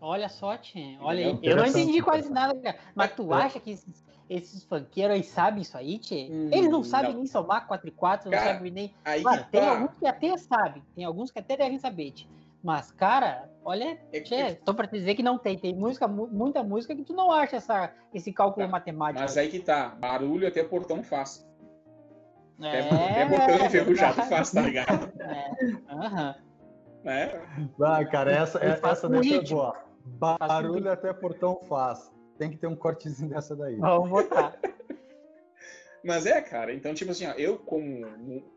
Olha 0.00 0.28
só, 0.28 0.56
Tchê, 0.56 0.96
olha 1.00 1.26
aí. 1.28 1.38
Eu 1.42 1.56
não 1.56 1.66
entendi 1.66 2.02
quase 2.02 2.28
nada, 2.28 2.58
cara. 2.60 2.76
Mas 2.94 3.14
tu 3.14 3.32
É. 3.32 3.42
acha 3.44 3.60
que 3.60 3.70
esses, 3.70 4.04
esses 4.28 4.64
funkeiros 4.64 5.14
aí 5.14 5.22
sabem 5.22 5.62
isso 5.62 5.76
aí, 5.76 5.98
Tchê? 5.98 6.28
Hum, 6.28 6.48
Eles 6.50 6.70
não 6.70 6.82
sabem 6.82 7.10
não. 7.10 7.18
nem 7.18 7.26
somar 7.26 7.68
4 7.68 7.86
e 7.88 7.92
4, 7.92 8.28
não 8.30 8.36
Cara, 8.36 8.54
sabem 8.54 8.72
nem... 8.72 8.94
Aí 9.04 9.22
tem 9.22 9.60
tá. 9.60 9.70
alguns 9.70 9.96
que 9.98 10.06
até 10.06 10.36
sabem, 10.38 10.82
tem 10.96 11.04
alguns 11.04 11.30
que 11.30 11.38
até 11.38 11.56
devem 11.56 11.78
saber, 11.78 12.10
Tchê. 12.12 12.26
Mas, 12.64 12.90
cara, 12.90 13.48
olha, 13.64 13.96
É 14.12 14.20
Tchê, 14.20 14.54
tô 14.56 14.72
pra 14.74 14.86
te 14.88 14.92
dizer 14.98 15.14
que 15.14 15.22
não 15.22 15.36
tem. 15.38 15.58
Tem 15.58 15.74
música, 15.74 16.08
mu- 16.08 16.28
muita 16.28 16.62
música 16.64 16.96
que 16.96 17.04
tu 17.04 17.12
não 17.12 17.30
acha 17.30 17.56
essa, 17.56 17.92
esse 18.14 18.32
cálculo 18.32 18.66
Tá, 18.66 18.70
matemático. 18.72 19.20
Mas 19.20 19.36
aí 19.36 19.48
que 19.50 19.60
tá. 19.60 19.88
Barulho 20.00 20.46
até 20.48 20.62
portão 20.64 21.02
faz. 21.02 21.46
É, 22.60 22.80
até 22.80 23.26
portão 23.26 23.66
enferrujado 23.66 24.14
verdade. 24.16 24.28
faz, 24.28 24.50
tá 24.52 24.60
ligado? 24.62 25.12
É, 25.20 25.50
aham. 25.92 26.34
Né? 27.04 27.42
Ah, 27.82 28.04
cara, 28.04 28.30
essa, 28.32 28.58
faz 28.60 28.98
essa 28.98 29.08
com 29.08 29.14
daí 29.14 29.28
foi 29.28 29.38
ritmo. 29.38 29.56
boa. 29.56 29.76
Barulho 30.04 30.90
até 30.90 31.12
portão 31.12 31.56
faz. 31.68 32.12
Tem 32.38 32.50
que 32.50 32.56
ter 32.58 32.66
um 32.66 32.76
cortezinho 32.76 33.30
dessa 33.30 33.56
daí. 33.56 33.76
Vamos 33.76 34.08
botar. 34.10 34.56
Mas 36.04 36.26
é, 36.26 36.40
cara, 36.40 36.74
então, 36.74 36.92
tipo 36.94 37.12
assim, 37.12 37.26
ó, 37.26 37.32
eu 37.32 37.56
como, 37.58 38.04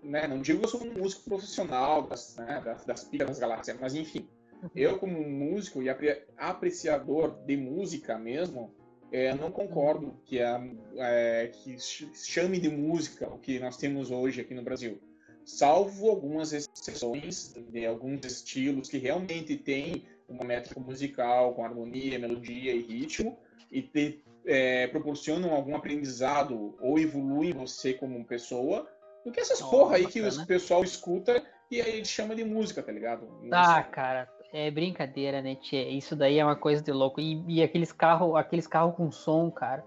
né, 0.01 0.27
não 0.27 0.41
digo 0.41 0.60
que 0.60 0.65
eu 0.65 0.69
sou 0.69 0.84
um 0.84 0.93
músico 0.93 1.23
profissional 1.29 2.01
das, 2.03 2.36
né, 2.38 2.62
das, 2.65 2.84
das 2.86 3.03
picas 3.03 3.27
das 3.27 3.39
galáxias, 3.39 3.77
mas 3.79 3.93
enfim, 3.93 4.27
eu 4.75 4.97
como 4.97 5.21
músico 5.29 5.84
e 5.84 5.88
apre- 5.89 6.25
apreciador 6.38 7.36
de 7.45 7.55
música 7.55 8.17
mesmo, 8.17 8.73
é, 9.12 9.34
não 9.36 9.52
concordo 9.52 10.13
que, 10.26 10.41
a, 10.41 10.62
é, 10.98 11.48
que 11.54 11.78
ch- 11.80 12.10
chame 12.15 12.60
de 12.60 12.70
música 12.70 13.28
o 13.30 13.38
que 13.39 13.60
nós 13.60 13.78
temos 13.78 14.12
hoje 14.12 14.41
aqui 14.41 14.54
no 14.54 14.63
Brasil. 14.63 15.00
Salvo 15.46 16.10
algumas 16.10 16.54
exceções 16.54 17.54
de 17.72 17.86
alguns 17.86 18.26
estilos 18.26 18.89
que 18.89 18.98
realmente 18.98 19.56
têm 19.56 20.04
uma 20.28 20.44
métrica 20.44 20.80
musical 20.80 21.54
com 21.54 21.63
harmonia, 21.63 22.18
melodia 22.18 22.74
e 22.74 22.82
ritmo, 22.82 23.38
e 23.72 23.82
te, 23.84 24.24
é, 24.46 24.88
proporcionam 24.88 25.54
algum 25.54 25.76
aprendizado 25.76 26.76
ou 26.80 26.98
evoluem 26.98 27.52
você 27.54 27.94
como 27.94 28.24
pessoa, 28.26 28.89
do 29.24 29.32
que 29.32 29.39
essas 29.39 29.62
Ó, 29.62 29.70
porra 29.70 29.98
aí 29.98 30.08
que 30.08 30.22
bacana. 30.22 30.44
o 30.44 30.48
pessoal 30.48 30.84
escuta 30.84 31.44
e 31.70 31.80
aí 31.82 32.04
chama 32.06 32.36
de 32.36 32.44
música, 32.44 32.82
tá 32.82 32.91
ligado? 32.91 33.28
Não 33.44 33.58
Ah, 33.58 33.82
sei. 33.84 33.91
cara, 33.91 34.30
é 34.53 34.69
brincadeira, 34.71 35.41
né, 35.41 35.55
Tchê? 35.55 35.89
Isso 35.89 36.15
daí 36.15 36.39
é 36.39 36.45
uma 36.45 36.55
coisa 36.55 36.81
de 36.81 36.91
louco. 36.91 37.19
E, 37.21 37.43
e 37.47 37.63
aqueles 37.63 37.91
carros 37.91 38.36
aqueles 38.36 38.67
carro 38.67 38.93
com 38.93 39.12
som, 39.12 39.49
cara. 39.51 39.84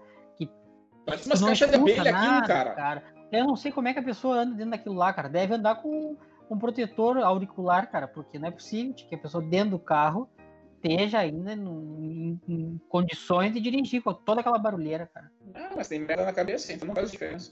Parece 1.05 1.27
umas 1.27 1.41
caixas 1.41 1.69
de 1.69 1.75
abelha 1.75 2.01
aquilo, 2.01 2.11
nada, 2.13 2.47
cara. 2.75 3.03
Eu 3.31 3.45
não 3.45 3.55
sei 3.55 3.71
como 3.71 3.87
é 3.87 3.93
que 3.93 3.99
a 3.99 4.03
pessoa 4.03 4.37
anda 4.41 4.53
dentro 4.55 4.71
daquilo 4.71 4.95
lá, 4.95 5.11
cara. 5.13 5.27
Deve 5.29 5.55
andar 5.55 5.75
com 5.81 6.15
um 6.49 6.57
protetor 6.57 7.17
auricular, 7.17 7.89
cara, 7.89 8.07
porque 8.07 8.37
não 8.37 8.47
é 8.47 8.51
possível 8.51 8.93
que 8.93 9.15
a 9.15 9.17
pessoa 9.17 9.43
dentro 9.43 9.71
do 9.71 9.79
carro 9.79 10.29
esteja 10.75 11.19
ainda 11.19 11.55
no- 11.55 11.99
em, 12.03 12.39
em 12.47 12.81
condições 12.89 13.51
de 13.53 13.59
dirigir 13.59 14.01
com 14.03 14.13
toda 14.13 14.41
aquela 14.41 14.57
barulheira, 14.57 15.09
cara. 15.13 15.31
Ah, 15.55 15.71
mas 15.75 15.87
tem 15.87 15.99
merda 15.99 16.25
na 16.25 16.33
cabeça, 16.33 16.71
então 16.73 16.87
não 16.87 16.95
faz 16.95 17.11
diferença. 17.11 17.51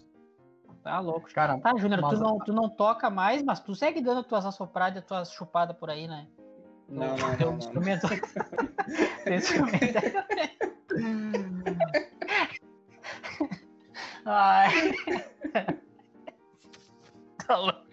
Tá 0.83 0.99
louco. 0.99 1.27
Cara, 1.33 1.59
Tá, 1.59 1.75
Júnior, 1.77 1.99
tu 2.09 2.17
não, 2.19 2.37
tu 2.39 2.53
não 2.53 2.69
toca 2.69 3.09
mais, 3.09 3.43
mas 3.43 3.59
tu 3.59 3.75
segue 3.75 4.01
dando 4.01 4.23
tuas 4.23 4.45
assopradas, 4.45 5.03
tuas 5.03 5.31
chupadas 5.31 5.75
por 5.77 5.89
aí, 5.89 6.07
né? 6.07 6.27
Não, 6.89 7.17
não, 7.17 7.17
não, 7.17 7.37
não. 7.37 7.57
instrumento. 7.57 8.07
Teu 9.23 9.35
instrumento. 9.35 9.99
Ai. 14.25 14.71
Tá 17.47 17.55
louco. 17.55 17.87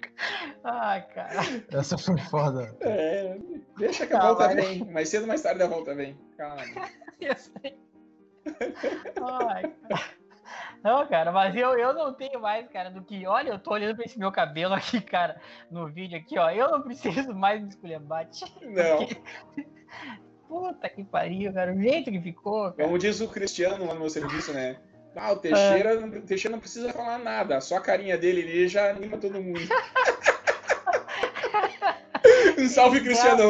Ai, 0.65 1.07
cara. 1.15 1.41
essa 1.73 1.97
foi 1.97 2.19
foda. 2.19 2.77
É, 2.81 3.39
deixa 3.79 4.05
que 4.05 4.15
a 4.15 4.21
volta 4.21 4.47
vai. 4.47 4.57
vem. 4.57 4.85
Mais 4.91 5.09
cedo 5.09 5.23
ou 5.23 5.29
mais 5.29 5.43
tarde 5.43 5.63
a 5.63 5.69
volta 5.69 5.95
vem. 5.95 6.19
Calma. 6.37 6.65
Eu 7.21 7.37
sei. 7.37 7.79
Ai, 9.23 9.73
cara. 9.89 10.05
Não, 10.83 11.07
cara, 11.07 11.33
mas 11.33 11.57
eu, 11.57 11.79
eu 11.79 11.95
não 11.95 12.13
tenho 12.13 12.41
mais, 12.41 12.69
cara, 12.69 12.91
do 12.91 13.03
que. 13.03 13.27
Olha, 13.27 13.51
eu 13.51 13.59
tô 13.59 13.73
olhando 13.73 13.97
pra 13.97 14.05
esse 14.05 14.19
meu 14.19 14.31
cabelo 14.31 14.75
aqui, 14.75 15.01
cara, 15.01 15.41
no 15.71 15.87
vídeo 15.89 16.19
aqui, 16.19 16.39
ó. 16.39 16.51
Eu 16.51 16.71
não 16.71 16.83
preciso 16.83 17.35
mais 17.35 17.63
me 17.63 17.69
esculhambar. 17.69 18.29
Não. 18.63 19.09
Puta 20.49 20.89
que 20.89 21.05
pariu, 21.05 21.53
cara. 21.53 21.73
O 21.73 21.81
jeito 21.81 22.11
que 22.11 22.21
ficou, 22.21 22.73
cara. 22.73 22.85
Como 22.85 22.99
diz 22.99 23.21
o 23.21 23.29
Cristiano 23.29 23.87
lá 23.87 23.95
no 23.95 24.01
meu 24.01 24.11
serviço, 24.11 24.53
né? 24.53 24.77
Ah, 25.17 25.33
o 25.33 25.37
Teixeira, 25.37 25.95
não- 26.01 26.09
o 26.09 26.23
Teixeira 26.23 26.53
não 26.57 26.61
precisa 26.61 26.93
falar 26.93 27.19
nada, 27.19 27.61
só 27.61 27.77
a 27.77 27.81
carinha 27.81 28.19
dele 28.19 28.41
ele 28.41 28.67
já 28.69 28.91
anima 28.91 29.17
todo 29.17 29.41
mundo. 29.41 29.61
um 32.59 32.69
salve, 32.69 33.01
Cristiano! 33.01 33.43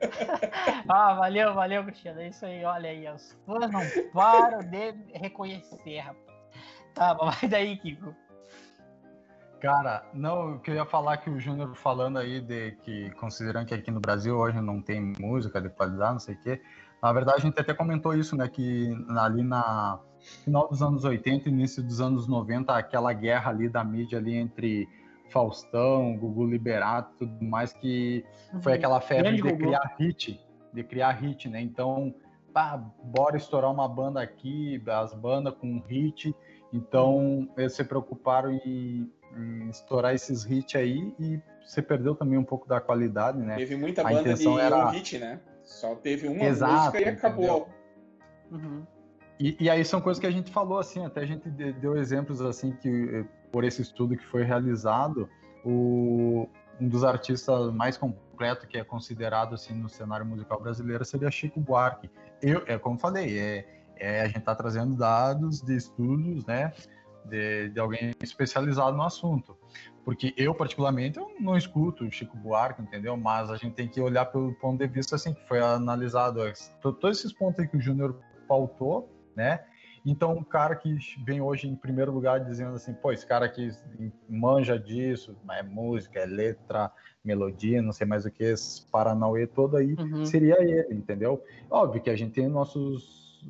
Ah, 0.88 1.14
valeu, 1.14 1.54
valeu, 1.54 1.84
Cristiano. 1.84 2.20
É 2.20 2.28
isso 2.28 2.44
aí, 2.46 2.64
olha 2.64 2.90
aí. 2.90 3.08
Os 3.08 3.36
fãs 3.44 3.70
não 3.70 3.80
param 4.12 4.60
de 4.60 4.92
reconhecer, 5.14 5.98
rapaz. 5.98 6.26
Tá, 6.94 7.16
mas 7.20 7.40
daí, 7.50 7.76
Kiko. 7.76 8.14
Cara, 9.60 10.04
não, 10.12 10.52
eu 10.52 10.58
queria 10.60 10.84
falar 10.84 11.16
que 11.16 11.30
o 11.30 11.40
Júnior 11.40 11.74
falando 11.74 12.18
aí 12.18 12.40
de 12.40 12.72
que, 12.82 13.10
considerando 13.12 13.66
que 13.66 13.74
aqui 13.74 13.90
no 13.90 14.00
Brasil 14.00 14.36
hoje 14.36 14.60
não 14.60 14.82
tem 14.82 15.14
música 15.18 15.60
de 15.60 15.70
qualidade, 15.70 16.12
não 16.12 16.18
sei 16.20 16.34
o 16.34 16.40
quê, 16.40 16.62
na 17.02 17.12
verdade 17.12 17.38
a 17.38 17.40
gente 17.40 17.58
até 17.58 17.72
comentou 17.72 18.14
isso, 18.14 18.36
né, 18.36 18.46
que 18.48 18.94
ali 19.16 19.42
na 19.42 19.98
final 20.44 20.68
dos 20.68 20.82
anos 20.82 21.04
80 21.04 21.48
e 21.48 21.52
início 21.52 21.82
dos 21.82 22.00
anos 22.00 22.28
90, 22.28 22.76
aquela 22.76 23.12
guerra 23.14 23.50
ali 23.50 23.68
da 23.68 23.82
mídia 23.82 24.18
ali 24.18 24.36
entre 24.36 24.86
Faustão, 25.30 26.16
Gugu 26.16 26.46
Liberato, 26.46 27.12
tudo 27.18 27.44
mais, 27.44 27.72
que 27.72 28.24
foi 28.60 28.74
aquela 28.74 29.00
febre 29.00 29.24
Grande 29.24 29.42
de 29.42 29.48
Gugu. 29.48 29.58
criar 29.58 29.96
hit, 29.98 30.40
de 30.72 30.84
criar 30.84 31.10
hit, 31.12 31.48
né, 31.48 31.60
então, 31.60 32.14
pá, 32.52 32.76
bora 33.02 33.36
estourar 33.36 33.70
uma 33.70 33.88
banda 33.88 34.20
aqui, 34.22 34.82
as 34.86 35.12
bandas 35.14 35.54
com 35.54 35.78
hit, 35.86 36.34
então 36.72 37.48
eles 37.56 37.74
se 37.74 37.84
preocuparam 37.84 38.52
em 38.52 39.10
em 39.36 39.68
estourar 39.68 40.14
esses 40.14 40.44
hits 40.46 40.76
aí 40.76 41.12
e 41.20 41.38
você 41.62 41.82
perdeu 41.82 42.14
também 42.14 42.38
um 42.38 42.44
pouco 42.44 42.66
da 42.66 42.80
qualidade, 42.80 43.36
né? 43.38 43.56
Teve 43.56 43.76
muita 43.76 44.00
A 44.00 44.04
banda 44.04 44.32
de 44.32 44.48
era- 44.58 44.86
um 44.86 44.90
hit, 44.90 45.18
né? 45.18 45.40
Só 45.62 45.94
teve 45.96 46.26
uma 46.28 46.42
Exato, 46.44 46.72
música 46.96 47.00
e 47.02 47.04
acabou. 47.08 47.68
Uhum. 48.50 48.86
E, 49.38 49.56
e 49.60 49.68
aí 49.68 49.84
são 49.84 50.00
coisas 50.00 50.18
que 50.18 50.26
a 50.26 50.30
gente 50.30 50.50
falou 50.50 50.78
assim, 50.78 51.04
até 51.04 51.20
a 51.20 51.26
gente 51.26 51.50
de- 51.50 51.72
deu 51.74 51.98
exemplos 51.98 52.40
assim 52.40 52.72
que 52.80 53.26
por 53.50 53.64
esse 53.64 53.82
estudo 53.82 54.16
que 54.16 54.26
foi 54.26 54.42
realizado, 54.42 55.28
o, 55.64 56.48
um 56.80 56.88
dos 56.88 57.04
artistas 57.04 57.72
mais 57.72 57.96
completos 57.96 58.66
que 58.66 58.78
é 58.78 58.84
considerado 58.84 59.54
assim 59.54 59.74
no 59.74 59.88
cenário 59.88 60.26
musical 60.26 60.60
brasileiro 60.60 61.04
seria 61.04 61.30
Chico 61.30 61.60
Buarque. 61.60 62.10
Eu, 62.42 62.62
é 62.66 62.78
como 62.78 62.98
falei, 62.98 63.38
é, 63.38 63.82
é 63.96 64.20
a 64.20 64.26
gente 64.26 64.38
está 64.38 64.54
trazendo 64.54 64.94
dados 64.94 65.60
de 65.60 65.74
estudos, 65.74 66.44
né? 66.44 66.72
De, 67.24 67.70
de 67.70 67.80
alguém 67.80 68.12
especializado 68.22 68.96
no 68.96 69.02
assunto. 69.02 69.56
Porque 70.04 70.32
eu, 70.36 70.54
particularmente, 70.54 71.18
eu 71.18 71.34
não 71.40 71.56
escuto 71.56 72.08
Chico 72.12 72.36
Buarque, 72.36 72.80
entendeu? 72.80 73.16
Mas 73.16 73.50
a 73.50 73.56
gente 73.56 73.74
tem 73.74 73.88
que 73.88 74.00
olhar 74.00 74.26
pelo 74.26 74.54
ponto 74.54 74.78
de 74.78 74.86
vista 74.86 75.16
assim, 75.16 75.34
que 75.34 75.48
foi 75.48 75.58
analisado 75.58 76.40
todos 76.80 77.18
esses 77.18 77.32
pontos 77.32 77.66
que 77.66 77.76
o 77.76 77.80
Júnior 77.80 78.16
pautou, 78.46 79.10
né? 79.34 79.64
Então, 80.08 80.32
um 80.36 80.44
cara 80.44 80.76
que 80.76 80.96
vem 81.24 81.40
hoje 81.40 81.66
em 81.68 81.74
primeiro 81.74 82.12
lugar 82.12 82.38
dizendo 82.38 82.76
assim, 82.76 82.94
pô, 82.94 83.10
esse 83.10 83.26
cara 83.26 83.44
aqui 83.46 83.72
manja 84.28 84.78
disso, 84.78 85.36
é 85.50 85.64
música, 85.64 86.20
é 86.20 86.24
letra, 86.26 86.92
melodia, 87.24 87.82
não 87.82 87.90
sei 87.92 88.06
mais 88.06 88.24
o 88.24 88.30
que, 88.30 88.44
esse 88.44 88.86
Paranauê 88.86 89.48
todo 89.48 89.76
aí, 89.76 89.96
Uhum. 89.98 90.24
seria 90.24 90.62
ele, 90.62 90.94
entendeu? 90.94 91.42
Óbvio 91.68 92.00
que 92.00 92.08
a 92.08 92.14
gente 92.14 92.34
tem 92.34 92.48
nossos, 92.48 93.44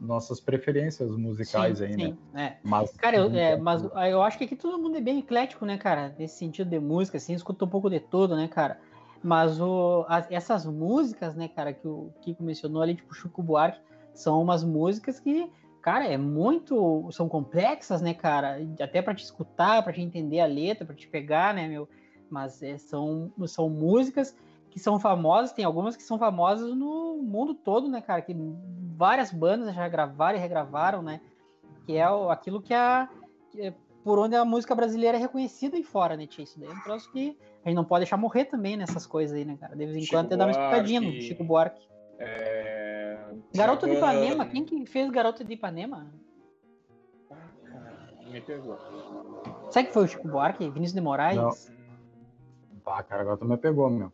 nossas 0.00 0.40
preferências 0.40 1.10
musicais 1.16 1.78
Sim, 1.78 1.84
aí, 1.84 1.94
sim, 1.94 2.16
né? 2.32 2.44
é. 2.46 2.56
Mas, 2.62 2.92
Cara, 2.92 3.16
eu, 3.16 3.34
é, 3.36 3.56
mas 3.56 3.82
eu 3.82 4.22
acho 4.22 4.38
que 4.38 4.44
aqui 4.44 4.54
todo 4.54 4.78
mundo 4.78 4.96
é 4.96 5.00
bem 5.00 5.18
eclético, 5.18 5.66
né, 5.66 5.76
cara? 5.76 6.14
Nesse 6.16 6.36
sentido 6.38 6.70
de 6.70 6.78
música, 6.78 7.16
assim, 7.16 7.34
escuta 7.34 7.64
um 7.64 7.68
pouco 7.68 7.90
de 7.90 7.98
tudo, 7.98 8.36
né, 8.36 8.46
cara? 8.46 8.80
Mas 9.24 9.60
o, 9.60 10.04
as- 10.08 10.30
essas 10.30 10.64
músicas, 10.64 11.34
né, 11.34 11.48
cara, 11.48 11.72
que 11.72 11.86
o 11.88 12.12
Kiko 12.20 12.44
mencionou 12.44 12.80
ali, 12.80 12.94
tipo 12.94 13.12
Chico 13.12 13.42
Buarque, 13.42 13.80
são 14.14 14.40
umas 14.40 14.62
músicas 14.62 15.18
que, 15.18 15.50
cara, 15.80 16.06
é 16.06 16.16
muito. 16.16 17.08
são 17.12 17.28
complexas, 17.28 18.00
né, 18.00 18.14
cara? 18.14 18.58
Até 18.80 19.02
pra 19.02 19.14
te 19.14 19.24
escutar, 19.24 19.82
pra 19.82 19.92
te 19.92 20.00
entender 20.00 20.40
a 20.40 20.46
letra, 20.46 20.84
pra 20.84 20.94
te 20.94 21.08
pegar, 21.08 21.54
né, 21.54 21.68
meu? 21.68 21.88
Mas 22.30 22.62
é, 22.62 22.78
são, 22.78 23.32
são 23.46 23.68
músicas 23.68 24.36
que 24.70 24.78
são 24.78 25.00
famosas, 25.00 25.52
tem 25.52 25.64
algumas 25.64 25.96
que 25.96 26.02
são 26.02 26.18
famosas 26.18 26.74
no 26.76 27.16
mundo 27.16 27.54
todo, 27.54 27.88
né, 27.88 28.00
cara? 28.00 28.22
Que 28.22 28.36
várias 28.96 29.32
bandas 29.32 29.74
já 29.74 29.88
gravaram 29.88 30.38
e 30.38 30.40
regravaram, 30.40 31.02
né? 31.02 31.20
Que 31.86 31.96
é 31.96 32.04
aquilo 32.28 32.62
que 32.62 32.72
a. 32.72 33.08
que 33.50 33.62
é 33.62 33.74
por 34.04 34.18
onde 34.18 34.34
a 34.34 34.44
música 34.44 34.74
brasileira 34.74 35.18
é 35.18 35.20
reconhecida 35.20 35.76
aí 35.76 35.82
fora, 35.82 36.16
né, 36.16 36.26
tia? 36.26 36.44
Isso 36.44 36.58
daí 36.58 36.68
é 36.68 36.72
um 36.72 36.80
troço 36.80 37.10
que 37.12 37.36
a 37.64 37.68
gente 37.68 37.76
não 37.76 37.84
pode 37.84 38.04
deixar 38.04 38.16
morrer 38.16 38.46
também 38.46 38.76
nessas 38.76 39.06
coisas 39.06 39.36
aí, 39.36 39.44
né, 39.44 39.56
cara? 39.60 39.76
De 39.76 39.84
vez 39.84 39.96
em 39.96 40.00
Chico 40.00 40.14
quando 40.14 40.26
até 40.26 40.36
dar 40.36 40.46
uma 40.46 40.52
escutadinha 40.52 41.00
no. 41.00 41.12
Chico 41.20 41.44
Buarque. 41.44 41.86
É... 42.18 42.79
Garoto 43.54 43.86
de. 43.86 43.94
Ipanema, 43.94 44.46
quem 44.46 44.64
que 44.64 44.86
fez 44.86 45.10
Garoto 45.10 45.44
de 45.44 45.52
Ipanema? 45.54 46.06
Ah, 47.30 47.36
me 48.30 48.40
pegou. 48.40 48.78
Sabe 49.70 49.88
que 49.88 49.94
foi 49.94 50.04
o 50.04 50.08
Chico 50.08 50.28
Buarque? 50.28 50.68
Vinícius 50.68 50.94
de 50.94 51.00
Moraes? 51.00 51.36
Não. 51.36 51.50
Pá, 52.84 53.02
cara, 53.02 53.22
agora 53.22 53.36
tu 53.36 53.44
me 53.44 53.56
pegou, 53.56 53.88
meu. 53.90 54.12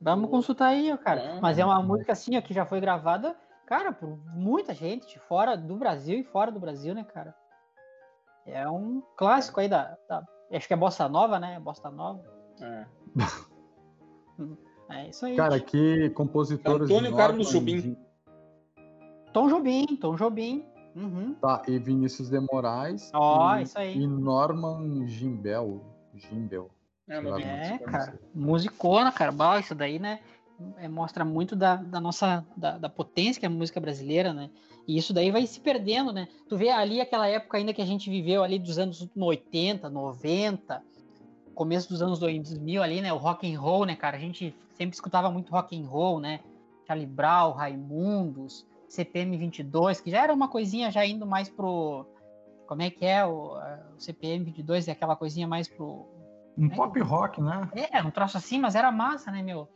Vamos 0.00 0.28
consultar 0.30 0.68
aí, 0.68 0.96
cara. 0.98 1.38
Mas 1.40 1.58
é 1.58 1.64
uma 1.64 1.82
música 1.82 2.12
assim, 2.12 2.36
ó, 2.36 2.40
que 2.42 2.52
já 2.52 2.66
foi 2.66 2.80
gravada, 2.80 3.36
cara, 3.66 3.92
por 3.92 4.18
muita 4.34 4.74
gente 4.74 5.06
de 5.08 5.18
fora 5.20 5.56
do 5.56 5.76
Brasil 5.76 6.18
e 6.18 6.24
fora 6.24 6.50
do 6.50 6.58
Brasil, 6.60 6.94
né, 6.94 7.04
cara? 7.04 7.34
É 8.44 8.68
um 8.68 9.02
clássico 9.16 9.60
aí 9.60 9.68
da, 9.68 9.96
da- 10.08 10.24
acho 10.52 10.66
que 10.66 10.72
é 10.74 10.76
Bossa 10.76 11.08
Nova, 11.08 11.38
né? 11.38 11.60
Bossa 11.60 11.90
Nova. 11.90 12.22
É. 12.60 12.86
É 14.90 15.08
isso 15.10 15.26
aí. 15.26 15.36
Cara, 15.36 15.60
que 15.60 16.08
compositores. 16.10 16.88
Antônio 16.90 17.14
Carlos 17.14 17.50
Jobim. 17.50 17.94
Tom 19.32 19.48
Jobim, 19.48 19.86
Tom 19.96 20.16
Jobim. 20.16 20.64
Uhum. 20.96 21.34
Tá, 21.40 21.62
e 21.68 21.78
Vinícius 21.78 22.28
de 22.28 22.40
Moraes. 22.40 23.10
Ó, 23.14 23.56
e, 23.56 23.62
isso 23.62 23.78
aí. 23.78 23.96
E 23.96 24.06
Norman 24.06 25.06
Gimbel. 25.06 25.84
Gimbel. 26.14 26.70
É, 27.08 27.16
É, 27.16 27.20
música, 27.20 27.90
cara. 27.90 28.20
Musicona, 28.34 29.12
cara. 29.12 29.32
Bah, 29.32 29.60
isso 29.60 29.74
daí, 29.74 29.98
né? 29.98 30.20
é, 30.76 30.88
mostra 30.88 31.24
muito 31.24 31.54
da, 31.54 31.76
da 31.76 32.00
nossa 32.00 32.44
da, 32.56 32.78
da 32.78 32.88
potência 32.88 33.38
que 33.38 33.46
é 33.46 33.48
a 33.48 33.52
música 33.52 33.80
brasileira, 33.80 34.32
né? 34.32 34.50
E 34.86 34.96
isso 34.96 35.12
daí 35.12 35.30
vai 35.30 35.46
se 35.46 35.60
perdendo, 35.60 36.12
né? 36.12 36.28
Tu 36.48 36.56
vê 36.56 36.70
ali 36.70 37.00
aquela 37.00 37.28
época 37.28 37.58
ainda 37.58 37.74
que 37.74 37.82
a 37.82 37.86
gente 37.86 38.08
viveu 38.08 38.42
ali 38.42 38.58
dos 38.58 38.78
anos 38.78 39.06
80, 39.14 39.88
90, 39.88 40.82
começo 41.54 41.88
dos 41.88 42.00
anos 42.00 42.18
2000 42.18 42.82
ali, 42.82 43.00
né? 43.00 43.12
O 43.12 43.18
rock 43.18 43.52
and 43.52 43.60
roll, 43.60 43.84
né, 43.84 43.94
cara? 43.94 44.16
A 44.16 44.20
gente 44.20 44.54
sempre 44.74 44.94
escutava 44.94 45.30
muito 45.30 45.52
rock 45.52 45.78
and 45.78 45.86
roll, 45.86 46.20
né? 46.20 46.40
Charlie 46.86 47.06
Brown, 47.06 47.52
Raimundos, 47.52 48.66
CPM 48.88 49.36
22, 49.36 50.00
que 50.00 50.10
já 50.10 50.22
era 50.22 50.32
uma 50.32 50.48
coisinha 50.48 50.90
já 50.90 51.04
indo 51.04 51.26
mais 51.26 51.48
pro 51.48 52.06
como 52.66 52.82
é 52.82 52.90
que 52.90 53.04
é 53.04 53.24
o, 53.24 53.54
o 53.96 53.98
CPM 54.00 54.44
22 54.44 54.88
é 54.88 54.92
aquela 54.92 55.16
coisinha 55.16 55.46
mais 55.48 55.66
pro 55.68 56.06
Um 56.56 56.68
pop 56.68 57.00
rock, 57.00 57.40
né? 57.40 57.68
é, 57.92 58.02
um 58.02 58.10
troço 58.10 58.36
assim, 58.36 58.58
mas 58.58 58.74
era 58.74 58.92
massa, 58.92 59.30
né, 59.30 59.42
meu? 59.42 59.68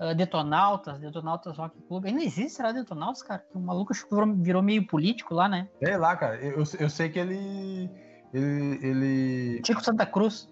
Uh, 0.00 0.14
Detonautas, 0.14 0.98
Detonautas 0.98 1.56
Rock 1.56 1.80
Club. 1.82 2.06
Ainda 2.06 2.22
existe, 2.22 2.50
será 2.56 2.72
Detonautas, 2.72 3.22
cara? 3.22 3.40
Que 3.50 3.56
o 3.56 3.60
maluco 3.60 3.92
acho 3.92 4.04
que 4.08 4.14
virou, 4.14 4.34
virou 4.34 4.62
meio 4.62 4.86
político 4.86 5.34
lá, 5.34 5.48
né? 5.48 5.68
Sei 5.82 5.96
lá, 5.96 6.16
cara. 6.16 6.36
Eu, 6.36 6.64
eu 6.80 6.90
sei 6.90 7.08
que 7.10 7.18
ele. 7.18 7.88
Ele. 8.32 8.80
ele 8.82 9.60
Tico 9.62 9.84
Santa 9.84 10.04
Cruz. 10.04 10.48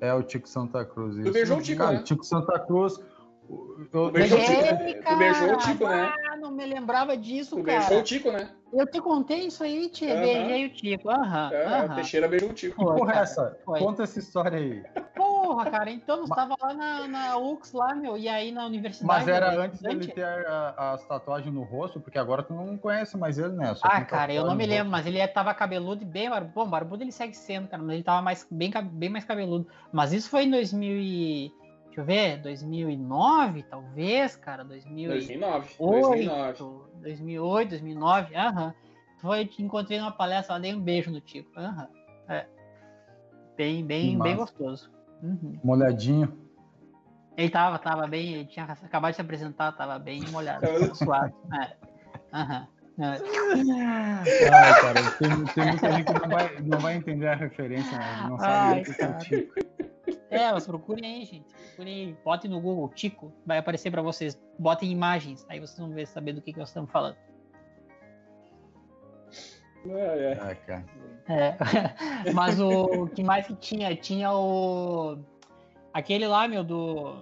é 0.00 0.14
o 0.14 0.22
Tico 0.22 0.48
Santa 0.48 0.84
Cruz. 0.86 1.16
Tu 1.22 1.30
beijou 1.32 1.58
o 1.58 1.62
Tico, 1.62 1.78
Cara, 1.78 1.98
né? 1.98 2.02
Tico 2.02 2.24
Santa 2.24 2.58
Cruz. 2.60 2.96
o- 3.48 3.76
eu- 3.92 4.10
Tu 4.10 5.16
beijou 5.18 5.52
o 5.52 5.58
Tico, 5.58 5.86
né? 5.86 6.10
Não 6.38 6.50
me 6.50 6.64
lembrava 6.64 7.16
disso, 7.16 7.56
Tu 7.56 7.62
cara. 7.64 7.78
beijou 7.80 7.98
o 8.00 8.02
Tico, 8.04 8.30
né? 8.32 8.50
Eu 8.72 8.86
te 8.86 9.00
contei 9.00 9.46
isso 9.46 9.64
aí, 9.64 9.88
tia. 9.88 10.14
Beijei 10.16 10.66
o 10.66 10.70
Tico. 10.70 11.08
Aham, 11.10 11.50
É, 11.52 11.66
o 11.66 11.84
aham. 11.84 11.94
Teixeira 11.94 12.28
beijou 12.28 12.50
o 12.50 12.52
Tico. 12.54 12.76
Que 12.76 12.84
Foi, 12.84 12.96
porra 12.98 13.10
é 13.10 13.14
cara, 13.14 13.24
essa? 13.24 13.58
foi. 13.64 13.78
Conta 13.80 14.02
essa 14.02 14.18
história 14.18 14.58
aí. 14.58 14.82
Porra, 15.16 15.70
cara, 15.70 15.90
então 15.90 16.18
você 16.26 16.34
tava 16.34 16.54
lá 16.60 16.74
na, 16.74 17.08
na 17.08 17.38
UX 17.38 17.72
lá, 17.72 17.94
meu, 17.94 18.16
e 18.18 18.28
aí 18.28 18.52
na 18.52 18.66
universidade. 18.66 19.06
Mas 19.08 19.26
era 19.26 19.50
né, 19.52 19.56
antes 19.56 19.80
dele 19.80 20.06
ter 20.06 20.22
a- 20.24 20.92
as 20.92 21.06
tatuagens 21.06 21.52
no 21.52 21.62
rosto, 21.62 21.98
porque 21.98 22.18
agora 22.18 22.42
tu 22.42 22.52
não 22.52 22.76
conhece 22.76 23.16
mais 23.16 23.38
ele, 23.38 23.54
né? 23.54 23.74
Só 23.74 23.88
Ah, 23.90 24.04
cara, 24.04 24.32
eu 24.34 24.44
não 24.44 24.54
me 24.54 24.66
lembro, 24.66 24.90
mas 24.90 25.06
ele 25.06 25.26
tava 25.28 25.52
cabeludo 25.54 26.02
e 26.02 26.06
bem 26.06 26.28
barbudo. 26.28 26.52
Bom, 26.54 26.68
barbudo 26.68 27.02
ele 27.02 27.10
segue 27.12 27.34
sendo, 27.34 27.68
cara, 27.68 27.82
mas 27.82 27.94
ele 27.94 28.04
tava 28.04 28.20
mais, 28.20 28.46
bem, 28.50 28.70
bem 28.92 29.08
mais 29.08 29.24
cabeludo. 29.24 29.66
Mas 29.90 30.12
isso 30.12 30.28
foi 30.28 30.44
em 30.44 30.50
2000 30.50 30.96
e... 30.98 31.52
Deixa 31.98 32.00
eu 32.00 32.04
ver, 32.04 32.36
2009, 32.42 33.64
talvez, 33.64 34.36
cara, 34.36 34.62
2008, 34.64 35.26
2009. 35.26 35.74
2009. 35.78 36.64
2008, 37.02 37.68
2009, 37.70 38.36
aham. 38.36 38.74
Foi, 39.20 39.44
te 39.46 39.62
encontrei 39.62 39.98
numa 39.98 40.12
palestra 40.12 40.54
lá, 40.54 40.60
dei 40.60 40.72
um 40.72 40.80
beijo 40.80 41.10
no 41.10 41.20
Tico, 41.20 41.50
aham. 41.58 41.88
É. 42.28 42.46
Bem, 43.56 43.84
bem, 43.84 44.16
bem 44.16 44.36
gostoso. 44.36 44.88
Uhum. 45.20 45.58
Molhadinho. 45.64 46.38
Ele 47.36 47.50
tava, 47.50 47.78
tava 47.80 48.06
bem, 48.06 48.34
ele 48.34 48.44
tinha 48.44 48.64
acabado 48.64 49.10
de 49.10 49.16
se 49.16 49.22
apresentar, 49.22 49.72
tava 49.72 49.98
bem 49.98 50.20
molhado, 50.30 50.60
Tava- 50.60 50.94
suave. 50.94 51.34
É. 51.52 52.36
Aham. 52.36 52.68
É. 53.00 53.04
Ai, 54.52 54.80
cara, 54.80 55.10
tem, 55.18 55.44
tem 55.46 55.66
muita 55.66 55.92
gente 55.92 56.04
que 56.04 56.20
não 56.20 56.28
vai, 56.28 56.60
não 56.60 56.78
vai 56.78 56.96
entender 56.96 57.28
a 57.28 57.34
referência, 57.34 57.96
né? 57.96 58.26
Não 58.28 58.38
sabe 58.38 58.74
Ai, 58.74 58.82
o 58.82 58.84
que 58.84 59.02
é 59.02 59.06
o. 59.06 59.18
Tico. 59.18 59.67
É, 60.30 60.52
mas 60.52 60.66
procurem 60.66 61.04
aí, 61.04 61.24
gente. 61.24 61.54
Procurem 61.54 61.94
aí. 61.94 62.16
Botem 62.24 62.50
no 62.50 62.60
Google, 62.60 62.88
Tico. 62.90 63.32
Vai 63.46 63.58
aparecer 63.58 63.90
pra 63.90 64.02
vocês. 64.02 64.38
Botem 64.58 64.90
imagens. 64.90 65.46
Aí 65.48 65.58
vocês 65.58 65.78
vão 65.78 65.90
ver, 65.90 66.06
saber 66.06 66.32
do 66.32 66.42
que, 66.42 66.52
que 66.52 66.58
nós 66.58 66.68
estamos 66.68 66.90
falando. 66.90 67.16
É, 69.88 70.32
é. 70.32 70.54
Cara. 70.54 70.84
É. 71.28 71.56
Mas 72.34 72.60
o 72.60 73.06
que 73.08 73.22
mais 73.22 73.46
que 73.46 73.54
tinha? 73.54 73.94
Tinha 73.96 74.32
o. 74.32 75.18
Aquele 75.92 76.26
lá, 76.26 76.46
meu, 76.46 76.62
do. 76.62 77.16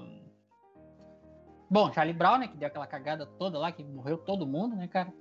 Bom, 1.70 1.92
Charlie 1.92 2.14
Brown, 2.14 2.38
né? 2.38 2.48
Que 2.48 2.56
deu 2.56 2.68
aquela 2.68 2.86
cagada 2.86 3.26
toda 3.26 3.58
lá, 3.58 3.72
que 3.72 3.82
morreu 3.84 4.18
todo 4.18 4.46
mundo, 4.46 4.76
né, 4.76 4.88
cara? 4.88 5.12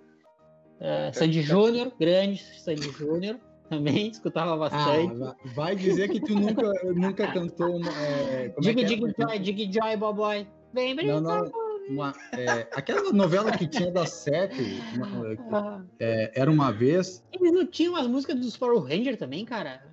É, 0.80 1.12
Sandy 1.14 1.42
Júnior, 1.42 1.92
grande 2.00 2.44
Sandy 2.60 2.90
Júnior. 2.92 3.40
Também 3.70 4.10
escutava 4.10 4.54
Ah, 4.54 4.58
bastante. 4.58 5.16
vai- 5.18 5.36
vai 5.56 5.76
dizer 5.76 6.10
que 6.10 6.20
tu 6.20 6.36
nunca, 6.36 6.72
nunca 6.94 7.32
cantou. 7.32 7.78
uma- 7.78 7.90
É, 7.92 8.46
é 8.56 8.62
Dig, 8.62 8.82
é? 8.82 8.84
dig, 8.86 9.14
joy, 9.18 9.40
dig, 9.40 9.72
joy, 9.74 9.98
boboy. 9.98 10.48
Vem 10.74 10.94
Não, 10.94 11.04
brincar. 11.22 11.22
não. 11.44 11.52
uma- 11.90 12.14
é, 12.34 12.68
aquela 12.74 13.12
novela 13.12 13.52
que 13.52 13.68
tinha 13.68 13.92
das 13.92 14.10
sete, 14.12 14.62
uma- 14.96 15.36
Ah, 15.52 15.82
é, 16.00 16.32
era 16.36 16.52
uma 16.52 16.72
vez. 16.72 17.24
Eles 17.32 17.52
não 17.52 17.66
tinham 17.66 17.96
as 17.96 18.08
músicas 18.08 18.36
dos 18.40 18.56
Power 18.58 18.80
Ranger 18.84 19.18
também, 19.18 19.46
cara? 19.46 19.84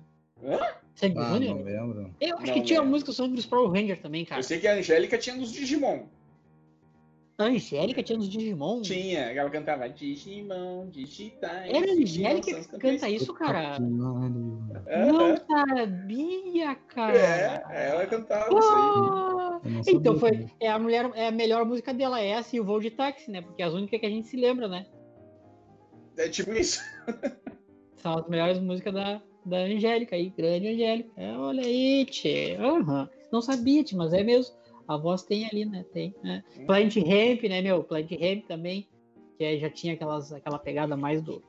Hã? 0.43 0.59
Sandy 0.95 1.17
Ah, 1.17 1.29
não 1.29 1.39
lembro. 1.63 2.13
Eu 2.21 2.37
acho 2.37 2.45
Não 2.47 2.53
que 2.53 2.61
tinha 2.61 2.79
lembro. 2.79 2.93
música 2.93 3.11
sobre 3.11 3.39
os 3.39 3.45
Power 3.45 3.69
Ranger 3.71 3.99
também, 4.01 4.23
cara. 4.25 4.39
Eu 4.39 4.43
sei 4.43 4.59
que 4.59 4.67
a 4.67 4.75
Angélica 4.75 5.17
tinha 5.17 5.35
nos 5.35 5.51
Digimon. 5.51 6.03
A 7.43 7.47
Angélica 7.47 8.01
tinha 8.01 8.17
nos 8.17 8.29
Digimon. 8.29 8.81
Tinha, 8.81 9.31
ela 9.31 9.49
cantava 9.49 9.89
Digimon, 9.89 10.87
Digitais. 10.89 11.69
Era 11.71 11.85
a 11.85 11.93
Angélica 11.93 12.61
que 12.61 12.77
canta 12.79 13.09
isso, 13.09 13.33
cara. 13.33 13.77
Não 13.79 15.37
sabia, 15.37 16.75
cara. 16.75 17.63
É, 17.69 17.89
ela 17.89 18.05
cantava 18.05 18.57
isso 18.57 18.75
aí. 18.75 18.83
Ah, 18.85 19.59
Então 19.87 20.17
foi. 20.17 20.47
É 20.59 20.69
a, 20.69 20.79
mulher, 20.79 21.09
é 21.15 21.27
a 21.27 21.31
melhor 21.31 21.65
música 21.65 21.93
dela, 21.93 22.19
é 22.19 22.29
essa 22.29 22.55
e 22.55 22.59
o 22.59 22.63
voo 22.65 22.79
de 22.79 22.91
táxi, 22.91 23.29
né? 23.29 23.41
Porque 23.41 23.61
é 23.61 23.65
as 23.65 23.73
únicas 23.73 23.99
que 23.99 24.05
a 24.05 24.09
gente 24.09 24.27
se 24.27 24.37
lembra, 24.37 24.67
né? 24.67 24.85
É 26.17 26.29
tipo 26.29 26.53
isso. 26.53 26.81
São 27.97 28.17
as 28.19 28.27
melhores 28.27 28.59
músicas 28.59 28.93
da, 28.93 29.21
da 29.45 29.57
Angélica 29.57 30.15
aí, 30.15 30.29
grande 30.29 30.67
Angélica. 30.67 31.09
É, 31.17 31.37
olha 31.37 31.63
aí, 31.63 32.05
tchê. 32.05 32.57
Aham. 32.59 33.09
Não 33.31 33.41
sabia, 33.41 33.83
tchê, 33.83 33.95
mas 33.95 34.13
é 34.13 34.23
mesmo. 34.23 34.53
A 34.87 34.97
voz 34.97 35.23
tem 35.23 35.45
ali, 35.45 35.65
né? 35.65 35.85
Tem. 35.93 36.13
Né? 36.23 36.43
Hum. 36.59 36.65
Plant 36.65 36.95
Ramp, 36.97 37.43
né, 37.43 37.61
meu? 37.61 37.83
Plant 37.83 38.11
Ramp 38.11 38.45
também, 38.47 38.87
que 39.37 39.43
aí 39.43 39.59
já 39.59 39.69
tinha 39.69 39.93
aquelas, 39.93 40.31
aquela 40.33 40.59
pegada 40.59 40.95
mais 40.97 41.21
do. 41.21 41.41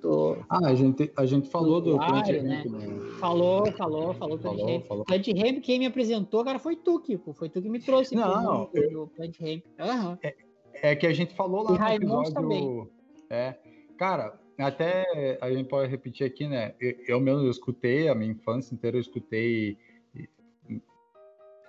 do 0.00 0.36
Ah, 0.48 0.66
a 0.68 0.74
gente, 0.74 1.12
a 1.16 1.26
gente 1.26 1.48
falou 1.50 1.80
do 1.80 1.90
Usuário, 1.90 2.12
Plant 2.14 2.42
né? 2.44 2.56
Ramp, 2.62 2.66
né? 2.66 3.18
falou, 3.20 3.72
falou, 3.72 4.14
falou 4.14 4.38
Plant 4.38 4.56
Falou, 4.56 4.72
Ramp. 4.72 4.86
falou. 4.86 5.04
Plant 5.04 5.26
Ramp, 5.28 5.60
quem 5.62 5.78
me 5.78 5.86
apresentou, 5.86 6.44
cara, 6.44 6.58
foi 6.58 6.76
tu, 6.76 7.00
Kiko. 7.00 7.32
Foi 7.34 7.48
tu 7.48 7.60
que 7.60 7.68
me 7.68 7.78
trouxe 7.80 8.14
pro 8.14 8.24
Não, 8.24 8.58
mundo 8.72 8.90
do 8.90 9.06
Plant 9.08 9.38
Ramp. 9.40 9.62
Aham. 9.78 10.18
É 10.82 10.94
que 10.94 11.06
a 11.06 11.12
gente 11.12 11.34
falou 11.34 11.62
lá 11.62 11.70
E 11.70 11.72
no 11.72 11.78
Raimundos 11.78 12.30
episódio. 12.30 12.34
também. 12.34 12.88
É, 13.30 13.54
cara, 13.98 14.38
até 14.58 15.38
a 15.40 15.50
gente 15.50 15.68
pode 15.68 15.90
repetir 15.90 16.26
aqui, 16.26 16.46
né? 16.46 16.74
Eu, 16.80 16.94
eu 17.08 17.20
mesmo 17.20 17.42
eu 17.44 17.50
escutei 17.50 18.08
a 18.08 18.14
minha 18.14 18.30
infância 18.32 18.74
inteira, 18.74 18.96
eu 18.96 19.00
escutei. 19.00 19.76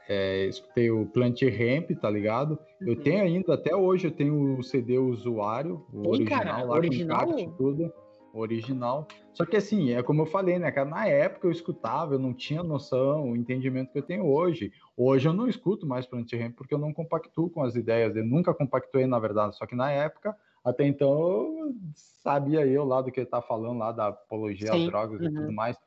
É, 0.08 0.46
escutei 0.46 0.89
o 0.89 1.06
Plant 1.06 1.41
Ramp, 1.41 1.91
tá 2.00 2.10
ligado? 2.10 2.58
Eu 2.82 2.93
Uhum. 2.93 3.02
tenho 3.02 3.24
ainda, 3.24 3.54
até 3.54 3.76
hoje, 3.76 4.08
eu 4.08 4.12
tenho 4.12 4.58
o 4.58 4.63
CD 4.63 4.98
usuário, 4.98 5.86
o 5.91 6.10
original 6.10 6.43
cara? 6.43 6.63
lá 6.63 6.76
Original? 6.76 7.26
com 7.26 7.32
encarte 7.34 7.50
e 7.50 7.58
tudo. 7.58 7.93
Original. 8.34 9.08
Só 9.34 9.46
que 9.46 9.56
assim, 9.58 9.91
é 9.93 10.04
como 10.04 10.22
eu 10.22 10.26
falei, 10.26 10.60
né, 10.60 10.72
cara? 10.72 10.88
Na 10.88 11.08
época 11.08 11.48
eu 11.48 11.52
escutava, 11.52 12.13
eu 12.13 12.20
não 12.20 12.34
tinha 12.34 12.62
noção, 12.62 13.32
o 13.32 13.36
entendimento 13.36 13.91
que 13.91 13.98
eu 13.98 14.04
tenho 14.04 14.26
hoje. 14.26 14.72
Hoje 14.96 15.28
eu 15.28 15.34
não 15.34 15.48
escuto 15.48 15.88
mais 15.88 16.06
Plant 16.06 16.32
Ramp 16.34 16.56
porque 16.56 16.74
eu 16.74 16.78
não 16.78 16.93
compactuo 16.93 17.50
com 17.50 17.63
as 17.63 17.76
ideias. 17.76 18.15
Eu 18.15 18.26
nunca 18.26 18.54
compactuei, 18.54 19.08
na 19.08 19.17
verdade. 19.17 19.58
Só 19.58 19.65
que 19.65 19.76
na 19.76 19.91
época, 19.91 20.36
até 20.63 20.86
então, 20.86 21.10
eu 21.12 21.76
sabia 21.96 22.65
eu 22.67 22.84
lá 22.84 23.02
do 23.02 23.12
que 23.12 23.20
ele 23.20 23.30
tá 23.30 23.41
falando 23.41 23.80
lá 23.80 23.91
da 23.91 24.08
apologia 24.08 24.72
às 24.72 24.78
Sim, 24.82 24.88
drogas 24.88 25.22
e 25.22 25.26
uhum. 25.26 25.34
tudo 25.34 25.52
mais. 25.54 25.78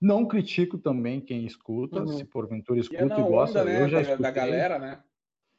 Não 0.00 0.26
critico 0.28 0.78
também 0.78 1.20
quem 1.20 1.46
escuta, 1.46 2.02
Uhum. 2.02 2.06
se 2.06 2.26
porventura 2.26 2.78
E 2.90 2.96
é 2.96 3.04
escuta 3.04 3.04
na 3.04 3.20
e 3.20 3.24
gosta. 3.24 3.60
onda, 3.60 3.64
né, 3.64 3.82
eu 3.82 3.88
já 3.88 4.00
da, 4.02 4.02
escutei. 4.02 4.22
da 4.22 4.30
galera, 4.30 4.78
né? 4.78 5.02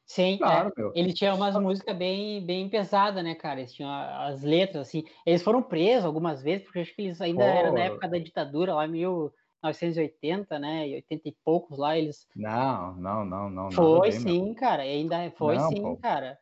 Sim, 0.05 0.39
Claro, 0.39 0.71
é. 0.77 0.81
meu. 0.81 0.93
Ele 0.93 1.13
tinha 1.13 1.33
umas 1.35 1.57
músicas 1.57 1.95
bem, 1.97 2.43
bem 2.45 2.69
pesadas, 2.69 3.23
né, 3.23 3.35
cara? 3.35 3.59
Eles 3.59 3.73
tinham 3.73 3.91
as 3.91 4.41
letras, 4.41 4.87
assim. 4.87 5.03
Eles 5.25 5.43
foram 5.43 5.61
presos 5.61 6.05
algumas 6.05 6.41
vezes, 6.41 6.63
porque 6.65 6.79
acho 6.79 6.95
que 6.95 7.01
eles 7.03 7.21
ainda 7.21 7.43
eram 7.45 7.73
na 7.73 7.81
época 7.83 8.07
da 8.07 8.17
ditadura, 8.17 8.73
lá 8.73 8.85
em 8.85 8.91
1980, 8.91 10.57
né? 10.59 10.87
E 10.87 10.95
80 10.95 11.27
e 11.27 11.35
poucos 11.43 11.77
lá, 11.77 11.97
eles. 11.97 12.25
Não, 12.35 12.95
não, 12.95 13.25
não, 13.25 13.49
não. 13.49 13.71
Foi 13.71 13.99
bem, 13.99 14.19
meu. 14.19 14.35
sim, 14.35 14.53
cara. 14.53 14.83
Ainda 14.83 15.31
foi 15.31 15.55
Não, 15.55 15.59
sim, 15.59 15.95
pô. 15.95 16.01
cara. 16.01 16.39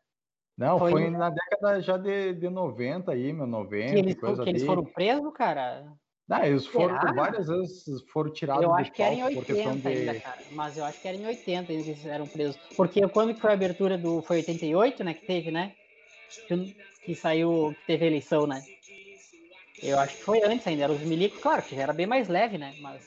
Não, 0.58 0.82
Foi 0.90 0.92
foi, 0.92 1.10
na 1.10 1.30
década 1.30 1.82
já 1.82 1.98
de, 1.98 2.34
de 2.36 2.50
90 2.50 3.12
aí, 3.14 3.34
meu, 3.34 3.48
90, 3.48 3.86
Que 3.88 3.96
eles, 3.98 4.16
coisa 4.16 4.48
que 4.48 4.50
eles 4.50 4.64
foram 4.64 4.84
presos, 4.86 5.32
cara. 5.34 5.96
Não, 6.28 6.44
eles 6.44 6.66
foram 6.66 7.00
Será? 7.00 7.14
várias 7.14 7.48
vezes 7.48 8.02
foram 8.12 8.34
tirados 8.34 8.64
Eu 8.64 8.74
acho 8.74 8.92
que 8.92 9.04
era 9.04 9.14
em 9.14 9.20
palco 9.20 9.36
por 9.36 9.46
questão 9.46 9.74
80 9.74 9.90
de... 9.90 9.98
ainda, 9.98 10.20
cara. 10.20 10.42
Mas 10.52 10.78
eu 10.78 10.84
acho 10.86 11.00
que 11.00 11.08
era 11.08 11.18
em 11.18 11.26
80 11.26 11.72
ainda 11.72 11.84
que 11.84 11.90
eles 11.90 12.06
eram 12.06 12.28
presos. 12.28 12.58
Porque 12.76 13.08
quando 13.10 13.36
que 13.36 13.42
foi 13.42 13.52
a 13.52 13.54
abertura 13.54 13.98
do. 13.98 14.22
Foi 14.24 14.38
88, 14.38 15.04
né? 15.04 15.14
Que 15.14 15.26
teve, 15.26 15.52
né? 15.52 15.74
Que, 16.48 16.76
que 17.04 17.16
saiu. 17.16 17.76
Que 17.80 17.86
teve 17.86 18.06
a 18.06 18.08
eleição, 18.08 18.48
né? 18.48 18.64
Eu 19.84 20.00
acho 20.00 20.16
que 20.18 20.24
foi 20.24 20.42
antes 20.44 20.66
ainda. 20.66 20.86
Era 20.86 20.94
os 20.94 21.02
milicos, 21.02 21.40
claro, 21.40 21.62
que 21.62 21.76
já 21.76 21.84
era 21.84 21.94
bem 21.94 22.08
mais 22.08 22.28
leve, 22.28 22.58
né? 22.58 22.74
Mas, 22.82 23.04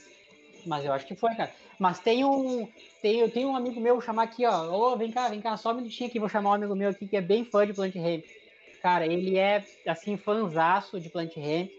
mas 0.65 0.85
eu 0.85 0.93
acho 0.93 1.05
que 1.05 1.17
foi, 1.17 1.35
cara. 1.35 1.51
Mas 1.77 1.99
tem 1.99 2.25
um. 2.25 2.69
Tem, 3.03 3.19
eu 3.19 3.31
tenho 3.31 3.49
um 3.49 3.57
amigo 3.57 3.81
meu, 3.81 4.01
chamar 4.01 4.25
aqui, 4.25 4.47
ó. 4.47 4.71
Ô, 4.71 4.97
vem 4.97 5.11
cá, 5.11 5.29
vem 5.29 5.41
cá, 5.41 5.57
só 5.57 5.73
um 5.73 5.77
minutinho 5.77 6.09
aqui, 6.09 6.21
vou 6.21 6.29
chamar 6.29 6.51
um 6.51 6.55
amigo 6.55 6.77
meu 6.77 6.91
aqui 6.91 7.09
que 7.09 7.17
é 7.17 7.21
bem 7.21 7.45
fã 7.45 7.67
de 7.67 7.75
Plant 7.75 7.97
Ramp. 7.97 8.25
Cara, 8.81 9.07
ele 9.07 9.37
é, 9.37 9.65
assim, 9.87 10.17
fãzaço 10.17 11.01
de 11.01 11.09
Plant 11.09 11.35
Ramp. 11.37 11.78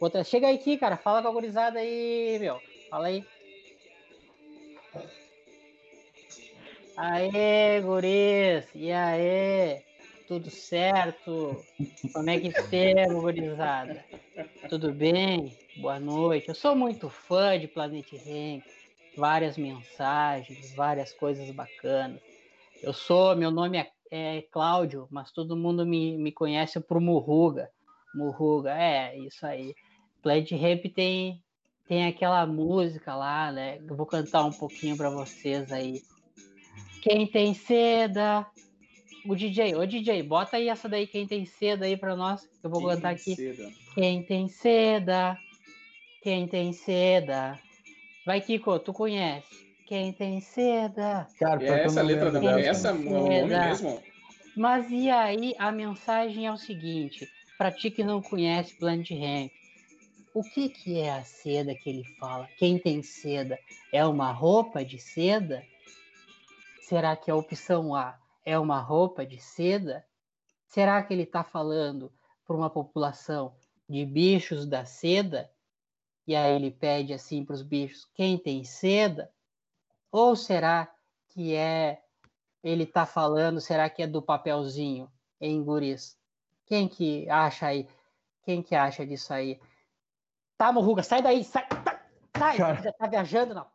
Outra, 0.00 0.24
chega 0.24 0.48
aí 0.48 0.56
aqui, 0.56 0.76
cara, 0.76 0.96
fala 0.96 1.22
com 1.22 1.28
a 1.28 1.32
gurizada 1.32 1.78
aí, 1.78 2.38
meu. 2.38 2.60
Fala 2.90 3.06
aí. 3.06 3.24
Aê, 6.96 7.80
guris! 7.80 8.68
E 8.74 8.92
aí? 8.92 9.82
Tudo 10.28 10.50
certo? 10.50 11.64
Como 12.12 12.30
é 12.30 12.38
que 12.38 12.48
estamos, 12.48 13.22
gurizada? 13.22 14.04
Tudo 14.68 14.92
bem? 14.92 15.56
Boa 15.76 15.98
noite. 15.98 16.48
Eu 16.48 16.54
sou 16.54 16.76
muito 16.76 17.10
fã 17.10 17.58
de 17.58 17.66
Planet 17.66 18.10
Ramp. 18.12 18.64
Várias 19.16 19.56
mensagens, 19.56 20.74
várias 20.74 21.12
coisas 21.12 21.48
bacanas. 21.50 22.20
Eu 22.82 22.92
sou, 22.92 23.34
meu 23.34 23.50
nome 23.50 23.78
é, 23.78 23.90
é 24.10 24.42
Cláudio, 24.42 25.08
mas 25.10 25.32
todo 25.32 25.56
mundo 25.56 25.84
me, 25.84 26.16
me 26.16 26.30
conhece 26.30 26.80
por 26.80 27.00
Murruga. 27.00 27.70
Murruga, 28.14 28.70
é, 28.70 29.18
isso 29.18 29.44
aí. 29.46 29.74
Planet 30.22 30.50
Ramp 30.52 30.84
tem, 30.94 31.42
tem 31.86 32.06
aquela 32.06 32.46
música 32.46 33.14
lá, 33.14 33.52
né? 33.52 33.78
Eu 33.86 33.96
vou 33.96 34.06
cantar 34.06 34.44
um 34.44 34.52
pouquinho 34.52 34.96
para 34.96 35.10
vocês 35.10 35.70
aí. 35.72 36.02
Quem 37.02 37.26
tem 37.26 37.52
seda? 37.52 38.46
O 39.26 39.34
DJ, 39.34 39.74
ô 39.74 39.86
DJ, 39.86 40.22
bota 40.22 40.56
aí 40.56 40.68
essa 40.68 40.88
daí, 40.88 41.06
quem 41.06 41.26
tem 41.26 41.44
seda 41.44 41.86
aí 41.86 41.96
para 41.96 42.14
nós. 42.14 42.42
que 42.42 42.66
Eu 42.66 42.70
vou 42.70 42.86
cantar 42.86 43.10
aqui. 43.10 43.34
Cedo. 43.34 43.70
Quem 43.94 44.22
tem 44.22 44.48
seda? 44.48 45.36
Quem 46.22 46.48
tem 46.48 46.72
seda? 46.72 47.58
Vai, 48.24 48.40
Kiko, 48.40 48.78
tu 48.78 48.92
conhece? 48.92 49.64
Quem 49.86 50.12
tem 50.12 50.40
seda? 50.40 51.26
Cara, 51.38 51.62
é 51.62 51.84
essa 51.84 52.00
letra 52.00 52.30
da 52.30 52.40
Quem 52.40 52.48
essa 52.66 52.88
é 52.88 52.92
o 52.92 52.98
nome 52.98 53.34
seda? 53.34 53.66
mesmo? 53.66 54.02
Mas 54.56 54.90
e 54.90 55.10
aí, 55.10 55.54
a 55.58 55.70
mensagem 55.70 56.46
é 56.46 56.52
o 56.52 56.56
seguinte: 56.56 57.28
pra 57.56 57.70
ti 57.70 57.90
que 57.90 58.04
não 58.04 58.20
conhece 58.20 58.76
Planet 58.76 59.10
Ramp, 59.10 59.52
o 60.34 60.42
que, 60.42 60.68
que 60.68 60.98
é 60.98 61.12
a 61.12 61.22
seda 61.22 61.74
que 61.74 61.88
ele 61.88 62.04
fala? 62.18 62.48
Quem 62.58 62.78
tem 62.78 63.02
seda 63.02 63.58
é 63.92 64.04
uma 64.04 64.32
roupa 64.32 64.84
de 64.84 64.98
seda? 64.98 65.64
Será 66.82 67.16
que 67.16 67.30
a 67.30 67.36
opção 67.36 67.94
A 67.94 68.18
é 68.44 68.58
uma 68.58 68.80
roupa 68.80 69.24
de 69.24 69.38
seda? 69.40 70.04
Será 70.66 71.02
que 71.02 71.14
ele 71.14 71.22
está 71.22 71.44
falando 71.44 72.12
para 72.44 72.56
uma 72.56 72.68
população 72.68 73.54
de 73.88 74.04
bichos 74.04 74.66
da 74.66 74.84
seda? 74.84 75.48
E 76.26 76.34
aí 76.34 76.56
ele 76.56 76.70
pede 76.70 77.12
assim 77.12 77.44
para 77.44 77.54
os 77.54 77.62
bichos: 77.62 78.08
quem 78.14 78.36
tem 78.36 78.64
seda? 78.64 79.30
Ou 80.10 80.34
será 80.34 80.92
que 81.28 81.54
é 81.54 82.02
ele 82.62 82.82
está 82.82 83.06
falando? 83.06 83.60
Será 83.60 83.88
que 83.88 84.02
é 84.02 84.06
do 84.06 84.20
papelzinho 84.20 85.08
em 85.40 85.62
guris? 85.62 86.18
Quem 86.66 86.88
que 86.88 87.28
acha 87.28 87.66
aí? 87.66 87.86
Quem 88.42 88.62
que 88.62 88.74
acha 88.74 89.06
disso 89.06 89.32
aí? 89.32 89.60
Tá, 90.56 90.72
Morruga, 90.72 91.02
sai 91.02 91.22
daí, 91.22 91.44
sai, 91.44 91.66
sai, 91.84 92.00
sai. 92.36 92.56
Cara. 92.56 92.82
Você 92.82 92.92
tá 92.92 93.06
viajando 93.06 93.54
na 93.54 93.66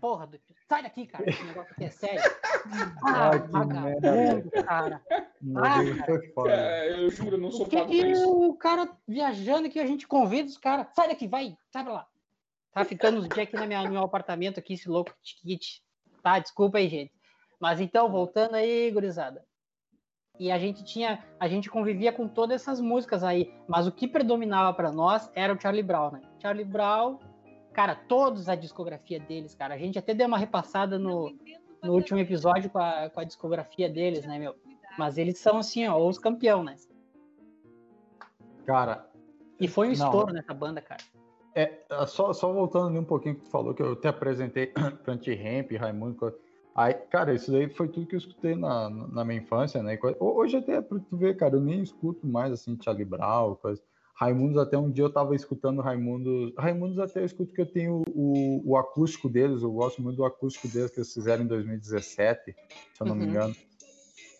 porra 0.00 0.26
do... 0.26 0.38
Sai 0.68 0.82
daqui, 0.82 1.06
cara, 1.06 1.28
esse 1.28 1.42
negócio 1.44 1.72
aqui 1.72 1.84
é 1.84 1.90
sério. 1.90 2.20
Ah, 3.06 3.36
vagabundo, 3.50 4.50
cara. 4.64 5.02
Ah, 5.54 6.06
foi 6.06 6.28
foda. 6.28 6.48
Cara, 6.48 6.86
eu 6.86 7.10
juro, 7.10 7.36
eu 7.36 7.40
não 7.40 7.50
sou 7.50 7.66
O 7.66 7.68
que 7.68 7.76
pago 7.76 7.90
que 7.90 8.16
o 8.16 8.54
cara 8.54 8.90
viajando 9.06 9.68
que 9.68 9.78
a 9.78 9.86
gente 9.86 10.08
convida 10.08 10.48
os 10.48 10.56
caras? 10.56 10.86
Sai 10.94 11.08
daqui, 11.08 11.28
vai, 11.28 11.58
sai 11.70 11.84
pra 11.84 11.92
lá. 11.92 12.06
Tá 12.72 12.82
ficando 12.82 13.18
uns 13.18 13.28
dias 13.28 13.46
aqui 13.46 13.54
na 13.54 13.66
minha, 13.66 13.82
no 13.82 13.90
meu 13.90 14.02
apartamento 14.02 14.58
aqui, 14.58 14.72
esse 14.72 14.88
louco 14.88 15.14
kit. 15.22 15.82
Tá, 16.22 16.38
desculpa 16.38 16.78
aí, 16.78 16.88
gente. 16.88 17.12
Mas 17.60 17.80
então, 17.80 18.10
voltando 18.10 18.54
aí, 18.54 18.90
gurizada. 18.90 19.44
E 20.38 20.50
a 20.50 20.58
gente 20.58 20.82
tinha, 20.82 21.24
a 21.38 21.46
gente 21.46 21.70
convivia 21.70 22.12
com 22.12 22.26
todas 22.26 22.60
essas 22.60 22.80
músicas 22.80 23.22
aí, 23.22 23.54
mas 23.68 23.86
o 23.86 23.92
que 23.92 24.08
predominava 24.08 24.72
pra 24.74 24.90
nós 24.90 25.30
era 25.34 25.54
o 25.54 25.60
Charlie 25.60 25.82
Brown, 25.82 26.10
né? 26.10 26.22
Charlie 26.40 26.64
Brown, 26.64 27.18
cara, 27.72 27.94
todos 27.94 28.48
a 28.48 28.56
discografia 28.56 29.20
deles, 29.20 29.54
cara. 29.54 29.74
A 29.74 29.78
gente 29.78 29.98
até 29.98 30.12
deu 30.12 30.26
uma 30.26 30.38
repassada 30.38 30.98
no, 30.98 31.32
no 31.82 31.92
último 31.92 32.18
episódio 32.18 32.68
com 32.68 32.78
a, 32.78 33.10
com 33.10 33.20
a 33.20 33.24
discografia 33.24 33.88
deles, 33.88 34.26
né, 34.26 34.38
meu? 34.38 34.56
Mas 34.98 35.18
eles 35.18 35.38
são 35.38 35.58
assim, 35.58 35.86
ó, 35.86 35.96
os 36.04 36.18
campeão, 36.18 36.64
né? 36.64 36.74
Cara, 38.66 39.08
E 39.60 39.68
foi 39.68 39.86
um 39.86 39.90
Não. 39.90 40.06
estouro 40.06 40.32
nessa 40.32 40.54
banda, 40.54 40.80
cara. 40.80 41.02
É, 41.54 41.84
só, 42.06 42.32
só 42.32 42.52
voltando 42.52 42.88
ali 42.88 42.98
um 42.98 43.04
pouquinho 43.04 43.36
que 43.36 43.42
tu 43.42 43.50
falou, 43.50 43.72
que 43.72 43.82
eu 43.82 43.94
te 43.94 44.08
apresentei 44.08 44.72
Anti-Ramp, 45.06 45.70
Raimundo. 45.78 46.34
Aí, 46.74 46.94
cara, 46.94 47.32
isso 47.34 47.52
daí 47.52 47.68
foi 47.70 47.88
tudo 47.88 48.06
que 48.06 48.14
eu 48.14 48.18
escutei 48.18 48.56
na, 48.56 48.90
na 48.90 49.24
minha 49.24 49.40
infância, 49.40 49.82
né? 49.82 49.98
Hoje 50.18 50.56
até 50.56 50.80
pra 50.82 50.98
tu 50.98 51.16
ver, 51.16 51.36
cara, 51.36 51.54
eu 51.56 51.60
nem 51.60 51.82
escuto 51.82 52.26
mais 52.26 52.52
assim, 52.52 52.76
Charlie 52.82 53.04
Brown, 53.04 53.54
coisa. 53.56 53.82
Raimundos, 54.16 54.58
até 54.58 54.76
um 54.78 54.90
dia 54.90 55.04
eu 55.04 55.12
tava 55.12 55.34
escutando 55.34 55.80
Raimundos. 55.82 56.52
Raimundos 56.58 56.98
até 56.98 57.20
eu 57.20 57.24
escuto 57.24 57.52
que 57.52 57.60
eu 57.60 57.70
tenho 57.72 58.02
o, 58.08 58.62
o 58.64 58.76
acústico 58.76 59.28
deles, 59.28 59.62
eu 59.62 59.72
gosto 59.72 60.02
muito 60.02 60.16
do 60.16 60.24
acústico 60.24 60.68
deles 60.68 60.90
que 60.90 60.98
eles 60.98 61.12
fizeram 61.12 61.44
em 61.44 61.48
2017, 61.48 62.52
se 62.92 63.02
eu 63.02 63.06
não 63.06 63.14
me 63.16 63.24
Uhum. 63.24 63.30
engano. 63.30 63.56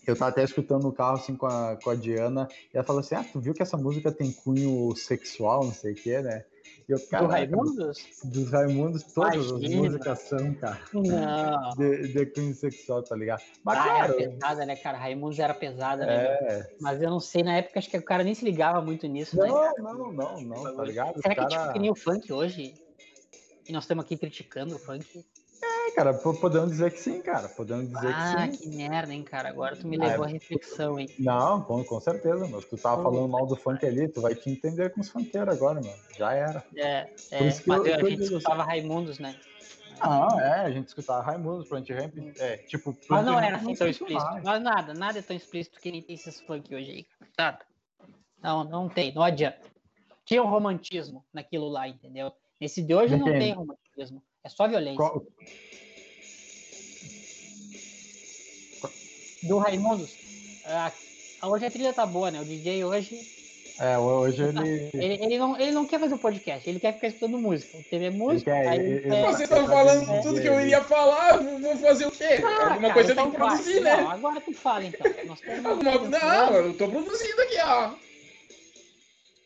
Eu 0.06 0.16
tava 0.16 0.30
até 0.30 0.42
escutando 0.42 0.82
no 0.84 0.92
carro 0.92 1.16
assim 1.16 1.36
com 1.36 1.46
a, 1.46 1.76
com 1.76 1.90
a 1.90 1.94
Diana, 1.94 2.52
e 2.72 2.76
ela 2.76 2.84
falou 2.86 3.00
assim: 3.00 3.14
Ah, 3.14 3.24
tu 3.24 3.40
viu 3.40 3.54
que 3.54 3.62
essa 3.62 3.76
música 3.76 4.12
tem 4.12 4.32
cunho 4.32 4.94
sexual, 4.94 5.64
não 5.66 5.72
sei 5.72 5.94
o 5.94 5.98
que, 5.98 6.20
né? 6.22 6.44
Eu, 6.86 6.98
Do 6.98 7.06
"Caraca, 7.08 7.32
Raimundos? 7.32 7.98
dos 8.24 8.50
Raimundos, 8.50 9.02
todas 9.04 9.52
as 9.52 9.60
músicas 9.70 10.18
são, 10.20 10.54
cara, 10.54 10.80
Não. 10.92 11.70
de, 11.76 12.08
de 12.12 12.26
cunho 12.26 12.54
sexual, 12.54 13.02
tá 13.02 13.16
ligado? 13.16 13.42
Mas 13.64 13.78
Ah, 13.78 13.82
claro, 13.84 14.04
era 14.20 14.30
pesada, 14.30 14.66
né, 14.66 14.76
cara? 14.76 14.98
Raimundos 14.98 15.38
era 15.38 15.54
pesada, 15.54 16.04
né? 16.04 16.14
é. 16.24 16.74
Mas 16.80 17.00
eu 17.00 17.08
não 17.08 17.20
sei, 17.20 17.42
na 17.42 17.56
época 17.56 17.78
acho 17.78 17.88
que 17.88 17.96
o 17.96 18.02
cara 18.02 18.22
nem 18.22 18.34
se 18.34 18.44
ligava 18.44 18.82
muito 18.82 19.06
nisso, 19.06 19.36
né? 19.38 19.48
Não, 19.48 19.72
não, 19.78 20.12
não, 20.12 20.40
não, 20.42 20.76
tá 20.76 20.84
ligado? 20.84 21.20
Será 21.22 21.34
que 21.34 21.40
é 21.40 21.46
tipo 21.46 21.56
cara, 21.60 21.72
que 21.72 21.78
nem 21.78 21.90
o 21.90 21.94
funk 21.94 22.30
hoje? 22.32 22.74
E 23.66 23.72
nós 23.72 23.84
estamos 23.84 24.04
aqui 24.04 24.16
criticando 24.18 24.76
o 24.76 24.78
funk? 24.78 25.24
Cara, 25.94 26.12
po- 26.14 26.34
podemos 26.34 26.70
dizer 26.70 26.90
que 26.92 26.98
sim, 27.00 27.20
cara, 27.22 27.48
podemos 27.48 27.88
dizer 27.88 28.14
Ah, 28.14 28.48
que 28.48 28.56
sim. 28.56 28.70
que 28.70 28.76
merda, 28.76 29.12
hein, 29.12 29.22
cara? 29.22 29.48
Agora 29.48 29.76
tu 29.76 29.86
me 29.86 29.96
Ah, 29.96 30.08
levou 30.08 30.24
à 30.24 30.28
reflexão, 30.28 30.98
hein? 30.98 31.08
Não, 31.18 31.62
com, 31.62 31.84
com 31.84 32.00
certeza, 32.00 32.46
meu. 32.48 32.60
Tu 32.60 32.76
tava 32.76 33.00
Hum. 33.00 33.04
falando 33.04 33.28
mal 33.28 33.46
do 33.46 33.56
funk 33.56 33.84
ali, 33.86 34.08
tu 34.08 34.20
vai 34.20 34.34
te 34.34 34.50
entender 34.50 34.90
com 34.92 35.00
os 35.00 35.08
funkeiros 35.08 35.48
agora, 35.48 35.80
meu. 35.80 35.94
Já 36.18 36.32
era. 36.34 36.64
É, 36.76 37.08
é 37.30 37.40
mas 37.66 37.86
eu- 37.86 37.94
a 37.94 38.08
gente 38.10 38.22
escutava 38.22 38.64
Raimundos, 38.64 39.18
né? 39.18 39.36
Não, 40.02 40.40
é, 40.40 40.60
a 40.66 40.70
gente 40.70 40.88
escutava 40.88 41.22
Raimundos, 41.22 41.68
Plant 41.68 41.88
Ramp, 41.88 42.14
é, 42.38 42.56
tipo... 42.58 42.96
Mas 43.08 43.24
não 43.24 43.32
Plant 43.34 43.46
era 43.46 43.56
assim 43.56 43.74
tão 43.74 43.88
explícito. 43.88 44.30
mais. 44.32 44.44
Mas 44.44 44.62
nada, 44.62 44.92
nada 44.92 45.18
é 45.18 45.22
tão 45.22 45.36
explícito 45.36 45.80
que 45.80 45.90
nem 45.90 46.02
tem 46.02 46.14
esses 46.14 46.40
funk 46.40 46.74
hoje 46.74 46.90
aí. 46.90 47.06
Nada. 47.38 47.60
Não, 48.42 48.64
não 48.64 48.88
tem, 48.88 49.14
não 49.14 49.22
adianta. 49.22 49.60
Tinha 50.26 50.42
um 50.42 50.48
romantismo 50.50 51.24
naquilo 51.32 51.68
lá, 51.68 51.88
entendeu? 51.88 52.32
Nesse 52.60 52.82
de 52.82 52.94
hoje 52.94 53.16
não 53.16 53.28
Entendo. 53.28 53.38
tem 53.38 53.52
romantismo. 53.52 54.22
É 54.42 54.48
só 54.48 54.66
violência. 54.68 54.96
Qual- 54.96 55.22
Do 59.46 59.58
Raimundos, 59.58 60.16
a, 60.64 60.92
a- 61.40 61.48
hoje 61.48 61.66
a 61.66 61.70
trilha 61.70 61.92
tá 61.92 62.04
boa, 62.06 62.30
né? 62.30 62.40
O 62.40 62.44
DJ 62.44 62.84
hoje, 62.84 63.18
É, 63.78 63.98
hoje 63.98 64.42
ele... 64.42 64.90
ele, 64.94 65.24
ele, 65.24 65.38
não, 65.38 65.58
ele 65.60 65.72
não 65.72 65.84
quer 65.84 65.98
fazer 66.00 66.14
o 66.14 66.18
podcast, 66.18 66.68
ele 66.68 66.80
quer 66.80 66.94
ficar 66.94 67.08
escutando 67.08 67.38
música. 67.38 67.76
Ele 67.76 67.84
TV 67.90 68.10
música, 68.10 68.50
quer- 68.52 68.68
aí 68.68 68.78
ele- 68.78 68.88
ele 68.98 69.14
ele- 69.14 69.22
Vocês 69.26 69.40
estão 69.50 69.66
falando 69.66 70.22
tudo 70.22 70.40
que 70.40 70.48
eu 70.48 70.60
iria 70.60 70.82
falar, 70.84 71.38
vou 71.42 71.58
vou 71.60 71.76
fazer 71.76 72.06
o 72.06 72.10
quê? 72.10 72.40
Ah, 72.44 72.72
Alguma 72.74 72.80
cara, 72.80 72.94
coisa 72.94 73.12
então 73.12 73.24
tem 73.24 73.32
que 73.32 73.36
produzir, 73.38 73.74
Não, 73.80 73.82
né? 73.82 74.06
agora 74.14 74.40
tu 74.40 74.52
fala, 74.54 74.84
então. 74.84 75.06
Alguma... 75.70 76.08
Não, 76.18 76.54
eu 76.54 76.76
tô 76.76 76.88
produzindo 76.88 77.42
aqui, 77.42 77.56
ó. 77.62 77.90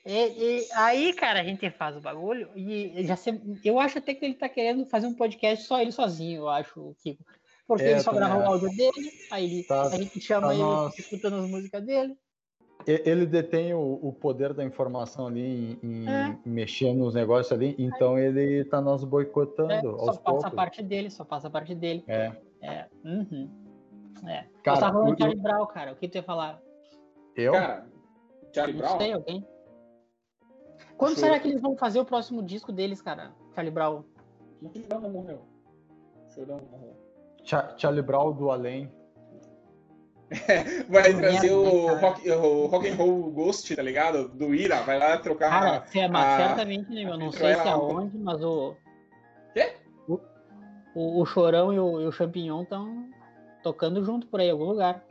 E, 0.06 0.12
e 0.60 0.68
aí, 0.72 1.12
cara, 1.12 1.40
a 1.40 1.44
gente 1.44 1.68
faz 1.72 1.94
o 1.96 2.00
bagulho 2.00 2.48
e 2.56 3.04
já 3.04 3.14
se, 3.14 3.38
eu 3.62 3.78
acho 3.78 3.98
até 3.98 4.14
que 4.14 4.24
ele 4.24 4.34
tá 4.34 4.48
querendo 4.48 4.86
fazer 4.86 5.06
um 5.06 5.12
podcast 5.12 5.66
só 5.66 5.82
ele 5.82 5.92
sozinho, 5.92 6.42
eu 6.42 6.48
acho, 6.48 6.80
o 6.80 6.96
Kiko. 7.02 7.22
Porque 7.68 7.84
É, 7.84 7.90
ele 7.92 8.00
só 8.00 8.12
grava 8.12 8.38
o 8.38 8.46
áudio 8.46 8.70
dele, 8.70 9.12
aí 9.30 9.44
ele, 9.44 9.62
Tá- 9.64 9.82
a 9.82 9.90
gente 9.90 10.18
chama 10.22 10.48
tá 10.48 10.54
ele 10.54 10.62
nossa. 10.62 11.00
escutando 11.00 11.36
as 11.36 11.50
músicas 11.50 11.84
dele. 11.84 12.18
Ele 12.86 13.26
detém 13.26 13.74
o, 13.74 13.98
o 14.02 14.10
poder 14.12 14.54
da 14.54 14.64
informação 14.64 15.26
ali 15.26 15.78
em, 15.82 16.04
em 16.04 16.08
É. 16.08 16.38
mexer 16.46 16.94
nos 16.94 17.14
negócios 17.14 17.52
ali, 17.52 17.74
então 17.78 18.18
ele 18.18 18.64
tá 18.64 18.80
nos 18.80 19.02
É, 19.02 19.06
boicotando 19.06 19.82
só 19.82 19.88
aos 19.90 20.06
passa 20.16 20.20
poucos. 20.22 20.44
a 20.46 20.50
parte 20.50 20.82
dele, 20.82 21.10
só 21.10 21.24
passa 21.24 21.48
a 21.48 21.50
parte 21.50 21.74
dele. 21.74 22.02
É. 22.08 22.32
É. 22.62 22.86
Uhum. 23.04 23.50
É. 24.26 24.46
Cara, 24.64 24.76
eu 24.78 24.80
tava 24.80 24.92
falando 24.94 25.14
de 25.16 25.22
Charlie 25.22 25.42
Brown, 25.42 25.66
cara. 25.66 25.92
O 25.92 25.96
que 25.96 26.08
tu 26.08 26.14
ia 26.14 26.22
falar? 26.22 26.62
Eu? 27.36 27.52
Cara, 27.52 27.86
Charlie 28.54 28.76
Não 28.78 28.80
Brown? 28.86 28.98
sei, 28.98 29.12
alguém? 29.12 29.46
Quando 30.96 31.14
Show. 31.14 31.24
será 31.24 31.38
que 31.38 31.48
eles 31.48 31.60
vão 31.60 31.76
fazer 31.76 32.00
o 32.00 32.04
próximo 32.04 32.42
disco 32.42 32.72
deles, 32.72 33.02
cara? 33.02 33.32
Charlie 33.54 33.72
Brown. 33.74 34.02
Não 34.62 35.10
morreu. 35.10 35.42
O 36.26 36.30
Chorão 36.32 36.56
não 36.56 36.78
morreu. 36.78 36.96
Cha- 37.48 37.74
Charlie 37.78 38.02
Brown 38.02 38.32
do 38.32 38.50
além. 38.50 38.92
Vai 40.90 41.14
Merda, 41.14 41.20
trazer 41.20 41.52
o 41.52 41.94
rock, 41.96 42.30
o 42.30 42.66
rock 42.66 42.88
and 42.90 42.94
Roll 42.96 43.30
Ghost, 43.30 43.74
tá 43.74 43.82
ligado? 43.82 44.28
Do 44.28 44.54
Ira, 44.54 44.82
vai 44.82 44.98
lá 44.98 45.16
trocar. 45.16 45.48
Cara, 45.48 45.86
é, 45.94 46.06
mas 46.06 46.26
ah, 46.26 46.48
certamente, 46.48 46.90
né, 46.92 47.04
meu? 47.06 47.16
Não 47.16 47.32
sei 47.32 47.54
se 47.54 47.60
aonde, 47.66 48.18
mas 48.18 48.42
o. 48.42 48.76
Quê? 49.54 49.76
O, 50.06 50.20
o, 50.94 51.22
o 51.22 51.24
Chorão 51.24 51.72
e 51.72 51.78
o, 51.78 52.02
e 52.02 52.06
o 52.06 52.12
Champignon 52.12 52.64
estão 52.64 53.08
tocando 53.62 54.04
junto 54.04 54.26
por 54.26 54.40
aí, 54.40 54.48
em 54.48 54.50
algum 54.50 54.66
lugar. 54.66 55.02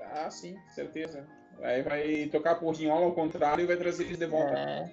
Ah, 0.00 0.28
sim, 0.28 0.56
certeza. 0.70 1.24
Aí 1.62 1.82
vai 1.82 2.26
tocar 2.26 2.52
a 2.52 2.56
porrinhola 2.56 3.06
ao 3.06 3.12
contrário 3.12 3.62
e 3.62 3.66
vai 3.66 3.76
trazer 3.76 4.06
eles 4.06 4.18
de 4.18 4.26
volta. 4.26 4.58
É... 4.58 4.90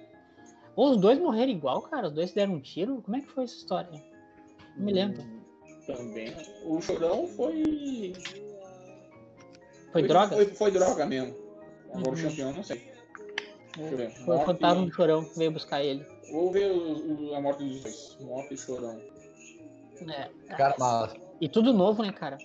Os 0.76 0.96
dois 0.98 1.18
morreram 1.18 1.50
igual, 1.50 1.82
cara? 1.82 2.06
Os 2.06 2.12
dois 2.12 2.32
deram 2.32 2.54
um 2.54 2.60
tiro? 2.60 3.02
Como 3.02 3.16
é 3.16 3.20
que 3.20 3.28
foi 3.28 3.42
essa 3.42 3.56
história? 3.56 4.00
Não 4.76 4.86
me 4.86 4.92
lembro. 4.92 5.20
Hum, 5.22 5.41
Também. 5.86 6.32
O 6.64 6.80
Chorão 6.80 7.26
foi. 7.28 8.12
Foi 9.92 10.02
droga? 10.06 10.36
Foi, 10.36 10.46
foi 10.46 10.70
droga 10.70 11.06
mesmo. 11.06 11.34
Agora 11.92 12.08
Uhum. 12.16 12.20
o 12.20 12.22
campeão, 12.30 12.52
não 12.52 12.62
sei. 12.62 12.90
Deixa 13.76 13.92
eu 13.92 13.96
ver. 13.98 14.10
Foi 14.12 14.22
o 14.22 14.26
Morte- 14.38 14.46
fantasma 14.46 14.86
do 14.86 14.92
Chorão 14.92 15.24
que 15.24 15.38
veio 15.38 15.50
buscar 15.52 15.82
ele. 15.82 16.06
Vou 16.30 16.50
ver 16.50 16.70
o- 16.70 17.30
o- 17.30 17.34
a 17.34 17.40
morte 17.40 17.64
dos 17.64 17.80
dois. 17.82 18.16
Morte 18.20 18.54
e 18.54 18.56
Chorão. 18.56 19.00
É. 20.08 20.30
Cara, 20.56 20.74
mas 20.78 21.14
E 21.40 21.48
tudo 21.48 21.72
novo, 21.72 22.02
né, 22.02 22.12
cara? 22.12 22.38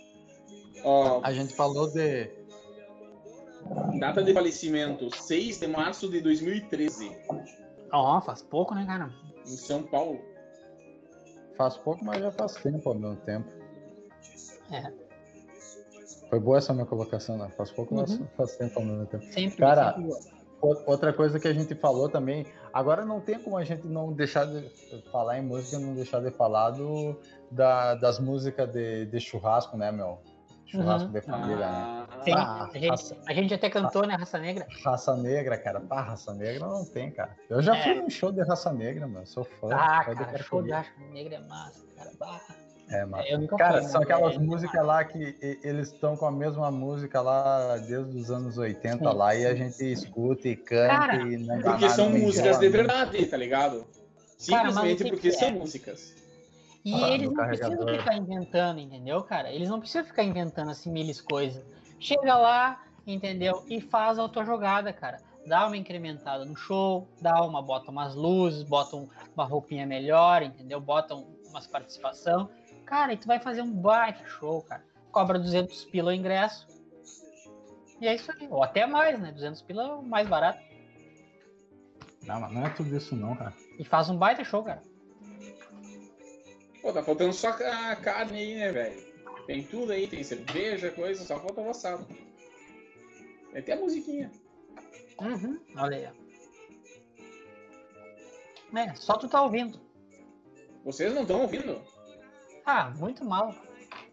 A 1.23 1.32
gente 1.34 1.54
falou 1.56 1.89
de. 1.91 2.30
data 4.00 4.23
de 4.23 4.34
falecimento: 4.34 5.13
6 5.15 5.60
de 5.60 5.67
março 5.67 6.10
de 6.10 6.19
2013, 6.21 7.15
Ó, 7.92 8.19
faz 8.21 8.42
pouco, 8.42 8.73
né, 8.75 8.85
cara? 8.85 9.10
em 9.46 9.58
São 9.58 9.83
Paulo. 9.83 10.19
Faz 11.58 11.75
pouco, 11.77 12.05
mas 12.05 12.21
já 12.21 12.31
faz 12.31 12.53
tempo 12.55 12.89
ao 12.89 12.95
mesmo 12.95 13.15
tempo. 13.17 13.49
É. 14.71 14.91
Foi 16.29 16.39
boa 16.39 16.58
essa 16.58 16.73
minha 16.73 16.85
colocação, 16.85 17.37
né? 17.37 17.49
Faz 17.58 17.71
pouco, 17.71 17.95
mas 17.95 18.12
Uhum. 18.12 18.27
faz 18.37 18.55
tempo 18.58 18.79
ao 18.79 18.85
mesmo 18.85 19.05
tempo. 19.08 19.25
Sempre. 19.31 19.58
Cara, 19.58 19.93
sempre 19.95 20.37
Outra 20.60 21.13
coisa 21.13 21.39
que 21.39 21.47
a 21.47 21.53
gente 21.53 21.75
falou 21.75 22.10
também, 22.10 22.43
agora 22.73 23.05
não 23.05 23.21
tem 23.21 23.37
como 23.39 23.58
a 23.58 23.63
gente 23.63 23.85
não 23.85 24.12
deixar 24.12 24.45
de 24.45 24.67
falar 25.12 25.37
em 25.37 25.41
música, 25.43 25.77
não 25.77 25.93
deixar 25.93 26.19
de 26.19 26.31
falar 26.31 26.71
do, 26.71 27.15
da- 27.51 27.93
das 27.93 28.17
músicas 28.19 28.67
de, 28.71 29.05
de 29.05 29.19
churrasco, 29.19 29.77
né, 29.77 29.91
meu? 29.91 30.17
Churrasco 30.65 31.10
Uhum. 31.10 31.13
de 31.13 31.21
família, 31.21 31.58
né? 31.71 32.06
Tem, 32.34 32.36
a, 32.36 32.69
gente, 32.73 32.88
raça- 32.90 33.17
a 33.28 33.34
gente 33.34 33.54
até 33.54 33.69
cantou, 33.69 34.06
né, 34.06 34.15
Raça 34.15 34.38
Negra? 34.38 34.67
Raça 34.84 35.15
negra, 35.15 35.58
cara. 35.58 35.80
Pá, 35.80 36.02
raça 36.02 36.34
negra 36.34 36.65
não 36.67 36.84
tem, 36.86 37.12
cara. 37.12 37.36
Eu 37.50 37.62
já 37.62 37.75
É. 37.75 37.84
fui 37.84 37.94
num 37.96 38.10
show 38.10 38.32
de 38.32 38.42
raça 38.44 38.71
negra, 38.73 39.08
mano. 39.08 39.25
Sou 39.25 39.44
fã. 39.44 39.69
Ah, 39.71 40.04
fã 40.06 40.13
cara, 40.15 40.38
show 40.44 40.62
Negra. 40.62 40.78
da 40.78 40.82
Raça 40.82 41.12
Negra 41.13 41.36
é 41.36 41.40
massa, 41.40 41.86
cara. 41.96 42.12
Bah, 42.19 42.42
É, 42.90 43.06
mano. 43.06 43.23
nunca 43.42 43.58
Cara, 43.58 43.84
são 43.84 44.02
aquelas 44.02 44.36
é- 44.36 44.40
músicas 44.40 44.86
lá 44.86 45.04
que 45.04 45.38
eles 45.63 45.92
estão 45.92 46.15
com 46.15 46.25
a 46.25 46.32
mesma 46.32 46.71
música 46.71 47.19
lá 47.21 47.78
desde 47.78 48.17
os 48.17 48.32
anos 48.32 48.58
80 48.58 49.10
Sim. 49.12 49.17
lá 49.17 49.36
e 49.36 49.46
a 49.46 49.54
gente 49.56 49.84
escuta 49.92 50.48
e 50.48 50.56
canta 50.56 50.88
Cara, 50.96 51.15
e 51.23 51.38
não 51.38 51.60
dá 51.60 51.71
Porque 51.71 51.90
são 51.90 52.10
músicas 52.10 52.60
de 52.60 52.65
né? 52.65 52.71
verdade, 52.78 53.25
tá 53.25 53.36
ligado? 53.38 53.80
Cara, 53.80 54.69
Simplesmente 54.69 55.04
que 55.04 55.10
porque 55.10 55.30
que 55.30 55.36
são 55.36 55.48
é? 55.48 55.52
músicas. 55.52 56.13
E 56.86 56.94
Ah, 56.94 57.10
eles 57.10 57.30
não 57.30 57.46
precisam 57.46 57.88
ficar 57.88 58.15
inventando, 58.15 58.80
entendeu, 58.80 59.21
cara? 59.23 59.52
Eles 59.52 59.67
não 59.67 59.80
precisam 59.80 60.06
ficar 60.06 60.23
inventando 60.23 60.71
assim 60.71 60.90
milhas 60.90 61.19
coisas. 61.19 61.62
Chega 62.00 62.35
lá, 62.37 62.83
entendeu? 63.06 63.63
E 63.67 63.81
faz 63.81 64.19
a 64.19 64.27
tua 64.29 64.45
jogada, 64.45 64.91
cara. 64.93 65.21
Dá 65.45 65.65
uma 65.65 65.77
incrementada 65.77 66.43
no 66.43 66.56
show, 66.56 67.08
dá 67.21 67.41
uma, 67.43 67.62
bota 67.62 67.89
umas 67.89 68.13
luzes, 68.15 68.63
bota 68.63 68.98
um- 68.98 69.10
uma 69.33 69.45
roupinha 69.45 69.85
melhor, 69.85 70.43
entendeu? 70.43 70.79
Bota 70.81 71.15
um- 71.15 71.25
umas 71.48 71.65
participação. 71.65 72.50
Cara, 72.85 73.13
e 73.13 73.17
tu 73.17 73.27
vai 73.27 73.39
fazer 73.39 73.62
um 73.62 73.71
baita 73.71 74.27
show, 74.27 74.62
cara. 74.63 74.83
Cobra 75.12 75.39
200 75.39 75.85
pila 75.85 76.12
o 76.12 76.13
ingresso. 76.13 76.67
E 78.00 78.08
é 78.08 78.15
isso 78.15 78.31
aí. 78.31 78.48
Ou 78.52 78.62
até 78.62 78.85
mais, 78.85 79.19
né? 79.19 79.31
200 79.31 79.62
pila 79.62 79.83
é 79.83 79.91
o 79.93 80.04
mais 80.04 80.27
barato. 80.27 80.60
Não, 82.23 82.41
mas 82.41 82.52
não 82.52 82.65
é 82.65 82.69
tudo 82.69 82.95
isso 82.95 83.15
não, 83.15 83.35
cara. 83.35 83.54
E 83.79 83.85
faz 83.85 84.10
um 84.10 84.17
baita 84.17 84.43
show, 84.43 84.63
cara. 84.63 84.83
Pô, 86.81 86.91
tá 86.91 87.02
faltando 87.02 87.33
só 87.33 87.50
a 87.50 87.95
carne 87.95 88.37
aí, 88.37 88.56
né, 88.56 88.71
velho? 88.71 89.06
Tem 89.48 89.63
tudo 89.63 89.93
aí, 89.93 90.08
tem 90.08 90.21
cerveja, 90.23 90.91
coisa, 90.91 91.23
só 91.23 91.39
falta 91.39 91.62
o 91.62 91.69
assado. 91.69 92.06
Tem 93.52 93.62
até 93.62 93.73
a 93.73 93.77
musiquinha. 93.77 94.29
Uhum. 95.19 95.60
Olha 95.77 95.98
aí, 95.98 96.06
ó. 96.06 96.12
É, 98.77 98.93
só 98.93 99.17
tu 99.17 99.29
tá 99.29 99.41
ouvindo. 99.41 99.79
Vocês 100.83 101.13
não 101.13 101.21
estão 101.21 101.41
ouvindo? 101.41 101.81
Ah, 102.65 102.89
muito 102.91 103.23
mal. 103.23 103.56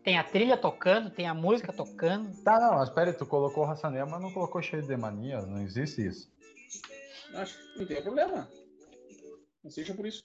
Tem 0.05 0.17
a 0.19 0.25
trilha 0.25 0.57
tocando, 0.57 1.11
tem 1.11 1.27
a 1.27 1.35
música 1.35 1.73
tocando. 1.73 2.33
Tá, 2.45 2.61
não, 2.61 2.77
mas 2.77 2.89
pera 2.91 3.11
aí, 3.11 3.17
tu 3.17 3.27
colocou 3.27 3.65
raça 3.65 3.91
negra, 3.91 4.07
mas 4.07 4.23
não 4.23 4.33
colocou 4.33 4.63
cheio 4.63 4.87
de 4.87 4.97
mania, 4.97 5.43
não 5.43 5.61
existe 5.61 6.07
isso. 6.07 6.33
Acho 7.35 7.59
que 7.59 7.81
não 7.81 7.87
tem 7.87 8.03
problema. 8.03 8.49
Não 9.65 9.71
seja 9.71 9.93
por 9.95 10.07
isso. 10.07 10.23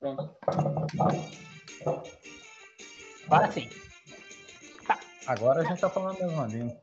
Pronto. 0.00 0.36
Agora 3.26 3.52
sim. 3.52 3.68
Agora 5.28 5.60
a 5.60 5.64
gente 5.64 5.78
tá 5.78 5.90
falando 5.90 6.22
a 6.22 6.26
mesma 6.26 6.46
língua. 6.46 6.74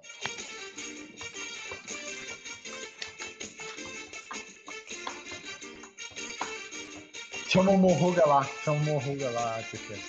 Chama 7.49 7.71
o 7.71 7.77
Morruga 7.79 8.23
lá, 8.27 8.47
chama 8.63 8.77
o 8.77 8.83
Morruga 8.83 9.31
lá, 9.31 9.63
Titi. 9.63 9.99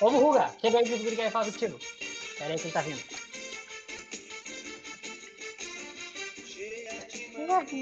Ô, 0.00 0.08
Ruga, 0.08 0.54
chega 0.60 0.78
aí 0.78 0.84
que 0.84 0.94
o 0.94 0.98
Guri 0.98 1.16
quer 1.16 1.32
falar 1.32 1.46
contigo. 1.46 1.80
Pera 2.38 2.52
aí 2.52 2.58
que 2.60 2.66
ele 2.66 2.72
tá 2.72 2.82
vindo. 2.82 3.02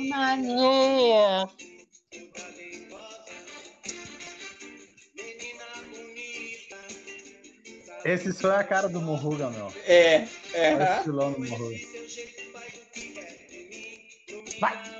Mania. 0.09 1.49
Esse 8.09 8.33
só 8.33 8.53
é 8.53 8.57
a 8.57 8.65
cara 8.65 8.89
do 8.89 9.03
Morruga, 9.03 9.51
meu. 9.51 9.71
É, 9.87 10.27
é. 10.55 10.73
É 10.73 10.75
o 10.75 10.99
estilão 10.99 11.33
do 11.33 11.41
Morruga. 11.41 11.77
Vai. 14.59 14.99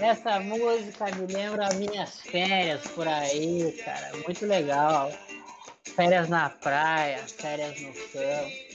Essa 0.00 0.40
música 0.40 1.14
me 1.14 1.26
lembra 1.32 1.74
minhas 1.74 2.22
férias 2.22 2.80
por 2.94 3.06
aí, 3.06 3.70
cara. 3.84 4.12
Muito 4.24 4.46
legal. 4.46 5.12
Férias 5.94 6.30
na 6.30 6.48
praia, 6.48 7.18
férias 7.18 7.78
no 7.82 7.92
campo. 7.92 8.72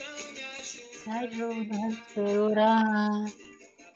Ajuda 1.08 1.74
a 1.74 2.14
chorar. 2.14 3.47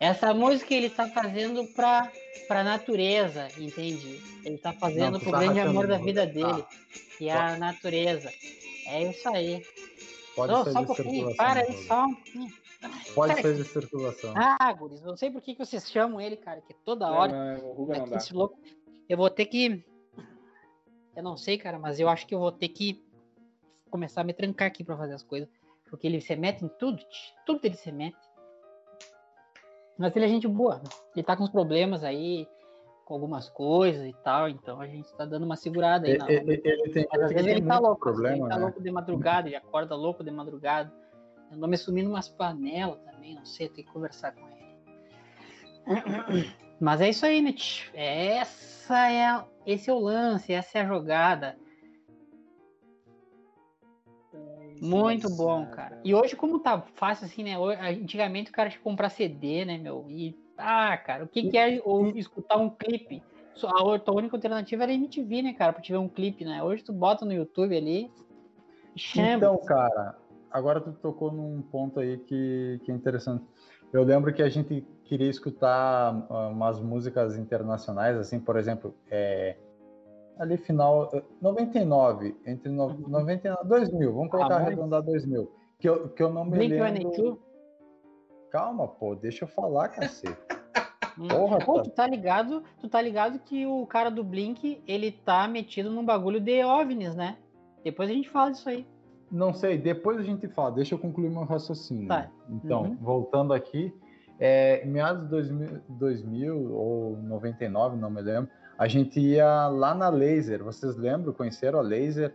Essa 0.03 0.35
música 0.35 0.75
ele 0.75 0.91
tá 0.91 1.07
fazendo 1.09 1.65
pra, 1.77 2.11
pra 2.49 2.65
natureza, 2.65 3.47
entende? 3.57 4.21
Ele 4.45 4.59
tá 4.59 4.73
fazendo 4.73 5.13
Não, 5.13 5.21
pro 5.21 5.31
tá 5.31 5.39
grande 5.39 5.61
amor 5.61 5.87
da 5.87 5.97
vida 5.97 6.27
Tá. 6.27 6.33
dele, 6.33 6.65
que 7.17 7.29
é 7.29 7.33
a 7.37 7.57
natureza. 7.57 8.29
É 8.89 9.09
isso 9.09 9.29
aí. 9.29 9.65
Pode 10.35 10.53
Não, 10.53 10.65
ser 10.65 10.73
só 10.73 10.79
um 10.79 10.83
de 10.83 10.87
pouquinho, 10.89 11.07
circulação. 11.29 11.37
para 11.37 11.61
aí, 11.61 11.87
só 11.87 12.05
um 12.05 12.15
pouquinho. 12.17 12.53
Pode 13.15 13.35
Cara, 13.37 13.43
ser 13.49 13.57
de 13.63 13.65
circulação. 13.69 14.35
Ah, 14.37 14.73
guris, 14.73 15.03
não 15.03 15.17
sei 15.17 15.31
por 15.31 15.41
que, 15.41 15.55
que 15.55 15.65
vocês 15.65 15.89
chamam 15.89 16.21
ele, 16.21 16.37
cara, 16.37 16.61
que 16.63 16.75
toda 16.85 17.07
Não, 17.07 17.15
hora. 17.15 17.33
não, 17.59 17.69
o 17.69 17.73
Ruga 17.75 17.95
é 17.95 17.99
não 17.99 18.05
que 18.07 18.11
dá. 18.11 18.17
esse 18.17 18.35
louco. 18.35 18.59
Eu 19.09 19.17
vou 19.17 19.31
ter 19.31 19.47
que. 19.47 19.85
Eu 21.15 21.23
não 21.23 21.37
sei, 21.37 21.59
cara, 21.59 21.79
mas 21.79 22.01
eu 22.01 22.09
acho 22.09 22.27
que 22.27 22.35
eu 22.35 22.41
vou 22.41 22.51
ter 22.51 22.71
que 22.71 23.01
começar 23.89 24.23
a 24.23 24.25
me 24.25 24.33
trancar 24.33 24.67
aqui 24.67 24.83
pra 24.83 24.97
fazer 24.97 25.15
as 25.15 25.23
coisas. 25.23 25.49
Porque 25.89 26.09
ele 26.09 26.21
se 26.21 26.35
mete 26.35 26.65
em 26.65 26.69
tudo, 26.69 27.01
tudo 27.47 27.61
ele 27.65 27.77
se 27.77 27.93
mete. 27.93 28.17
Mas 30.03 30.17
ele 30.17 30.25
é 30.25 30.29
gente 30.29 30.49
boa. 30.49 30.77
né? 30.79 30.83
Ele 31.15 31.23
tá 31.25 31.37
com 31.37 31.45
uns 31.45 31.51
problemas 31.51 32.03
aí, 32.03 32.49
com 33.05 33.15
algumas 33.15 33.49
coisas 33.49 34.05
e 34.05 34.13
tal, 34.25 34.49
então 34.49 34.81
a 34.81 34.87
gente 34.89 35.13
tá 35.15 35.25
dando 35.25 35.45
uma 35.45 35.55
segurada 35.55 36.07
aí. 36.07 36.15
Ele, 36.15 36.19
na- 36.19 36.33
ele- 36.33 36.61
ele 36.65 36.89
tem, 36.91 37.07
Mas 37.13 37.23
às 37.23 37.33
vezes 37.33 37.47
ele 37.47 37.63
tá 37.63 37.79
louco, 37.79 38.01
problema, 38.01 38.37
ele 38.37 38.49
tá 38.49 38.57
né? 38.57 38.63
louco 38.63 38.83
de 38.83 38.91
madrugada, 38.91 39.49
ele 39.49 39.55
acorda 39.57 39.95
louco 39.95 40.25
de 40.25 40.31
madrugada. 40.33 40.93
Andou 41.53 41.69
me 41.69 41.77
sumindo 41.77 42.11
umas 42.11 42.29
panelas 42.29 42.99
também, 43.05 43.37
não 43.37 43.45
sei, 43.45 43.69
tem 43.69 43.85
que 43.85 43.93
conversar 43.93 44.33
com 44.33 44.41
ele. 44.49 44.53
Mas 46.81 47.01
é 47.01 47.11
isso 47.11 47.25
aí, 47.25 47.41
né? 47.41 47.53
tch? 47.53 47.89
Essa 47.95 49.09
é, 49.11 49.45
esse 49.65 49.89
é 49.89 49.93
o 49.93 49.99
lance, 50.01 50.53
essa 50.53 50.79
é 50.79 50.83
a 50.83 50.87
jogada. 50.87 51.57
Muito 54.83 55.31
bom, 55.31 55.67
cara. 55.67 55.97
E 56.05 56.13
hoje, 56.13 56.35
como 56.35 56.59
tá 56.59 56.81
fácil 56.95 57.27
assim, 57.27 57.45
né? 57.45 57.55
Antigamente 57.57 58.51
o 58.51 58.53
cara 58.53 58.69
tinha 58.69 58.79
que 58.79 58.85
comprar 58.85 59.11
CD, 59.11 59.65
né, 59.65 59.79
meu? 59.79 60.07
E, 60.09 60.37
ah, 60.59 60.97
cara, 60.97 61.23
o 61.25 61.29
que, 61.29 61.49
que 61.51 61.57
é 61.57 61.81
ou 61.85 62.09
escutar 62.17 62.57
um 62.57 62.69
clipe? 62.69 63.23
A 63.65 63.85
outra- 63.85 64.13
única 64.13 64.37
alternativa 64.37 64.83
era 64.83 64.93
MTV, 64.93 65.43
né, 65.43 65.53
cara? 65.53 65.73
Pra 65.73 65.81
te 65.81 65.93
ver 65.93 65.99
um 65.99 66.09
clipe, 66.09 66.45
né? 66.45 66.63
Hoje 66.65 66.83
tu 66.83 66.93
bota 66.93 67.25
no 67.25 67.33
YouTube 67.33 67.77
ali. 67.77 68.11
Chama. 68.97 69.37
Então, 69.37 69.57
cara, 69.65 70.19
agora 70.51 70.81
tu 70.81 70.93
tocou 70.95 71.31
num 71.31 71.63
ponto 71.63 72.01
aí 72.01 72.19
que, 72.19 72.81
que 72.85 72.91
é 72.91 72.95
interessante. 72.95 73.45
Eu 73.93 74.03
lembro 74.03 74.35
que 74.35 74.43
a 74.43 74.49
gente 74.49 74.85
queria 75.05 75.31
escutar 75.31 76.27
ah, 76.29 76.49
umas 76.49 76.81
músicas 76.81 77.37
internacionais, 77.37 78.17
assim, 78.17 78.41
por 78.41 78.57
exemplo, 78.57 78.97
é, 79.09 79.57
ali 80.43 80.57
final, 80.57 81.09
eh, 81.13 81.23
99, 81.41 82.37
entre 82.47 82.71
no, 82.71 82.87
Uhum. 82.87 83.09
99, 83.09 83.69
2000, 83.69 84.13
vamos 84.13 84.31
colocar 84.31 84.49
Ramones. 84.55 84.67
arredondar 84.69 85.03
2000, 85.03 85.51
que 85.79 85.89
eu, 85.89 86.09
que 86.11 86.23
eu 86.23 86.33
não 86.33 86.45
me 86.45 86.51
Blink 86.53 86.73
lembro... 86.75 86.87
182. 86.89 87.39
Calma, 88.51 88.87
pô, 88.89 89.15
deixa 89.15 89.45
eu 89.45 89.49
falar, 89.49 89.89
cacete. 89.89 90.37
Hum. 91.19 91.29
Porra, 91.29 91.59
Pô, 91.59 91.75
tá. 91.75 91.83
tu 91.83 91.91
tá 91.91 92.07
ligado? 92.07 92.63
Tu 92.81 92.89
tá 92.89 93.03
ligado 93.03 93.39
que 93.41 93.67
o 93.67 93.87
cara 93.87 94.11
do 94.11 94.25
Blink, 94.25 94.83
ele 94.89 95.13
tá 95.13 95.47
metido 95.47 95.91
num 95.91 96.03
bagulho 96.03 96.41
de 96.41 96.65
OVNIs, 96.65 97.15
né? 97.15 97.37
Depois 97.85 98.09
a 98.09 98.15
gente 98.15 98.31
fala 98.31 98.51
disso 98.51 98.67
aí. 98.71 98.87
Não 99.31 99.53
sei, 99.53 99.77
depois 99.77 100.17
a 100.19 100.23
gente 100.23 100.49
fala, 100.49 100.71
deixa 100.73 100.95
eu 100.95 100.99
concluir 100.99 101.29
meu 101.29 101.45
raciocínio. 101.45 102.09
Tá. 102.09 102.31
Então, 102.49 102.85
Uhum. 102.85 102.97
voltando 102.99 103.53
aqui, 103.53 103.95
é, 104.41 104.83
em 104.87 104.89
meados 104.89 105.25
de 105.25 105.29
2000, 105.29 105.81
2000 105.91 106.73
ou 106.73 107.19
99, 107.19 107.99
não 107.99 108.09
me 108.11 108.23
lembro, 108.23 108.51
a 108.79 108.89
gente 108.89 109.21
ia 109.21 109.69
lá 109.69 109.95
na 109.95 110.09
Laser. 110.09 110.63
Vocês 110.65 110.97
lembram? 110.97 111.33
Conheceram 111.33 111.79
a 111.79 111.83
Laser? 111.83 112.35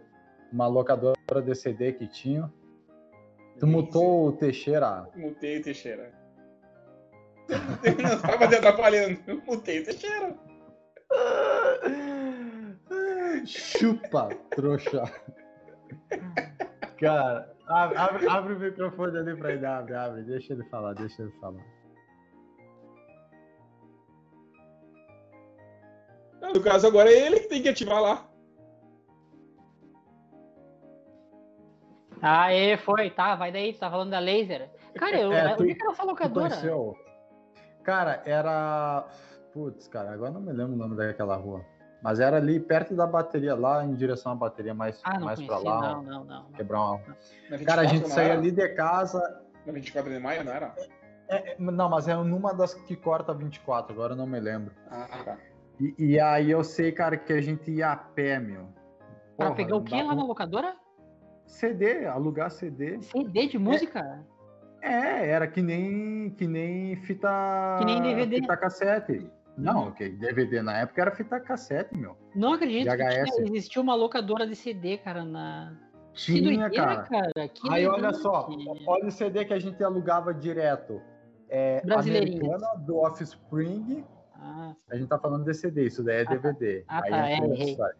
Uma 0.51 0.67
locadora 0.67 1.15
de 1.43 1.55
CD 1.55 1.93
que 1.93 2.07
tinha. 2.07 2.51
Tu 3.59 3.65
mutou 3.67 4.27
o 4.27 4.31
Teixeira. 4.33 5.07
Mutei 5.15 5.59
o 5.59 5.63
Teixeira. 5.63 6.13
não 7.49 8.21
tava 8.21 8.47
te 8.47 8.55
atrapalhando. 8.55 9.19
Eu 9.27 9.41
mutei 9.45 9.81
o 9.81 9.85
Teixeira. 9.85 10.35
Chupa, 13.45 14.29
trouxa. 14.51 15.03
Cara, 16.99 17.53
abre, 17.67 17.97
abre- 17.97 18.27
abre 18.29 18.53
o 18.53 18.59
microfone 18.59 19.17
ali 19.17 19.35
pra 19.35 19.51
ele, 19.53 19.65
abre, 19.65 19.95
abre. 19.95 20.23
Deixa 20.23 20.53
ele 20.53 20.63
falar, 20.65 20.93
deixa 20.93 21.21
ele 21.21 21.31
falar. 21.39 21.61
No 26.53 26.61
caso, 26.61 26.87
agora 26.87 27.09
é 27.11 27.25
ele 27.27 27.39
que 27.41 27.47
tem 27.49 27.61
que 27.61 27.69
ativar 27.69 28.01
lá. 28.01 28.27
Aê, 32.21 32.77
foi, 32.77 33.09
tá, 33.11 33.35
vai 33.35 33.51
daí, 33.51 33.73
tu 33.73 33.79
tá 33.79 33.91
falando 33.91 34.09
da 34.09 34.19
laser. 34.19 34.69
Cara, 34.97 35.19
eu, 35.19 35.31
É, 35.31 35.53
tu- 35.55 35.61
onde 35.61 35.71
é 35.71 35.75
que 35.75 35.83
era 35.83 35.91
essa 35.91 36.01
Tu 36.03 36.07
locadora? 36.07 36.49
conheceu? 36.49 36.95
Cara, 37.83 38.21
era. 38.25 39.05
Putz, 39.53 39.87
cara, 39.87 40.11
agora 40.13 40.31
não 40.31 40.41
me 40.41 40.51
lembro 40.51 40.73
o 40.73 40.77
nome 40.77 40.95
daquela 40.95 41.35
rua. 41.35 41.63
Mas 42.01 42.19
era 42.19 42.37
ali 42.37 42.59
perto 42.59 42.95
da 42.95 43.07
bateria, 43.07 43.55
lá 43.55 43.83
em 43.83 43.93
direção 43.93 44.31
à 44.31 44.35
bateria, 44.35 44.73
mais, 44.73 44.99
Ah, 45.03 45.19
não 45.19 45.25
mais 45.25 45.41
pra 45.41 45.57
lá. 45.57 45.81
não, 45.81 46.03
não, 46.03 46.23
não. 46.23 46.43
Quebrar 46.51 46.79
uma... 46.81 46.97
Na 46.97 47.57
24 47.57 47.65
Cara, 47.65 47.81
a 47.81 47.85
gente 47.85 48.07
saía 48.09 48.29
era? 48.31 48.39
ali 48.39 48.51
de 48.51 48.69
casa. 48.69 49.41
Na 49.65 49.73
24 49.73 50.11
de 50.11 50.19
maio, 50.19 50.43
não 50.43 50.51
era? 50.53 50.75
é, 51.27 51.53
é, 51.53 51.55
não, 51.59 51.89
mas 51.89 52.07
é 52.07 52.15
numa 52.15 52.53
das 52.53 52.73
que 52.73 52.95
corta 52.95 53.33
24, 53.33 53.93
agora 53.93 54.13
eu 54.13 54.17
não 54.17 54.27
me 54.27 54.39
lembro. 54.39 54.73
Ah, 54.91 55.07
tá. 55.25 55.37
E, 55.79 55.93
e 55.97 56.19
aí 56.19 56.49
eu 56.51 56.63
sei, 56.63 56.91
cara, 56.91 57.15
que 57.17 57.31
a 57.33 57.41
gente 57.41 57.69
ia 57.71 57.91
a 57.91 57.95
pé, 57.97 58.39
meu. 58.39 58.67
Pra 59.37 59.47
Porra, 59.47 59.55
pegar 59.55 59.75
o 59.75 59.79
dá 59.81 59.97
lá 59.97 60.05
pra- 60.05 60.15
na 60.15 60.23
locadora? 60.23 60.75
CD, 61.45 62.05
alugar 62.05 62.49
CD. 62.51 62.99
CD 63.01 63.47
de 63.47 63.57
música? 63.57 64.25
É, 64.81 65.29
era 65.29 65.47
que 65.47 65.61
nem 65.61 66.29
que 66.31 66.47
nem 66.47 66.95
fita 66.97 67.75
Que 67.79 67.85
nem 67.85 68.01
DVD. 68.01 68.37
fita 68.41 68.57
cassete. 68.57 69.31
Não, 69.57 69.87
ok, 69.87 70.09
DVD 70.09 70.61
na 70.61 70.77
época 70.79 71.01
era 71.01 71.11
fita 71.11 71.39
cassete, 71.39 71.97
meu. 71.97 72.15
Não 72.35 72.53
acredito 72.53 72.89
que 72.89 72.95
VHS. 72.97 73.39
existia 73.39 73.81
uma 73.81 73.95
locadora 73.95 74.45
de 74.45 74.55
CD, 74.55 74.97
cara, 74.97 75.23
na. 75.25 75.75
Que 76.13 76.33
Tinha, 76.41 76.41
doideira, 76.69 77.03
cara. 77.03 77.47
Que 77.47 77.71
Aí 77.71 77.87
olha 77.87 78.11
só, 78.13 78.43
que- 78.43 78.55
olha 78.87 79.07
o 79.07 79.11
CD 79.11 79.45
que 79.45 79.53
a 79.53 79.59
gente 79.59 79.83
alugava 79.83 80.33
direto. 80.33 81.01
É, 81.49 81.81
Brasileirinhas. 81.85 82.43
Americana 82.43 82.83
do 82.85 82.97
Offspring. 82.97 84.03
Ah, 84.39 84.73
A 84.89 84.95
gente 84.95 85.07
tá 85.07 85.17
falando 85.19 85.43
de 85.43 85.53
CD, 85.53 85.87
isso 85.87 86.03
daí 86.03 86.17
é 86.17 86.21
Ah, 86.21 86.25
tá. 86.25 86.35
DVD. 86.35 86.85
Ah, 86.87 87.01
Aí 87.03 87.75
tá, 87.75 87.93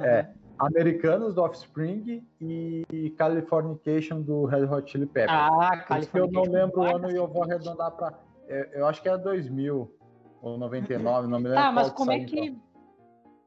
é. 0.00 0.18
É. 0.20 0.32
Americanos 0.58 1.34
do 1.34 1.42
Offspring 1.42 2.26
e 2.40 3.14
Californication 3.18 4.20
do 4.22 4.44
Red 4.44 4.64
Hot 4.64 4.90
Chili 4.90 5.06
Peppers. 5.06 5.30
Ah, 5.32 5.58
que 5.60 6.18
eu 6.18 6.26
não 6.30 6.44
Californication. 6.44 6.52
lembro 6.52 6.80
o 6.80 6.96
ano 6.96 7.10
e 7.10 7.16
eu 7.16 7.26
vou 7.26 7.42
arredondar 7.44 7.90
pra. 7.92 8.14
Eu, 8.48 8.64
eu 8.72 8.86
acho 8.86 9.02
que 9.02 9.08
é 9.08 9.16
2000 9.18 9.92
ou 10.40 10.58
99, 10.58 11.28
não 11.28 11.38
me 11.38 11.48
lembro. 11.48 11.62
Tá, 11.62 11.72
mas 11.72 11.90
como 11.90 12.12
é 12.12 12.20
que. 12.20 12.38
então. 12.46 12.62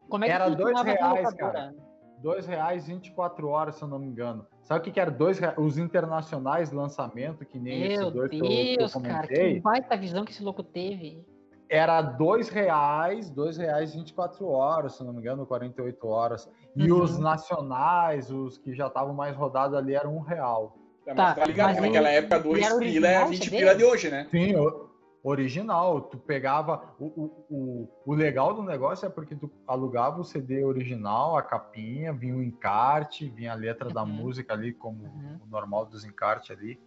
Como 0.09 0.23
é 0.23 0.27
que 0.27 0.33
Era 0.33 0.49
dois 0.49 0.81
reais, 0.81 1.33
cara. 1.33 1.73
Dois 2.21 2.45
reais 2.45 2.87
24 2.87 3.47
horas, 3.47 3.75
se 3.75 3.83
eu 3.83 3.87
não 3.87 3.99
me 3.99 4.07
engano. 4.07 4.45
Sabe 4.63 4.79
o 4.79 4.83
que, 4.83 4.91
que 4.91 4.99
era? 4.99 5.11
Dois 5.11 5.37
reais, 5.37 5.55
os 5.57 5.77
internacionais 5.77 6.71
lançamento, 6.71 7.45
que 7.45 7.59
nem 7.59 7.79
Meu 7.81 7.91
esses 7.91 8.11
dois 8.13 8.29
que 8.29 8.37
eu, 8.37 8.41
que 8.41 8.73
eu 8.73 8.77
Deus, 8.77 8.93
cara, 8.93 9.27
que 9.27 9.33
comentei, 9.33 9.59
baita 9.59 9.97
visão 9.97 10.25
que 10.25 10.31
esse 10.31 10.43
louco 10.43 10.63
teve. 10.63 11.25
Era 11.69 12.01
dois 12.01 12.49
reais, 12.49 13.29
dois 13.29 13.57
reais 13.57 13.93
24 13.93 14.47
horas, 14.47 14.95
se 14.95 15.03
não 15.03 15.13
me 15.13 15.19
engano, 15.19 15.45
48 15.45 16.07
horas. 16.07 16.49
E 16.75 16.91
Uhum. 16.91 17.01
os 17.01 17.17
nacionais, 17.19 18.29
os 18.29 18.57
que 18.57 18.73
já 18.73 18.87
estavam 18.87 19.13
mais 19.13 19.35
rodados 19.35 19.77
ali, 19.77 19.95
eram 19.95 20.15
um 20.15 20.21
real. 20.21 20.77
Tá, 21.05 21.13
Tá, 21.13 21.23
mas 21.23 21.35
tá 21.35 21.45
ligado 21.45 21.67
mas 21.69 21.81
naquela 21.81 22.11
e- 22.11 22.15
época 22.15 22.39
2 22.39 22.65
era 22.65 22.77
pila 22.79 23.07
é 23.07 23.17
original 23.19 23.29
20 23.29 23.43
CD? 23.45 23.57
pila 23.57 23.75
de 23.75 23.83
hoje, 23.83 24.09
né? 24.09 24.27
Sim, 24.31 24.55
o- 24.57 24.89
original. 25.23 26.01
Tu 26.01 26.17
pegava. 26.19 26.93
O, 26.99 27.05
o, 27.05 27.45
o, 27.49 27.89
o 28.05 28.13
legal 28.13 28.53
do 28.53 28.61
negócio 28.63 29.05
é 29.05 29.09
porque 29.09 29.35
tu 29.35 29.51
alugava 29.67 30.19
o 30.19 30.23
CD 30.23 30.63
original, 30.63 31.35
a 31.37 31.41
capinha, 31.43 32.13
vinha 32.13 32.35
o 32.35 32.43
encarte, 32.43 33.27
vinha 33.29 33.51
a 33.51 33.55
letra 33.55 33.89
da 33.89 34.01
Uhum. 34.03 34.09
música 34.09 34.53
ali, 34.53 34.71
como 34.73 35.03
Uhum. 35.03 35.39
o 35.43 35.45
normal 35.47 35.85
dos 35.85 36.03
encartes 36.05 36.51
ali. 36.55 36.79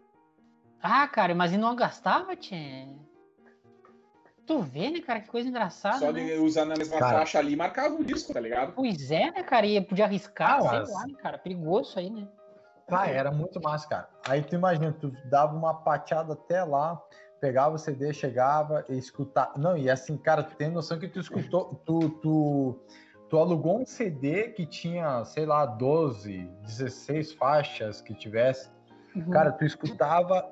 Ah, 0.81 1.07
cara, 1.09 1.35
mas 1.35 1.53
e 1.53 1.57
não 1.57 1.75
gastava, 1.75 2.37
tchê? 2.37 2.87
Tu 4.49 4.63
vê, 4.63 4.89
né, 4.89 5.03
cara? 5.03 5.21
Que 5.21 5.29
coisa 5.29 5.47
engraçada. 5.47 5.99
Só 5.99 6.11
né? 6.11 6.25
de 6.25 6.33
usar 6.39 6.65
na 6.65 6.75
mesma 6.75 6.99
Cara. 6.99 7.19
faixa 7.19 7.39
ali, 7.39 7.55
marcava 7.55 7.95
o 7.95 8.03
disco, 8.03 8.33
tá 8.33 8.41
ligado? 8.41 8.73
Pois 8.73 9.11
é, 9.11 9.31
né, 9.31 9.43
cara? 9.43 9.67
E 9.67 9.79
podia 9.79 10.07
arriscar, 10.07 10.61
Ah, 10.65 10.87
sei 10.87 10.95
lá, 10.95 11.07
né, 11.07 11.15
cara? 11.21 11.37
Perigoso 11.37 11.91
isso 11.91 11.99
aí, 11.99 12.09
né? 12.09 12.27
Ah, 12.91 13.07
era 13.07 13.31
muito 13.31 13.61
massa, 13.61 13.87
cara. 13.87 14.09
Aí 14.27 14.41
tu 14.41 14.55
imagina, 14.55 14.91
tu 14.91 15.13
dava 15.27 15.55
uma 15.55 15.75
pateada 15.75 16.33
até 16.33 16.65
lá, 16.65 16.99
pegava 17.39 17.75
o 17.75 17.79
CD, 17.79 18.11
chegava 18.15 18.83
e 18.89 18.97
escutava. 18.97 19.53
Não, 19.59 19.77
e 19.77 19.91
assim, 19.91 20.17
cara, 20.17 20.43
tu 20.43 20.57
tem 20.57 20.71
noção 20.71 20.99
que 20.99 21.09
tu 21.09 21.21
escutou, 21.21 21.83
tu, 21.85 22.09
tu, 22.23 22.81
tu 23.29 23.37
alugou 23.37 23.83
um 23.83 23.85
CD 23.85 24.49
que 24.49 24.65
tinha, 24.65 25.27
sei 25.27 25.45
lá, 25.45 25.67
12, 25.67 26.51
16 26.63 27.35
faixas 27.35 28.01
que 28.01 28.15
tivesse. 28.15 28.71
Uhum. 29.15 29.29
Cara, 29.29 29.53
tu 29.53 29.67
escutava 29.67 30.51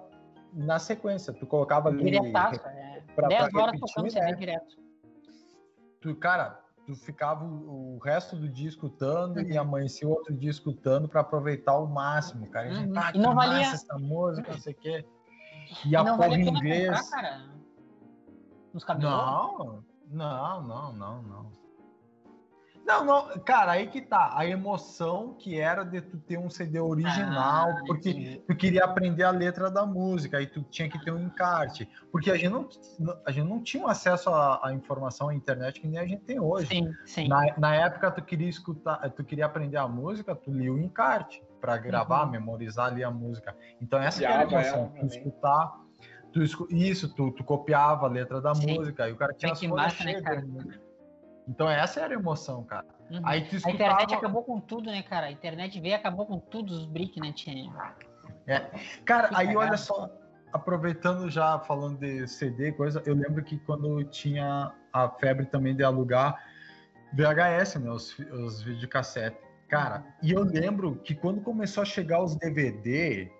na 0.53 0.78
sequência, 0.78 1.32
tu 1.32 1.47
colocava 1.47 1.88
ali. 1.88 2.05
Diretaço, 2.05 2.61
é. 2.66 2.86
Pra- 3.17 3.29
10 3.29 3.51
pra 3.51 3.62
horas 3.62 3.81
tocando 3.81 4.11
CD 4.11 4.27
né? 4.27 4.35
direto. 4.35 4.77
Tu, 6.01 6.14
cara, 6.17 6.61
tu 6.87 6.95
ficava 6.95 7.45
o, 7.45 7.97
o 7.97 7.99
resto 7.99 8.37
do 8.37 8.49
dia 8.49 8.69
escutando 8.69 9.41
e 9.41 9.53
Uhum. 9.55 9.61
amanhecia 9.61 10.07
o 10.07 10.12
outro 10.12 10.33
dia 10.35 10.51
escutando 10.51 11.09
pra 11.09 11.23
aproveitar 11.23 11.73
ao 11.73 11.87
máximo, 11.87 12.47
cara. 12.49 12.69
E, 12.69 12.71
a 12.71 12.75
gente, 12.75 12.89
Uhum. 12.91 12.99
ah, 12.99 13.12
E 13.14 13.19
não 13.19 13.35
massa 13.35 13.49
valia- 13.51 13.67
essa 13.73 13.99
música, 13.99 14.53
não 14.53 14.61
sei 14.61 14.73
o 14.73 14.77
quê. 14.77 15.05
E, 15.85 15.89
E 15.91 15.97
a 15.97 16.05
porra 16.05 16.29
inglês. 16.39 17.01
comprar, 17.01 17.11
cara. 17.11 17.45
Nos? 18.73 18.85
Não, 18.87 19.83
não, 20.11 20.62
não, 20.62 20.93
não, 20.93 21.23
não. 21.23 21.51
Não, 22.87 23.05
não, 23.05 23.39
cara, 23.41 23.72
aí 23.72 23.89
que 23.89 24.01
tá. 24.01 24.30
A 24.37 24.47
emoção 24.47 25.34
que 25.34 25.59
era 25.59 25.82
de 25.82 26.01
tu 26.01 26.18
ter 26.18 26.39
um 26.39 26.49
CD 26.49 26.78
original, 26.78 27.70
Ah, 27.70 27.82
porque 27.84 28.11
entendi. 28.11 28.43
tu 28.47 28.55
queria 28.55 28.84
aprender 28.84 29.24
a 29.24 29.30
letra 29.30 29.68
da 29.68 29.84
música, 29.84 30.39
aí 30.39 30.47
tu 30.47 30.62
tinha 30.62 30.89
que 30.89 30.97
ter 31.05 31.11
um 31.11 31.18
encarte. 31.18 31.89
Porque 32.12 32.30
a 32.30 32.37
gente 32.37 32.49
não, 32.49 32.68
a 33.26 33.32
gente 33.32 33.49
não 33.49 33.61
tinha 33.61 33.84
acesso 33.89 34.30
à, 34.30 34.68
à 34.68 34.72
informação 34.72 35.28
à 35.30 35.34
internet 35.34 35.80
que 35.80 35.89
nem 35.89 35.99
a 35.99 36.07
gente 36.07 36.22
tem 36.22 36.39
hoje. 36.39 36.68
Sim, 36.68 36.93
sim. 37.05 37.28
Na, 37.28 37.45
na 37.59 37.74
época 37.74 38.09
tu 38.12 38.22
queria 38.22 38.49
escutar, 38.49 38.99
tu 39.11 39.24
queria 39.24 39.47
aprender 39.47 39.78
a 39.78 39.89
música, 39.89 40.37
tu 40.37 40.53
lia 40.53 40.72
o 40.72 40.78
encarte 40.78 41.43
para 41.61 41.76
gravar, 41.76 42.22
Uhum. 42.24 42.30
memorizar 42.30 42.87
ali 42.87 43.03
a 43.03 43.11
música. 43.11 43.57
Então 43.82 44.01
essa 44.01 44.20
que 44.20 44.24
era 44.26 44.39
a 44.39 44.43
emoção, 44.45 44.78
ela 44.78 44.93
tu 45.01 45.07
escutar, 45.07 45.72
tu 46.32 46.41
escu- 46.41 46.68
isso, 46.70 47.12
tu, 47.12 47.32
tu 47.32 47.43
copiava 47.43 48.07
a 48.07 48.09
letra 48.09 48.41
da 48.41 48.55
Sim. 48.55 48.76
música, 48.76 49.09
e 49.09 49.12
o 49.12 49.16
cara 49.16 49.32
tinha 49.34 49.49
Vê 49.49 49.53
as 49.55 49.59
que 49.59 49.66
massa, 49.66 50.05
né, 50.05 50.20
cara? 50.22 50.45
Então 51.49 51.70
essa 51.70 52.01
era 52.01 52.14
a 52.14 52.18
emoção, 52.18 52.64
cara. 52.64 52.86
Uhum. 53.11 53.20
Aí 53.24 53.42
tu 53.42 53.55
A 53.55 53.59
escutava... 53.59 53.74
internet 53.74 54.14
acabou 54.14 54.42
com 54.42 54.61
tudo, 54.61 54.90
né, 54.90 55.03
cara? 55.03 55.26
A 55.26 55.30
internet 55.30 55.80
veio 55.80 55.92
e 55.92 55.94
acabou 55.94 56.26
com 56.26 56.38
tudo 56.38 56.72
os 56.72 56.84
brick, 56.84 57.20
né, 57.20 57.32
tinha. 57.32 57.72
Cara, 59.05 59.28
Que 59.28 59.34
aí 59.34 59.57
olha 59.57 59.76
só, 59.76 60.11
aproveitando 60.53 61.30
já 61.30 61.59
falando 61.61 61.99
de 61.99 62.26
CD, 62.26 62.72
coisa, 62.72 63.03
eu 63.07 63.14
lembro 63.14 63.42
que 63.42 63.59
quando 63.59 64.03
tinha 64.05 64.72
a 64.92 65.09
febre 65.09 65.47
também 65.47 65.74
de 65.74 65.84
alugar 65.84 66.36
VHS, 67.12 67.76
né, 67.76 67.90
os, 67.90 68.18
os 68.18 68.62
videocassete. 68.62 69.36
Cara, 69.68 70.05
e 70.22 70.32
eu 70.32 70.44
lembro 70.44 70.97
que 70.97 71.14
quando 71.14 71.40
começou 71.40 71.82
a 71.82 71.86
chegar 71.86 72.22
os 72.22 72.36
DVD, 72.36 73.30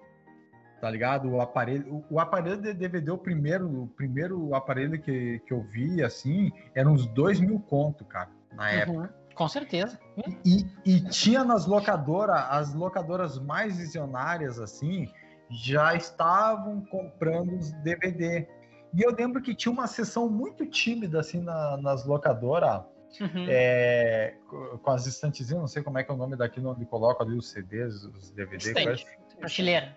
tá 0.81 0.91
ligado? 0.91 1.29
O 1.31 1.41
aparelho, 1.41 2.05
o, 2.11 2.14
o 2.14 2.20
aparelho 2.20 2.61
de 2.61 2.72
DVD, 2.74 3.11
o 3.11 3.18
primeiro, 3.18 3.83
o 3.85 3.89
primeiro 3.89 4.55
aparelho 4.55 5.01
que, 5.01 5.39
que 5.47 5.53
eu 5.53 5.62
vi, 5.62 6.03
assim, 6.03 6.53
era 6.74 6.89
uns 6.89 7.07
dois 7.07 7.41
mil 7.41 7.59
conto, 7.61 8.05
cara, 8.05 8.31
na 8.53 8.70
época. 8.70 8.99
Uhum. 8.99 9.09
Com 9.35 9.49
certeza. 9.49 9.99
E, 10.45 10.64
e 10.85 11.01
tinha 11.11 11.45
nas 11.45 11.66
locadoras, 11.66 12.43
as 12.49 12.72
locadoras 12.74 13.39
mais 13.39 13.77
visionárias, 13.77 14.59
assim, 14.59 15.11
já 15.51 15.95
estavam 15.95 16.81
comprando 16.87 17.55
os 17.59 17.70
DVD. 17.83 18.49
E 18.95 19.03
eu 19.03 19.14
lembro 19.14 19.43
que 19.43 19.55
tinha 19.55 19.70
uma 19.70 19.87
sessão 19.87 20.27
muito 20.31 20.64
tímida, 20.64 21.20
assim, 21.20 21.41
na- 21.43 21.77
nas 21.77 22.07
locadoras, 22.07 22.83
Uhum. 23.20 23.47
é, 23.49 24.35
co- 24.49 24.79
com 24.79 24.91
as 24.91 25.07
estantezinhas, 25.07 25.61
não 25.61 25.68
sei 25.68 25.83
como 25.83 25.99
é 25.99 26.03
que 26.03 26.11
é 26.11 26.14
o 26.14 26.16
nome 26.16 26.35
daquilo 26.35 26.70
onde 26.70 26.85
coloca 26.87 27.22
ali 27.22 27.37
os 27.37 27.51
CDs, 27.51 28.05
os 28.05 28.31
DVD, 28.31 28.57
Estante. 28.57 29.07
Prateleira. 29.39 29.95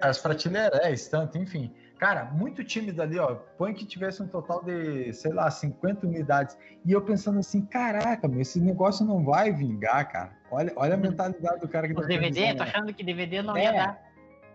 As 0.00 0.18
prateleiras, 0.18 0.78
é, 0.80 0.92
estante, 0.92 1.38
enfim. 1.38 1.72
Cara, 1.98 2.24
muito 2.26 2.62
tímido 2.62 3.00
ali, 3.00 3.18
ó. 3.18 3.36
Põe 3.56 3.72
que 3.72 3.86
tivesse 3.86 4.22
um 4.22 4.28
total 4.28 4.62
de, 4.62 5.12
sei 5.14 5.32
lá, 5.32 5.50
50 5.50 6.06
unidades. 6.06 6.56
E 6.84 6.92
eu 6.92 7.00
pensando 7.00 7.38
assim, 7.38 7.62
caraca, 7.64 8.28
meu, 8.28 8.40
esse 8.42 8.60
negócio 8.60 9.04
não 9.06 9.24
vai 9.24 9.50
vingar, 9.50 10.10
cara. 10.12 10.30
Olha, 10.50 10.72
olha 10.76 10.94
a 10.94 10.98
mentalidade 10.98 11.60
do 11.60 11.68
cara 11.68 11.86
que 11.88 11.94
Os 11.94 12.02
tá 12.02 12.06
DVD, 12.06 12.52
tô 12.54 12.64
né? 12.64 12.70
achando 12.70 12.92
que 12.92 13.02
DVD 13.02 13.40
não 13.42 13.56
É. 13.56 13.64
ia 13.64 13.72
dar. 13.72 14.06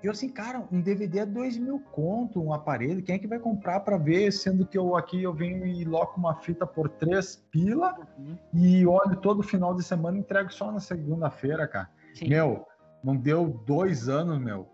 E 0.03 0.07
eu 0.07 0.11
assim, 0.11 0.29
cara, 0.29 0.63
um 0.71 0.81
DVD 0.81 1.19
é 1.19 1.25
dois 1.25 1.57
mil 1.57 1.79
conto, 1.91 2.41
um 2.43 2.53
aparelho. 2.53 3.03
Quem 3.03 3.15
é 3.15 3.19
que 3.19 3.27
vai 3.27 3.37
comprar 3.39 3.79
pra 3.81 3.97
ver? 3.97 4.31
Sendo 4.31 4.65
que 4.65 4.75
eu 4.77 4.95
aqui 4.95 5.21
eu 5.21 5.33
venho 5.33 5.65
e 5.65 5.83
loco 5.83 6.19
uma 6.19 6.35
fita 6.35 6.65
por 6.65 6.89
três 6.89 7.35
pila 7.51 7.95
Uhum. 8.17 8.35
e 8.53 8.85
olho 8.85 9.15
todo 9.17 9.41
final 9.43 9.75
de 9.75 9.83
semana 9.83 10.17
e 10.17 10.21
entrego 10.21 10.51
só 10.51 10.71
na 10.71 10.79
segunda-feira, 10.79 11.67
cara. 11.67 11.89
Sim. 12.15 12.29
Meu, 12.29 12.65
não 13.03 13.15
deu 13.15 13.47
dois 13.65 14.09
anos, 14.09 14.39
meu. 14.39 14.67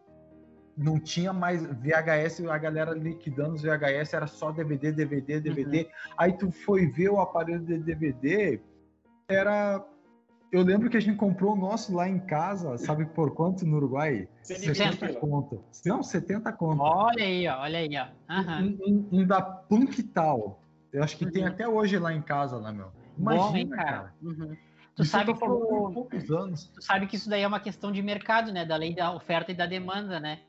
Não 0.77 0.99
tinha 0.99 1.33
mais 1.33 1.63
VHS, 1.65 2.45
a 2.47 2.57
galera 2.57 2.91
liquidando 2.93 3.55
os 3.55 3.63
VHS, 3.63 4.13
era 4.13 4.27
só 4.27 4.51
DVD, 4.51 4.91
DVD, 4.91 5.39
DVD. 5.39 5.89
Aí 6.15 6.33
tu 6.33 6.51
foi 6.51 6.85
ver 6.85 7.09
o 7.09 7.19
aparelho 7.19 7.61
de 7.61 7.79
DVD, 7.79 8.59
era. 9.27 9.83
Eu 10.51 10.61
lembro 10.61 10.89
que 10.89 10.95
a 10.95 10.99
gente 11.01 11.17
comprou 11.17 11.53
o 11.53 11.57
nosso 11.57 11.93
lá 11.93 12.07
em 12.07 12.19
casa, 12.19 12.77
sabe 12.77 13.05
por 13.07 13.33
quanto 13.33 13.65
no 13.65 13.77
Uruguai? 13.77 14.29
120 14.43 14.77
70 14.77 15.07
pila. 15.07 15.19
conto. 15.19 15.63
Não, 15.85 16.01
70 16.03 16.53
conto. 16.53 16.79
Olha 16.81 17.23
aí, 17.23 17.47
ó, 17.49 17.59
olha 17.61 17.79
aí, 17.79 17.89
ó. 17.97 18.07
Aham. 18.33 18.61
Um, 18.63 18.87
um- 18.87 19.07
um 19.21 19.25
da 19.27 19.41
Punktal. 19.41 20.61
Eu 20.93 21.03
acho 21.03 21.17
que 21.17 21.29
tem 21.29 21.41
Uhum. 21.43 21.49
até 21.49 21.67
hoje 21.67 21.97
lá 21.99 22.13
em 22.13 22.21
casa, 22.21 22.55
lá, 22.57 22.71
meu. 22.71 22.85
Bom, 23.17 23.33
Imagina, 23.33 23.59
hein, 23.59 23.69
cara. 23.69 23.85
cara. 23.91 24.13
Uhum. 24.21 24.55
Tu 24.95 25.03
Isso 25.03 25.11
sabe, 25.11 25.33
que 25.33 25.39
poucos 25.39 26.31
anos. 26.31 26.67
tu 26.73 26.81
sabe 26.81 27.05
que 27.07 27.17
isso 27.17 27.29
daí 27.29 27.41
é 27.43 27.47
uma 27.47 27.59
questão 27.59 27.91
de 27.91 28.01
mercado, 28.01 28.51
né? 28.53 28.65
Da 28.65 28.75
lei 28.77 28.95
da 28.95 29.11
oferta 29.13 29.51
e 29.51 29.55
da 29.55 29.65
demanda, 29.65 30.19
né? 30.19 30.39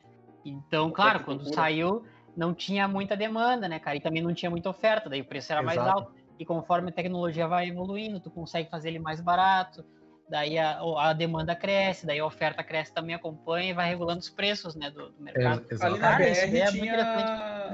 Então, 0.51 0.91
claro, 0.91 1.21
quando 1.25 1.39
procura. 1.41 1.55
saiu, 1.63 2.05
não 2.37 2.55
tinha 2.55 2.87
muita 2.89 3.17
demanda, 3.17 3.69
né, 3.69 3.79
cara? 3.79 3.97
E 3.97 4.01
também 4.01 4.23
não 4.23 4.33
tinha 4.35 4.51
muita 4.51 4.71
oferta, 4.71 5.09
daí 5.09 5.21
o 5.21 5.25
preço 5.25 5.53
era 5.53 5.63
mais 5.63 5.79
Exato. 5.81 5.99
alto. 5.99 6.13
E 6.39 6.45
conforme 6.45 6.91
a 6.91 6.93
tecnologia 6.93 7.49
vai 7.49 7.69
evoluindo, 7.69 8.21
tu 8.21 8.31
consegue 8.31 8.71
fazer 8.71 8.89
ele 8.91 9.01
mais 9.01 9.21
barato, 9.21 9.85
daí 10.31 10.57
a, 10.59 10.79
a 10.99 11.13
demanda 11.13 11.57
cresce, 11.57 12.07
daí 12.07 12.21
a 12.21 12.27
oferta 12.27 12.63
cresce 12.63 12.93
também 12.95 13.15
acompanha 13.15 13.71
e 13.71 13.75
vai 13.75 13.89
regulando 13.89 14.21
os 14.21 14.31
preços 14.31 14.77
né, 14.77 14.89
do, 14.91 15.11
do 15.11 15.21
mercado. 15.23 15.65
Ex- 15.69 15.81
Ali 15.83 15.99
na 15.99 16.13
BR 16.17 16.23
é 16.29 16.47
tinha 16.47 16.69
interessante. 16.69 17.31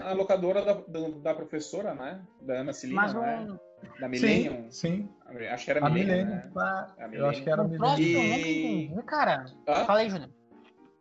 a 0.06 0.12
locadora 0.14 0.64
da, 0.64 0.72
da, 0.72 1.08
da 1.22 1.34
professora, 1.34 1.94
né? 1.94 2.22
Da 2.40 2.54
Ana 2.60 2.72
Celina, 2.72 3.02
Mas 3.02 3.14
né? 3.14 3.46
um, 3.48 3.58
Da 4.00 4.06
Sim, 4.06 4.08
Millennium. 4.08 4.70
sim. 4.70 5.08
Acho 5.50 5.64
que 5.66 5.70
era 5.70 5.84
A 5.84 5.90
Millennium, 5.90 6.26
Milênio. 6.26 6.52
né? 6.54 6.92
A 6.98 7.08
Eu 7.12 7.26
acho 7.28 7.42
que 7.42 7.50
era 7.50 7.62
um 7.62 7.70
eu 7.72 7.78
nunca 7.78 8.00
E- 8.00 9.02
cara. 9.04 9.44
Hã? 9.68 9.84
Fala 9.84 9.98
aí, 10.00 10.08
Júnior. 10.08 10.30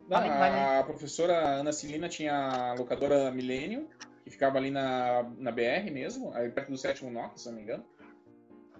Não, 0.07 0.17
vale. 0.27 0.59
a 0.79 0.83
professora 0.83 1.37
Ana 1.59 1.71
Celina 1.71 2.09
tinha 2.09 2.33
a 2.33 2.73
locadora 2.73 3.31
Millennium, 3.31 3.87
que 4.23 4.29
ficava 4.29 4.57
ali 4.57 4.69
na, 4.69 5.23
na 5.37 5.51
BR 5.51 5.89
mesmo, 5.91 6.33
aí 6.33 6.49
perto 6.49 6.69
do 6.71 6.77
sétimo 6.77 7.09
Nokia, 7.11 7.37
se 7.37 7.47
não 7.47 7.55
me 7.55 7.61
engano. 7.61 7.85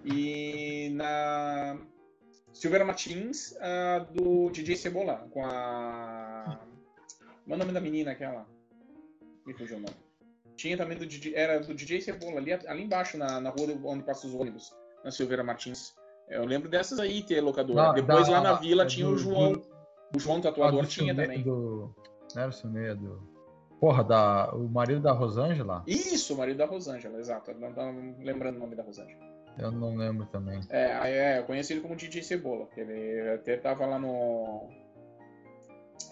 E 0.04 0.90
na 0.94 1.78
Silveira 2.52 2.84
Martins, 2.84 3.56
a 3.60 4.00
do 4.00 4.50
DJ 4.50 4.76
Cebola, 4.76 5.26
com 5.30 5.44
a. 5.44 6.60
Qual 7.46 7.52
é 7.52 7.54
o 7.54 7.58
nome 7.58 7.72
da 7.72 7.80
menina 7.80 8.12
aquela? 8.12 8.46
Me 9.46 9.54
fugiu 9.54 9.76
o 9.78 9.80
nome. 9.80 9.96
Tinha 10.56 10.76
também 10.76 10.96
do 10.96 11.06
DJ, 11.06 11.34
era 11.34 11.58
do 11.60 11.74
DJ 11.74 12.00
Cebola, 12.00 12.38
ali, 12.38 12.52
ali 12.52 12.82
embaixo, 12.84 13.16
na, 13.18 13.40
na 13.40 13.50
rua 13.50 13.68
onde 13.84 14.04
passam 14.04 14.30
os 14.30 14.36
ônibus, 14.36 14.72
na 15.02 15.10
Silveira 15.10 15.42
Martins. 15.42 15.94
Eu 16.28 16.44
lembro 16.44 16.68
dessas 16.68 16.98
aí 17.00 17.22
ter 17.22 17.40
locadora. 17.40 17.88
Não, 17.88 17.94
Depois 17.94 18.26
da- 18.26 18.32
lá 18.34 18.40
na 18.40 18.52
vila 18.54 18.84
é 18.84 18.86
tinha 18.86 19.06
do- 19.06 19.12
o 19.14 19.18
João. 19.18 19.52
do- 19.54 19.73
O 20.14 20.18
João 20.18 20.40
Tatuador 20.40 20.82
do 20.82 20.88
tinha 20.88 21.14
também. 21.14 21.42
Do... 21.42 21.94
Não 22.34 22.42
era 22.42 22.50
o 22.50 22.52
Silneia, 22.52 22.90
é 22.90 22.94
do... 22.94 23.20
Porra, 23.80 24.04
da... 24.04 24.54
o 24.54 24.68
marido 24.68 25.00
da 25.00 25.12
Rosângela? 25.12 25.82
Isso, 25.86 26.34
o 26.34 26.38
marido 26.38 26.58
da 26.58 26.66
Rosângela, 26.66 27.18
exato. 27.18 27.52
Não 27.54 27.72
tava 27.72 27.92
lembrando 28.20 28.56
o 28.56 28.60
nome 28.60 28.76
da 28.76 28.82
Rosângela. 28.82 29.20
Eu 29.58 29.70
não 29.70 29.94
lembro 29.96 30.26
também. 30.26 30.60
É, 30.68 31.10
é, 31.10 31.38
eu 31.38 31.44
conheci 31.44 31.74
ele 31.74 31.80
como 31.80 31.94
DJ 31.94 32.22
Cebola, 32.22 32.66
que 32.66 32.80
ele 32.80 33.30
até 33.30 33.56
tava 33.56 33.86
lá 33.86 33.98
no. 33.98 34.68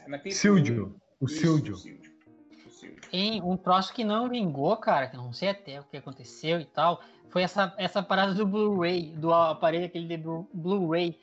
Naquele 0.06 0.34
Silvio. 0.34 0.94
O 1.20 1.26
Isso, 1.26 1.40
Silvio. 1.40 1.74
O 1.74 1.76
Silvio. 1.76 2.12
O 2.66 2.70
Silvio. 2.70 3.00
E 3.12 3.40
um 3.42 3.56
troço 3.56 3.92
que 3.92 4.04
não 4.04 4.28
vingou, 4.28 4.76
cara, 4.76 5.08
que 5.08 5.16
eu 5.16 5.22
não 5.22 5.32
sei 5.32 5.50
até 5.50 5.80
o 5.80 5.84
que 5.84 5.96
aconteceu 5.96 6.60
e 6.60 6.64
tal, 6.64 7.00
foi 7.30 7.42
essa, 7.42 7.74
essa 7.78 8.02
parada 8.02 8.34
do 8.34 8.46
Blu-ray, 8.46 9.12
do 9.16 9.32
aparelho 9.32 9.86
aquele 9.86 10.06
de 10.06 10.16
Blu- 10.16 10.48
Blu-ray. 10.52 11.18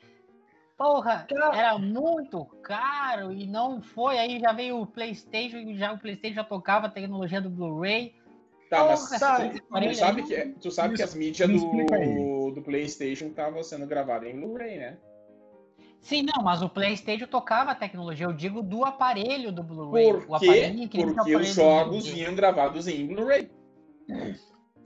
Porra, 0.80 1.26
era 1.52 1.78
muito 1.78 2.42
caro 2.62 3.30
e 3.30 3.46
não 3.46 3.82
foi. 3.82 4.18
Aí 4.18 4.40
já 4.40 4.50
veio 4.50 4.80
o 4.80 4.86
PlayStation 4.86 5.58
e 5.58 5.76
já 5.76 5.92
o 5.92 5.98
PlayStation 5.98 6.36
já 6.36 6.44
tocava 6.44 6.86
a 6.86 6.90
tecnologia 6.90 7.38
do 7.38 7.50
Blu-ray. 7.50 8.14
Tá, 8.70 8.86
mas 8.86 9.04
Porra, 9.18 9.36
tu- 9.36 9.42
esse 9.42 9.60
tu, 9.60 9.64
aparelho 9.68 9.94
sabe 9.94 10.22
que, 10.22 10.34
é- 10.34 10.48
tu 10.58 10.70
sabe 10.70 10.96
que 10.96 11.02
as 11.02 11.14
mídias 11.14 11.50
do, 11.50 12.50
do 12.52 12.62
PlayStation 12.62 13.26
estavam 13.26 13.62
sendo 13.62 13.86
gravadas 13.86 14.30
em 14.30 14.40
Blu-ray, 14.40 14.78
né? 14.78 14.96
Sim, 16.00 16.22
não, 16.22 16.42
mas 16.42 16.62
o 16.62 16.68
PlayStation 16.70 17.26
tocava 17.26 17.72
a 17.72 17.74
tecnologia. 17.74 18.24
Eu 18.24 18.32
digo 18.32 18.62
do 18.62 18.82
aparelho 18.82 19.52
do 19.52 19.62
Blu-ray. 19.62 20.14
Por 20.14 20.34
o 20.34 20.38
quê? 20.38 20.88
Porque 20.90 21.36
os 21.36 21.48
jogos 21.48 22.06
vinham 22.06 22.34
gravados 22.34 22.88
em 22.88 23.06
Blu-ray. 23.06 23.50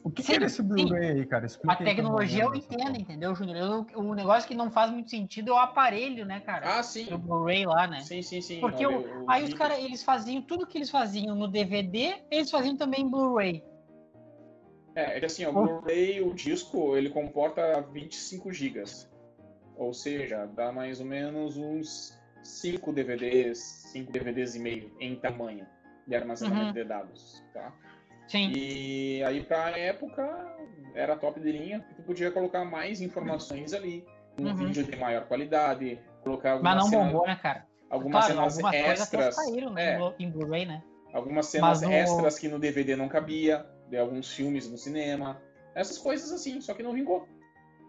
O 0.05 0.11
que, 0.11 0.23
Sim, 0.23 0.33
que 0.33 0.37
era 0.37 0.45
esse. 0.45 0.63
Blu-ray 0.63 1.11
aí, 1.13 1.27
cara? 1.27 1.47
Explica 1.47 1.73
A 1.73 1.77
tecnologia 1.77 2.45
eu 2.45 2.53
dessa 2.53 2.75
entendo, 2.75 3.01
entendeu, 3.01 3.35
Júnior? 3.35 3.87
O 3.97 4.15
negócio 4.15 4.47
que 4.47 4.55
não 4.55 4.71
faz 4.71 4.91
muito 4.91 5.09
sentido 5.09 5.49
é 5.51 5.55
o 5.55 5.57
aparelho, 5.57 6.27
né, 6.27 6.41
cara? 6.41 6.79
Ah, 6.79 6.83
sim. 6.83 7.07
Do 7.07 7.17
Blu-ray 7.17 7.65
lá, 7.65 7.87
né? 7.87 8.01
Sim, 8.01 8.21
sim, 8.21 8.43
sim. 8.43 8.61
Porque 8.61 8.85
Olha, 8.87 8.99
o- 8.99 9.25
o 9.25 9.31
Aí 9.31 9.43
os 9.43 9.55
caras, 9.55 9.79
eles 9.79 10.05
faziam 10.05 10.43
tudo 10.43 10.67
que 10.67 10.77
eles 10.77 10.91
faziam 10.91 11.35
no 11.35 11.49
DVD, 11.49 12.23
eles 12.31 12.51
faziam 12.51 12.77
também 12.77 13.01
em 13.01 13.09
Blu-ray. 13.09 13.65
É, 14.95 15.17
é 15.17 15.21
que 15.21 15.25
assim, 15.27 15.47
ó, 15.47 15.51
o. 15.51 15.53
Blu-ray, 15.55 16.21
o 16.21 16.35
disco, 16.35 16.97
ele 16.99 17.09
comporta 17.09 17.81
25 17.91 18.53
gigas. 18.53 19.11
Ou 19.75 19.95
seja, 19.95 20.45
dá 20.55 20.71
mais 20.71 21.01
ou 21.01 21.07
menos 21.07 21.57
uns 21.57 22.17
5 22.43 22.93
DVDs, 22.93 23.59
5 23.91 24.13
DVDs 24.13 24.55
e 24.55 24.59
meio 24.59 24.95
em 25.01 25.17
tamanho 25.17 25.67
de 26.07 26.15
armazenamento 26.15 26.67
Uhum. 26.67 26.73
de 26.75 26.85
dados, 26.85 27.43
tá? 27.55 27.73
Sim. 28.29 28.51
E 28.55 29.23
aí 29.25 29.43
pra 29.43 29.71
época 29.79 30.23
era 30.95 31.17
top 31.17 31.41
de 31.41 31.53
linha, 31.53 31.85
tu 31.97 32.03
podia 32.03 32.31
colocar 32.31 32.65
mais 32.65 33.01
informações 33.01 33.73
ali, 33.75 34.05
um 34.39 34.47
Uhum. 34.49 34.55
vídeo 34.55 34.85
de 34.85 34.97
maior 34.97 35.25
qualidade, 35.27 35.99
colocar 36.23 36.61
Mas 36.63 36.77
não 36.77 36.89
cenas, 36.89 37.07
bombou, 37.13 37.27
né, 37.27 37.37
cara? 37.37 37.67
algumas 37.91 38.25
claro, 38.27 38.41
cenas 38.41 38.55
algumas 38.59 38.75
extras, 38.75 39.35
saíram 39.35 39.71
né, 39.71 39.95
é. 39.95 39.99
no- 39.99 40.15
em 40.19 40.31
Blu-ray, 40.31 40.67
né? 40.67 40.83
algumas 41.13 41.47
cenas 41.47 41.81
Mas 41.83 41.89
o- 41.89 41.93
extras 41.93 42.39
que 42.39 42.49
no 42.49 42.59
DVD 42.59 42.97
não 42.97 43.09
cabia, 43.09 43.65
de 43.89 43.97
alguns 43.97 44.33
filmes 44.33 44.69
no 44.69 44.77
cinema, 44.77 45.41
essas 45.75 45.97
coisas 45.99 46.33
assim, 46.33 46.61
só 46.61 46.75
que 46.75 46.83
não 46.83 46.93
vingou. 46.93 47.29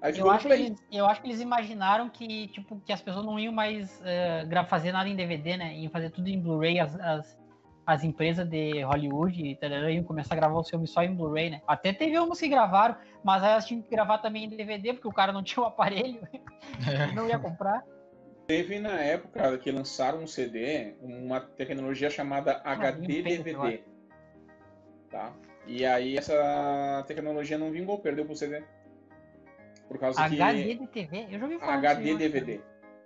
Aí 0.02 0.14
ficou 0.14 0.28
Eu 0.28 0.32
no 0.32 0.38
acho, 0.38 0.48
eles, 0.50 0.78
eu 0.92 1.06
acho 1.08 1.22
que 1.22 1.28
eles 1.28 1.42
imaginaram 1.42 2.08
que, 2.10 2.48
tipo, 2.50 2.80
que 2.86 2.92
as 2.94 3.02
pessoas 3.02 3.26
não 3.26 3.40
iam 3.40 3.52
mais 3.54 4.00
gra- 4.48 4.66
fazer 4.66 4.92
nada 4.92 5.10
em 5.10 5.16
DVD, 5.16 5.58
né? 5.58 5.76
Iam 5.76 5.90
fazer 5.92 6.12
tudo 6.12 6.28
em 6.28 6.40
Blu-ray, 6.40 6.80
as, 6.80 6.94
as, 7.00 7.38
as 7.86 8.04
empresas 8.04 8.48
de 8.48 8.82
Hollywood 8.82 9.46
e 9.46 9.56
tarará, 9.56 9.92
iam 9.92 10.04
começar 10.04 10.34
a 10.34 10.38
gravar 10.38 10.60
os 10.60 10.70
filmes 10.70 10.90
só 10.90 11.04
em 11.04 11.14
Blu-ray, 11.14 11.52
né? 11.52 11.62
Até 11.68 11.94
teve 11.94 12.18
umas 12.18 12.40
que 12.40 12.48
gravaram, 12.48 12.96
mas 13.24 13.44
aí 13.44 13.52
elas 13.52 13.66
tinham 13.66 13.82
que 13.82 13.90
gravar 13.90 14.18
também 14.18 14.46
em 14.46 14.50
DVD, 14.50 14.94
porque 14.94 15.08
o 15.08 15.14
cara 15.14 15.32
não 15.32 15.44
tinha 15.44 15.64
o 15.64 15.68
aparelho, 15.68 16.28
não 17.14 17.28
ia 17.28 17.38
comprar. 17.38 17.84
Teve 18.48 18.80
na 18.80 19.00
época 19.00 19.58
que 19.58 19.72
lançaram 19.72 20.24
um 20.24 20.28
CD, 20.28 20.96
uma 21.02 21.40
tecnologia 21.40 22.10
chamada 22.10 22.62
HD 22.64 23.08
bem 23.08 23.24
feito, 23.24 23.44
DVD. 23.44 23.84
Tá? 25.10 25.34
E 25.68 25.86
aí 25.86 26.18
essa 26.18 27.04
tecnologia 27.08 27.58
não 27.58 27.72
vingou, 27.72 27.98
perdeu 28.00 28.26
pro 28.26 28.36
CD. 28.36 28.64
Por 29.88 30.00
causa 30.00 30.22
HD 30.22 30.64
que 30.64 30.76
de 30.76 30.88
TV? 30.88 31.28
Eu 31.32 31.40
já 31.40 31.46
ouvi 31.46 31.60
falar 31.60 31.74
HD 31.74 32.04
disso 32.04 32.12
aí, 32.12 32.18
DVD. 32.18 32.62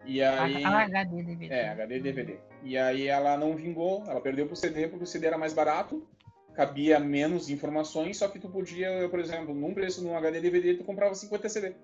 E 0.05 0.23
aí 0.23 0.63
Ah, 0.63 0.83
HD 0.83 1.23
DVD. 1.23 1.53
é, 1.53 1.69
HD 1.69 1.99
DVD. 1.99 2.39
E 2.63 2.77
aí 2.77 3.07
ela 3.07 3.37
não 3.37 3.55
vingou, 3.55 4.03
ela 4.07 4.19
perdeu 4.21 4.45
pro 4.45 4.55
CD 4.55 4.87
porque 4.87 5.03
o 5.03 5.07
CD 5.07 5.27
era 5.27 5.37
mais 5.37 5.53
barato, 5.53 6.05
cabia 6.53 6.99
menos 6.99 7.49
informações, 7.49 8.17
só 8.17 8.27
que 8.27 8.39
tu 8.39 8.49
podia, 8.49 9.07
por 9.09 9.19
exemplo, 9.19 9.53
num 9.55 9.73
preço 9.73 10.03
no 10.03 10.15
HD 10.15 10.41
DVD 10.41 10.73
tu 10.75 10.83
comprava 10.83 11.15
50 11.15 11.47
CD, 11.49 11.75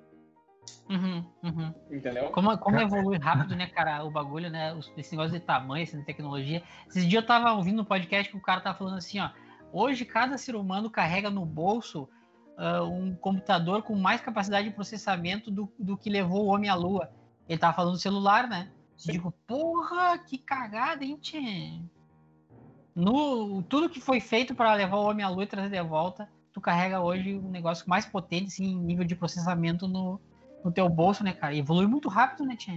Uhum, 0.90 1.24
uhum. 1.44 1.74
entendeu? 1.92 2.30
Como, 2.30 2.56
como 2.58 2.80
evolui 2.80 3.18
rápido, 3.18 3.56
né, 3.56 3.68
cara, 3.68 4.04
o 4.04 4.12
bagulho, 4.12 4.50
né? 4.50 4.74
os- 4.74 4.92
Esse 4.98 5.16
negócio 5.16 5.40
de 5.40 5.44
tamanho, 5.46 5.84
essa 5.84 6.00
tecnologia. 6.04 6.62
Esses 6.88 7.08
dias 7.08 7.22
eu 7.24 7.28
tava 7.28 7.54
ouvindo 7.54 7.82
um 7.82 7.86
podcast 7.86 8.32
que 8.32 8.38
o 8.38 8.42
cara 8.42 8.62
tava 8.62 8.78
falando 8.78 8.98
assim, 8.98 9.20
ó. 9.20 9.30
Hoje 9.72 10.06
cada 10.06 10.38
ser 10.38 10.56
humano 10.56 10.90
carrega 10.90 11.30
no 11.30 11.46
bolso 11.46 12.08
ah, 12.58 12.84
um 12.84 13.16
computador 13.16 13.82
com 13.84 13.96
mais 13.96 14.22
capacidade 14.22 14.70
de 14.70 14.74
processamento 14.76 15.50
do, 15.52 15.72
do 15.78 15.98
que 15.98 16.10
levou 16.10 16.46
o 16.46 16.48
homem 16.48 16.70
à 16.70 16.76
lua. 16.76 17.10
Ele 17.48 17.60
tava 17.60 17.76
falando 17.76 17.94
do 17.94 18.00
celular, 18.00 18.48
né? 18.48 18.72
Sim. 18.98 19.12
Digo, 19.14 19.34
porra, 19.48 20.18
que 20.18 20.38
cagada, 20.38 21.04
hein, 21.04 21.18
tchê? 21.22 21.82
No, 22.96 23.62
tudo 23.64 23.90
que 23.90 24.00
foi 24.00 24.20
feito 24.22 24.56
para 24.56 24.74
levar 24.74 24.98
o 24.98 25.06
homem 25.10 25.26
à 25.26 25.30
lua 25.30 25.44
e 25.44 25.48
trazer 25.48 25.70
de 25.70 25.82
volta, 25.88 26.30
tu 26.54 26.62
carrega 26.62 27.02
hoje 27.02 27.36
um 27.36 27.50
negócio 27.50 27.90
mais 27.90 28.06
potente, 28.06 28.48
assim, 28.48 28.64
em 28.66 28.78
nível 28.80 29.04
de 29.04 29.16
processamento 29.16 29.88
no, 29.88 30.20
no 30.64 30.72
teu 30.72 30.88
bolso, 30.88 31.24
né, 31.24 31.34
cara? 31.34 31.54
Evolui 31.54 31.88
muito 31.88 32.08
rápido, 32.08 32.46
né, 32.46 32.56
Tchê? 32.56 32.72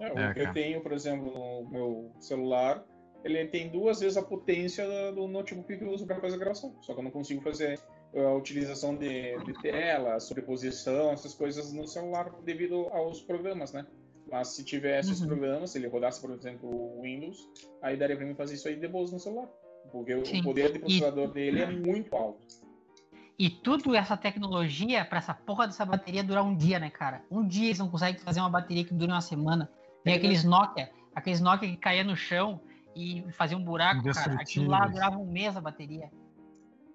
É, 0.00 0.12
o 0.12 0.18
É, 0.18 0.32
que 0.34 0.40
eu 0.40 0.52
tenho, 0.54 0.80
por 0.80 0.92
exemplo, 0.92 1.30
no 1.30 1.68
meu 1.70 2.10
celular, 2.20 2.82
ele 3.22 3.44
tem 3.48 3.68
duas 3.68 4.00
vezes 4.00 4.16
a 4.16 4.22
potência 4.22 4.86
do- 4.86 5.22
do 5.22 5.28
notebook 5.28 5.76
que 5.76 5.84
eu 5.84 5.90
uso 5.90 6.06
para 6.06 6.20
fazer 6.20 6.38
gravação. 6.38 6.74
Só 6.80 6.94
que 6.94 7.00
eu 7.00 7.04
não 7.04 7.10
consigo 7.10 7.42
fazer 7.42 7.78
a 8.14 8.32
utilização 8.32 8.96
de, 8.96 9.36
de 9.44 9.52
tela, 9.60 10.18
sobreposição, 10.20 11.10
essas 11.10 11.34
coisas 11.34 11.70
no 11.72 11.86
celular 11.86 12.30
devido 12.44 12.88
aos 12.92 13.20
programas, 13.20 13.72
né? 13.72 13.84
Mas 14.30 14.48
se 14.48 14.64
tivesse 14.64 15.12
os 15.12 15.20
Uhum. 15.20 15.26
programas, 15.28 15.70
se 15.70 15.78
ele 15.78 15.86
rodasse, 15.86 16.20
por 16.20 16.30
exemplo, 16.30 16.68
o 16.68 17.02
Windows, 17.02 17.48
aí 17.82 17.96
daria 17.96 18.16
para 18.16 18.26
mim 18.26 18.34
fazer 18.34 18.54
isso 18.54 18.68
aí 18.68 18.76
de 18.76 18.86
boas 18.86 19.10
no 19.10 19.18
celular. 19.18 19.48
Porque 19.90 20.24
Sim. 20.24 20.40
o 20.40 20.44
poder 20.44 20.72
de 20.72 20.78
processador 20.80 21.28
dele 21.28 21.62
é 21.62 21.66
muito 21.66 22.14
alto. 22.14 22.38
E 23.38 23.48
tudo 23.48 23.94
essa 23.94 24.16
tecnologia 24.16 25.04
para 25.04 25.18
essa 25.18 25.32
porra 25.32 25.66
dessa 25.66 25.86
bateria 25.86 26.24
durar 26.24 26.44
um 26.44 26.56
dia, 26.56 26.78
né, 26.78 26.90
cara? 26.90 27.22
Um 27.30 27.46
dia 27.46 27.66
eles 27.66 27.78
não 27.78 27.88
conseguem 27.88 28.20
fazer 28.20 28.40
uma 28.40 28.50
bateria 28.50 28.84
que 28.84 28.92
dure 28.92 29.12
uma 29.12 29.20
semana. 29.20 29.70
Tem 30.04 30.14
É 30.14 30.16
aqueles 30.16 30.44
Nokia, 30.44 30.90
aqueles 31.14 31.40
Nokia 31.40 31.68
que 31.70 31.76
caía 31.76 32.02
no 32.04 32.16
chão 32.16 32.60
e 32.94 33.24
fazia 33.32 33.56
um 33.56 33.62
buraco, 33.62 34.02
cara. 34.12 34.34
Aquilo 34.34 34.68
lá 34.68 34.86
durava 34.88 35.16
um 35.16 35.24
mês 35.24 35.56
a 35.56 35.60
bateria. 35.60 36.10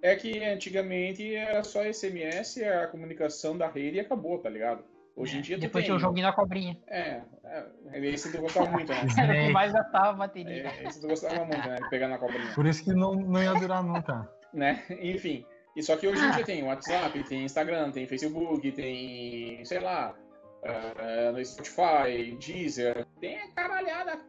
É 0.02 0.16
que 0.18 0.44
antigamente 0.44 1.34
era 1.34 1.64
só 1.64 1.82
SMS, 1.82 2.62
a 2.62 2.88
comunicação 2.88 3.58
da 3.58 3.70
rede 3.70 3.98
e 3.98 4.00
acabou, 4.02 4.38
tá 4.38 4.50
ligado? 4.50 4.84
Hoje 5.16 5.38
em 5.38 5.42
dia 5.42 5.58
tu 5.58 5.62
Depois 5.62 5.84
tem... 5.84 5.86
tinha 5.86 5.96
o 5.96 6.00
joguinho 6.00 6.26
da 6.26 6.34
cobrinha. 6.34 6.78
É, 6.88 7.22
é, 7.46 8.06
esse 8.08 8.32
tu 8.32 8.40
gostava 8.40 8.70
muito, 8.72 8.92
né? 8.92 9.06
Era 9.18 9.34
o 9.34 9.46
que 9.48 9.52
mais 9.52 9.72
gastava 9.72 10.10
a 10.10 10.14
bateria. 10.14 10.68
É, 10.68 10.88
esse 10.88 11.00
tu 11.00 11.08
gostava 11.08 11.46
muito, 11.46 11.68
né? 11.68 11.78
Pegar 11.90 12.08
na 12.08 12.18
cobrinha. 12.18 12.52
Por 12.56 12.66
isso 12.66 12.84
que 12.84 12.94
não, 12.94 13.14
não 13.14 13.42
ia 13.42 13.54
durar 13.54 13.84
nunca. 13.84 14.30
Né? 14.54 14.84
Enfim. 15.02 15.44
E 15.76 15.82
só 15.82 15.98
que 15.98 16.08
hoje 16.08 16.24
em 16.24 16.30
dia 16.30 16.46
tem 16.46 16.62
WhatsApp, 16.62 17.24
tem 17.24 17.44
Instagram, 17.44 17.90
tem 17.90 18.06
Facebook, 18.06 18.72
tem, 18.72 19.66
sei 19.66 19.80
lá, 19.80 20.14
eh, 20.64 21.32
no 21.32 21.44
Spotify, 21.44 22.38
Deezer, 22.40 23.08
tem 23.20 23.40
a 23.40 23.48
caralhada, 23.50 24.20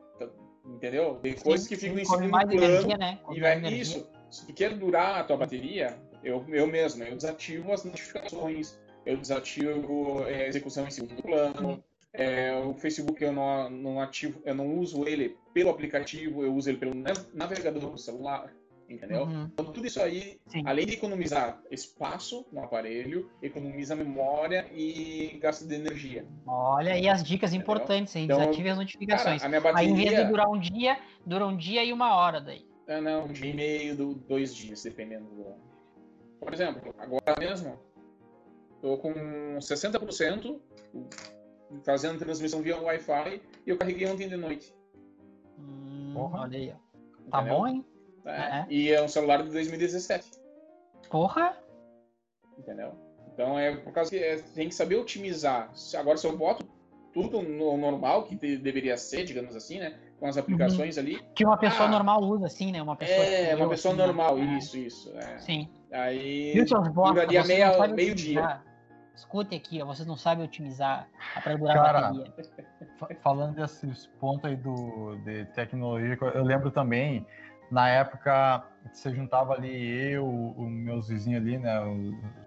entendeu? 0.64 1.16
Tem 1.22 1.34
coisas 1.34 1.68
que 1.68 1.76
ficam 1.76 1.98
em 1.98 2.04
segundo 2.04 2.30
mais 2.30 2.48
plano 2.48 2.64
energia, 2.64 2.96
né? 2.96 3.18
E 3.30 3.40
vai 3.40 3.58
energia. 3.58 3.82
isso. 3.82 4.10
Se 4.30 4.46
tu 4.46 4.54
quer 4.54 4.74
durar 4.74 5.20
a 5.20 5.24
tua 5.24 5.36
bateria, 5.36 5.96
Eu, 6.24 6.42
eu 6.48 6.66
mesmo, 6.66 7.04
eu 7.04 7.14
desativo 7.14 7.70
as 7.70 7.84
notificações, 7.84 8.80
eu 9.06 9.16
desativo 9.16 10.24
é, 10.26 10.44
a 10.44 10.48
execução 10.48 10.86
em 10.86 10.90
segundo 10.90 11.22
plano. 11.22 11.82
É, 12.12 12.54
o 12.56 12.74
Facebook 12.74 13.22
eu 13.24 13.32
não, 13.32 13.68
não 13.68 14.00
ativo, 14.00 14.40
eu 14.44 14.54
não 14.54 14.78
uso 14.78 15.06
ele 15.08 15.36
pelo 15.52 15.70
aplicativo, 15.70 16.44
eu 16.44 16.54
uso 16.54 16.70
ele 16.70 16.78
pelo 16.78 16.94
navegador 17.34 17.90
do 17.90 17.98
celular, 17.98 18.54
entendeu? 18.88 19.22
Uhum. 19.24 19.50
Então 19.52 19.64
tudo 19.72 19.84
isso 19.84 20.00
aí, 20.00 20.38
Sim. 20.46 20.62
além 20.64 20.86
de 20.86 20.92
economizar 20.94 21.60
espaço 21.72 22.46
no 22.52 22.62
aparelho, 22.62 23.28
economiza 23.42 23.96
memória 23.96 24.64
e 24.72 25.36
gasto 25.42 25.66
de 25.66 25.74
energia. 25.74 26.24
Olha 26.46 26.92
aí 26.92 27.08
as 27.08 27.24
dicas 27.24 27.52
Entendeu? 27.52 27.64
importantes, 27.74 28.14
hein? 28.14 28.26
Então, 28.26 28.38
Desative 28.38 28.68
as 28.70 28.78
notificações. 28.78 29.42
Cara, 29.42 29.56
a 29.58 29.60
minha 29.60 29.76
Aí 29.76 29.88
em 29.88 29.94
vez 29.94 30.10
de 30.10 30.14
bateria, 30.14 30.30
durar 30.30 30.48
um 30.48 30.60
dia, 30.60 30.98
dura 31.26 31.46
um 31.48 31.56
dia 31.56 31.82
e 31.82 31.92
uma 31.92 32.14
hora 32.14 32.40
daí. 32.40 32.64
ah, 32.86 33.00
não, 33.00 33.24
um 33.24 33.32
dia 33.32 33.50
e 33.50 33.54
meio, 33.54 33.96
do- 33.96 34.14
dois 34.14 34.54
dias, 34.54 34.84
dependendo 34.84 35.24
do. 35.30 35.46
Por 36.38 36.54
exemplo, 36.54 36.94
agora 36.98 37.34
mesmo, 37.40 37.76
tô 38.84 38.98
com 38.98 39.14
60% 39.60 40.60
fazendo 41.84 42.18
transmissão 42.18 42.60
via 42.60 42.76
Wi-Fi 42.78 43.40
e 43.66 43.70
eu 43.70 43.78
carreguei 43.78 44.06
ontem 44.06 44.28
de 44.28 44.36
noite. 44.36 44.74
Hum, 45.58 46.12
Porra. 46.14 46.40
olha 46.42 46.58
aí. 46.58 46.70
ó. 46.70 47.30
Tá 47.30 47.38
entendeu? 47.40 47.56
bom, 47.58 47.66
hein? 47.66 47.84
É, 48.26 48.30
É. 48.30 48.66
E 48.68 48.90
é 48.92 49.02
um 49.02 49.08
celular 49.08 49.42
de 49.42 49.50
2017, 49.50 50.30
Porra! 51.10 51.56
entendeu? 52.58 52.92
Então 53.32 53.58
é 53.58 53.74
por 53.74 53.92
causa 53.92 54.10
que 54.10 54.18
é, 54.18 54.36
tem 54.54 54.68
que 54.68 54.74
saber 54.74 54.96
otimizar. 54.96 55.74
Se- 55.74 55.96
Agora, 55.96 56.18
se 56.18 56.26
eu 56.26 56.36
boto 56.36 56.66
tudo 57.12 57.40
no 57.42 57.76
normal, 57.78 58.24
que 58.24 58.36
de- 58.36 58.58
deveria 58.58 58.96
ser, 58.98 59.24
digamos 59.24 59.56
assim, 59.56 59.78
né? 59.78 59.98
Com 60.20 60.26
as 60.26 60.36
aplicações 60.36 60.98
ali. 60.98 61.20
Que 61.34 61.44
uma 61.44 61.56
pessoa 61.56 61.88
Ah. 61.88 61.90
normal 61.90 62.20
usa, 62.22 62.46
assim, 62.46 62.70
né? 62.70 62.82
Uma 62.82 62.96
pessoa. 62.96 63.24
É, 63.24 63.54
uma 63.56 63.68
pessoa 63.70 63.92
assim, 63.94 64.00
né? 64.00 64.06
normal, 64.06 64.38
É, 64.38 64.58
isso, 64.58 64.76
isso. 64.76 65.16
é. 65.16 65.38
Sim. 65.38 65.68
Aí. 65.90 66.54
Duraria 66.64 67.44
meia- 67.44 67.68
não 67.68 67.78
sabem 67.78 67.94
meio-dia. 67.96 68.62
Escutem 69.14 69.58
aqui, 69.58 69.80
ó, 69.82 69.86
vocês 69.86 70.06
não 70.06 70.16
sabem 70.16 70.44
otimizar 70.44 71.08
para 71.42 71.56
durar 71.56 71.76
Cara, 71.76 71.98
a 71.98 72.12
bateria. 72.12 72.34
Fa- 72.98 73.08
Falando 73.22 73.54
desses 73.54 74.06
pontos 74.18 74.44
aí 74.50 74.56
do, 74.56 75.16
de 75.24 75.44
tecnologia, 75.46 76.18
eu 76.34 76.42
lembro 76.44 76.70
também, 76.70 77.24
na 77.70 77.88
época, 77.88 78.64
você 78.92 79.14
juntava 79.14 79.54
ali 79.54 80.12
eu, 80.12 80.54
os 80.56 80.68
meus 80.68 81.08
vizinhos 81.08 81.40
ali, 81.42 81.58
né, 81.58 81.80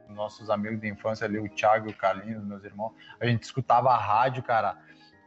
os 0.09 0.15
nossos 0.15 0.49
amigos 0.49 0.79
de 0.79 0.89
infância 0.89 1.25
ali, 1.25 1.39
o 1.39 1.49
Thiago 1.49 1.87
e 1.89 1.91
o 1.91 1.97
Carlinhos, 1.97 2.43
meus 2.43 2.63
irmãos, 2.63 2.91
a 3.19 3.25
gente 3.25 3.43
escutava 3.43 3.89
a 3.89 3.97
rádio, 3.97 4.43
cara, 4.43 4.77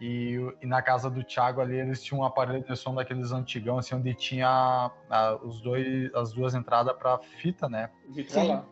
e, 0.01 0.37
e 0.63 0.67
na 0.67 0.81
casa 0.81 1.11
do 1.11 1.23
Thiago 1.25 1.61
ali, 1.61 1.77
eles 1.77 2.03
tinham 2.03 2.23
um 2.23 2.25
aparelho 2.25 2.65
de 2.65 2.77
som 2.77 2.95
daqueles 2.95 3.33
antigão, 3.33 3.79
assim, 3.79 3.95
onde 3.95 4.15
tinha 4.15 4.91
ah, 5.11 5.39
os 5.43 5.61
dois, 5.61 6.15
as 6.15 6.33
duas 6.33 6.55
entradas 6.55 6.95
para 6.97 7.19
fita, 7.19 7.69
né, 7.69 7.91
Vitrola. 8.11 8.67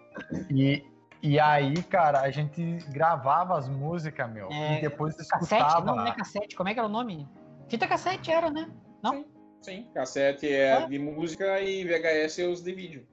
e, 0.51 0.85
e 1.23 1.39
aí, 1.41 1.83
cara, 1.85 2.21
a 2.21 2.31
gente 2.31 2.79
gravava 2.91 3.59
as 3.59 3.69
músicas, 3.69 4.31
meu, 4.31 4.49
É, 4.51 4.79
e 4.79 4.81
depois 4.83 5.17
Cassete? 5.17 5.55
escutava... 5.63 5.85
Não, 5.87 5.97
não 5.97 6.07
é 6.07 6.15
cassete. 6.15 6.55
Como 6.57 6.69
é 6.69 6.75
que 6.75 6.79
era 6.81 6.89
o 6.89 6.91
nome? 6.93 7.29
Fita 7.69 7.87
cassete 7.87 8.31
era, 8.31 8.51
né? 8.51 8.71
Não? 9.03 9.25
Sim, 9.61 9.91
cassete 9.93 10.51
é 10.53 10.75
Ah. 10.85 10.87
de 10.87 10.99
música 10.99 11.61
e 11.61 11.85
VHS 11.85 12.39
é 12.39 12.47
os 12.47 12.63
de 12.63 12.73
vídeo. 12.73 13.07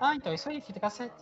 Ah, 0.00 0.14
então 0.14 0.32
é 0.32 0.34
isso 0.34 0.48
aí, 0.48 0.60
fita 0.60 0.80
cassete. 0.80 1.14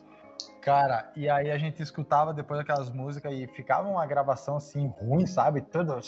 Cara, 0.60 1.10
e 1.14 1.28
aí 1.28 1.50
a 1.50 1.58
gente 1.58 1.82
escutava 1.82 2.32
depois 2.32 2.58
aquelas 2.60 2.88
músicas 2.88 3.32
e 3.32 3.46
ficava 3.48 3.88
uma 3.88 4.04
gravação 4.06 4.56
assim 4.56 4.88
ruim, 4.98 5.26
sabe? 5.26 5.60
Tudo. 5.60 6.00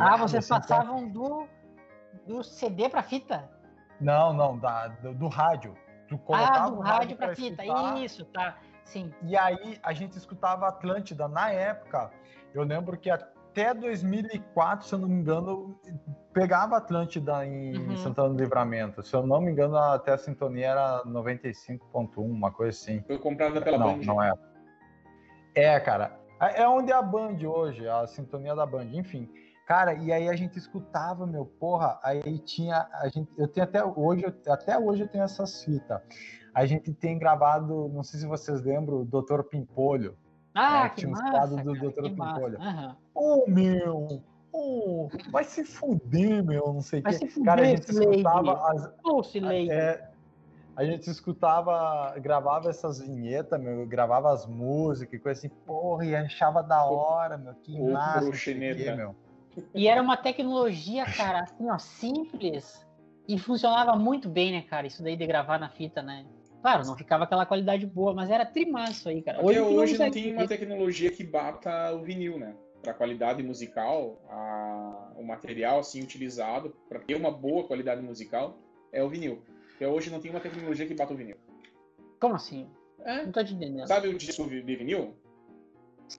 Ah, 0.00 0.16
vocês 0.16 0.50
assim, 0.50 0.60
passavam 0.60 1.08
do, 1.08 1.46
do 2.26 2.42
CD 2.42 2.88
pra 2.88 3.02
fita? 3.02 3.48
Não, 4.00 4.32
não, 4.32 4.58
da, 4.58 4.88
do, 4.88 5.14
do 5.14 5.28
rádio. 5.28 5.74
Tu 6.08 6.18
colocava 6.18 6.66
Ah, 6.66 6.70
do 6.70 6.78
o 6.78 6.80
rádio 6.82 7.16
pra 7.16 7.34
fita. 7.34 7.62
escutar, 7.64 7.98
Isso, 7.98 8.24
tá. 8.26 8.58
Sim. 8.84 9.12
E 9.22 9.36
aí 9.36 9.78
a 9.82 9.92
gente 9.92 10.16
escutava 10.16 10.66
Atlântida. 10.68 11.28
Na 11.28 11.50
época, 11.50 12.10
eu 12.54 12.62
lembro 12.62 12.96
que 12.96 13.08
até 13.10 13.72
2004, 13.74 14.86
se 14.86 14.94
eu 14.94 14.98
não 14.98 15.08
me 15.08 15.14
engano, 15.20 15.78
pegava 16.32 16.76
Atlântida 16.76 17.44
em 17.46 17.76
Uhum. 17.76 17.96
Santana 17.96 18.30
do 18.30 18.36
Livramento. 18.42 19.02
Se 19.02 19.14
eu 19.14 19.26
não 19.26 19.40
me 19.40 19.50
engano, 19.52 19.76
até 19.76 20.12
a 20.12 20.18
sintonia 20.18 20.68
era 20.68 21.02
95.1, 21.04 22.18
uma 22.18 22.50
coisa 22.50 22.70
assim. 22.76 23.02
Foi 23.06 23.18
comprada 23.18 23.60
pela 23.60 23.78
não, 23.78 23.98
Band. 23.98 24.04
não 24.04 24.22
é. 24.22 24.32
É, 25.54 25.78
cara. 25.80 26.18
É 26.40 26.66
onde 26.66 26.90
é 26.90 26.94
a 26.94 27.02
Band 27.02 27.36
hoje, 27.44 27.86
a 27.86 28.06
sintonia 28.06 28.54
da 28.54 28.64
Band, 28.64 28.86
enfim. 28.92 29.28
Cara, 29.66 29.94
e 29.94 30.10
aí 30.12 30.28
a 30.28 30.34
gente 30.34 30.58
escutava, 30.58 31.26
meu, 31.26 31.44
porra, 31.44 32.00
aí 32.02 32.38
tinha, 32.40 32.88
a 32.94 33.08
gente, 33.08 33.30
eu 33.38 33.46
tenho 33.46 33.64
até 33.64 33.84
hoje, 33.84 34.24
até 34.48 34.76
hoje 34.78 35.02
eu 35.02 35.08
tenho 35.08 35.22
essas 35.22 35.62
fitas. 35.62 36.00
A 36.54 36.66
gente 36.66 36.92
tem 36.92 37.18
gravado, 37.18 37.88
não 37.92 38.02
sei 38.02 38.20
se 38.20 38.26
vocês 38.26 38.62
lembram, 38.62 39.02
o 39.02 39.04
Dr. 39.04 39.42
Pimpolho. 39.42 40.16
Ah, 40.54 40.86
É, 40.86 40.88
que 40.88 40.96
tinha 40.96 41.12
uns 41.12 41.20
massa, 41.20 41.30
quadros 41.30 41.62
do 41.62 41.74
cara, 41.74 41.90
Dr. 41.90 42.02
que 42.02 42.10
massa. 42.16 42.34
Pimpolho. 42.34 42.58
Aham. 42.60 42.96
Ô, 43.14 43.44
meu, 43.48 44.22
ô, 44.52 45.08
vai 45.30 45.44
se 45.44 45.64
fuder, 45.64 46.44
meu, 46.44 46.72
não 46.72 46.80
sei 46.82 47.00
o 47.00 47.02
quê. 47.04 47.12
se 47.12 47.44
Cara, 47.44 47.62
a 47.62 47.64
fuder, 47.64 47.76
gente 47.76 47.90
Slade. 47.90 48.10
escutava 48.16 48.70
as, 48.72 48.92
Slade. 49.32 49.70
é, 49.70 50.10
a 50.76 50.84
gente 50.84 51.08
escutava, 51.10 52.14
gravava 52.18 52.68
essas 52.70 53.00
vinhetas, 53.00 53.60
meu, 53.60 53.86
gravava 53.86 54.32
as 54.32 54.46
músicas 54.46 55.14
e 55.14 55.18
coisa 55.22 55.38
assim, 55.38 55.48
porra, 55.66 56.04
e 56.04 56.16
achava 56.16 56.62
da 56.62 56.84
hora, 56.84 57.38
meu, 57.38 57.54
que 57.54 57.80
Ô, 57.80 57.92
massa, 57.92 58.20
bruxineta. 58.24 58.96
meu. 58.96 59.14
E 59.74 59.86
era 59.88 60.00
uma 60.02 60.16
tecnologia, 60.16 61.04
cara, 61.04 61.40
assim, 61.42 61.68
ó, 61.70 61.78
simples. 61.78 62.84
E 63.28 63.38
funcionava 63.38 63.94
muito 63.96 64.28
bem, 64.28 64.50
né, 64.52 64.62
cara? 64.62 64.86
Isso 64.86 65.02
daí 65.02 65.16
de 65.16 65.26
gravar 65.26 65.58
na 65.58 65.68
fita, 65.68 66.02
né? 66.02 66.24
Claro, 66.60 66.86
não 66.86 66.96
ficava 66.96 67.24
aquela 67.24 67.46
qualidade 67.46 67.86
boa, 67.86 68.12
mas 68.14 68.30
era 68.30 68.44
trimaço 68.44 69.08
aí, 69.08 69.22
cara. 69.22 69.38
Tu 69.38 69.44
hoje 69.46 69.58
não 69.58 69.74
consegue 69.76 70.10
tem 70.10 70.32
uma 70.32 70.46
tecnologia 70.46 71.10
que 71.10 71.24
bata 71.24 71.92
o 71.94 72.02
vinil, 72.02 72.38
né? 72.38 72.54
Para 72.82 72.94
qualidade 72.94 73.42
musical, 73.42 74.20
a- 74.28 75.12
o 75.16 75.22
material 75.24 75.80
assim 75.80 76.02
utilizado 76.02 76.74
para 76.88 76.98
ter 77.00 77.14
uma 77.14 77.30
boa 77.30 77.64
qualidade 77.66 78.02
musical 78.02 78.58
é 78.92 79.02
o 79.02 79.08
vinil. 79.08 79.42
Até 79.76 79.86
hoje 79.88 80.10
não 80.10 80.20
tem 80.20 80.30
uma 80.30 80.40
tecnologia 80.40 80.86
que 80.86 80.94
bata 80.94 81.12
o 81.14 81.16
vinil. 81.16 81.36
Como 82.20 82.34
assim? 82.34 82.68
É. 83.02 83.24
Não 83.24 83.32
tô 83.32 83.42
te 83.42 83.54
entendendo. 83.54 83.86
Sabe 83.86 84.08
o 84.08 84.16
disco 84.18 84.46
de 84.48 84.60
vinil? 84.60 85.14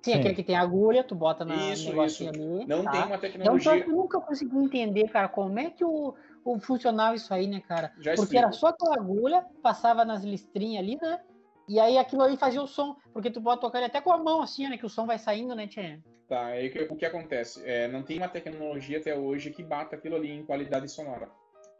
Sim, 0.01 0.13
aquele 0.13 0.33
que 0.35 0.43
tem 0.43 0.55
agulha, 0.55 1.03
tu 1.03 1.13
bota 1.15 1.43
na 1.43 1.73
Isso, 1.73 1.93
isso. 2.03 2.27
ali. 2.27 2.65
Não 2.65 2.83
tá? 2.83 2.91
tem 2.91 3.01
uma 3.01 3.15
Então, 3.15 3.19
tecnologia. 3.19 3.85
eu 3.85 3.87
nunca 3.89 4.21
consegui 4.21 4.57
entender, 4.57 5.09
cara, 5.09 5.27
como 5.27 5.59
é 5.59 5.69
que 5.69 5.83
o, 5.83 6.15
o 6.45 6.59
funcionava 6.59 7.15
isso 7.15 7.33
aí, 7.33 7.47
né, 7.47 7.59
cara? 7.61 7.91
Já 7.99 8.15
Porque 8.15 8.21
explico. 8.37 8.43
era 8.45 8.51
só 8.51 8.67
aquela 8.67 8.95
agulha, 8.95 9.45
passava 9.61 10.05
nas 10.05 10.23
listrinhas 10.23 10.83
ali, 10.83 10.97
né? 11.01 11.19
E 11.67 11.79
aí 11.79 11.97
aquilo 11.97 12.21
ali 12.21 12.37
fazia 12.37 12.61
o 12.61 12.67
som, 12.67 12.95
porque 13.13 13.29
tu 13.29 13.41
pode 13.41 13.59
tocar 13.61 13.79
ele 13.79 13.87
até 13.87 13.99
com 14.01 14.11
a 14.11 14.17
mão, 14.17 14.41
assim, 14.41 14.67
né? 14.67 14.77
Que 14.77 14.85
o 14.85 14.89
som 14.89 15.05
vai 15.05 15.17
saindo, 15.17 15.55
né, 15.55 15.67
Tchê? 15.67 15.99
Tá, 16.27 16.45
aí 16.45 16.69
que- 16.69 16.83
o 16.83 16.95
que 16.95 17.05
acontece? 17.05 17.61
É, 17.65 17.87
não 17.89 18.03
tem 18.03 18.17
uma 18.17 18.29
tecnologia 18.29 18.97
até 18.99 19.13
hoje 19.17 19.51
que 19.51 19.61
bata 19.61 19.95
aquilo 19.97 20.15
ali 20.15 20.31
em 20.31 20.45
qualidade 20.45 20.87
sonora. 20.89 21.29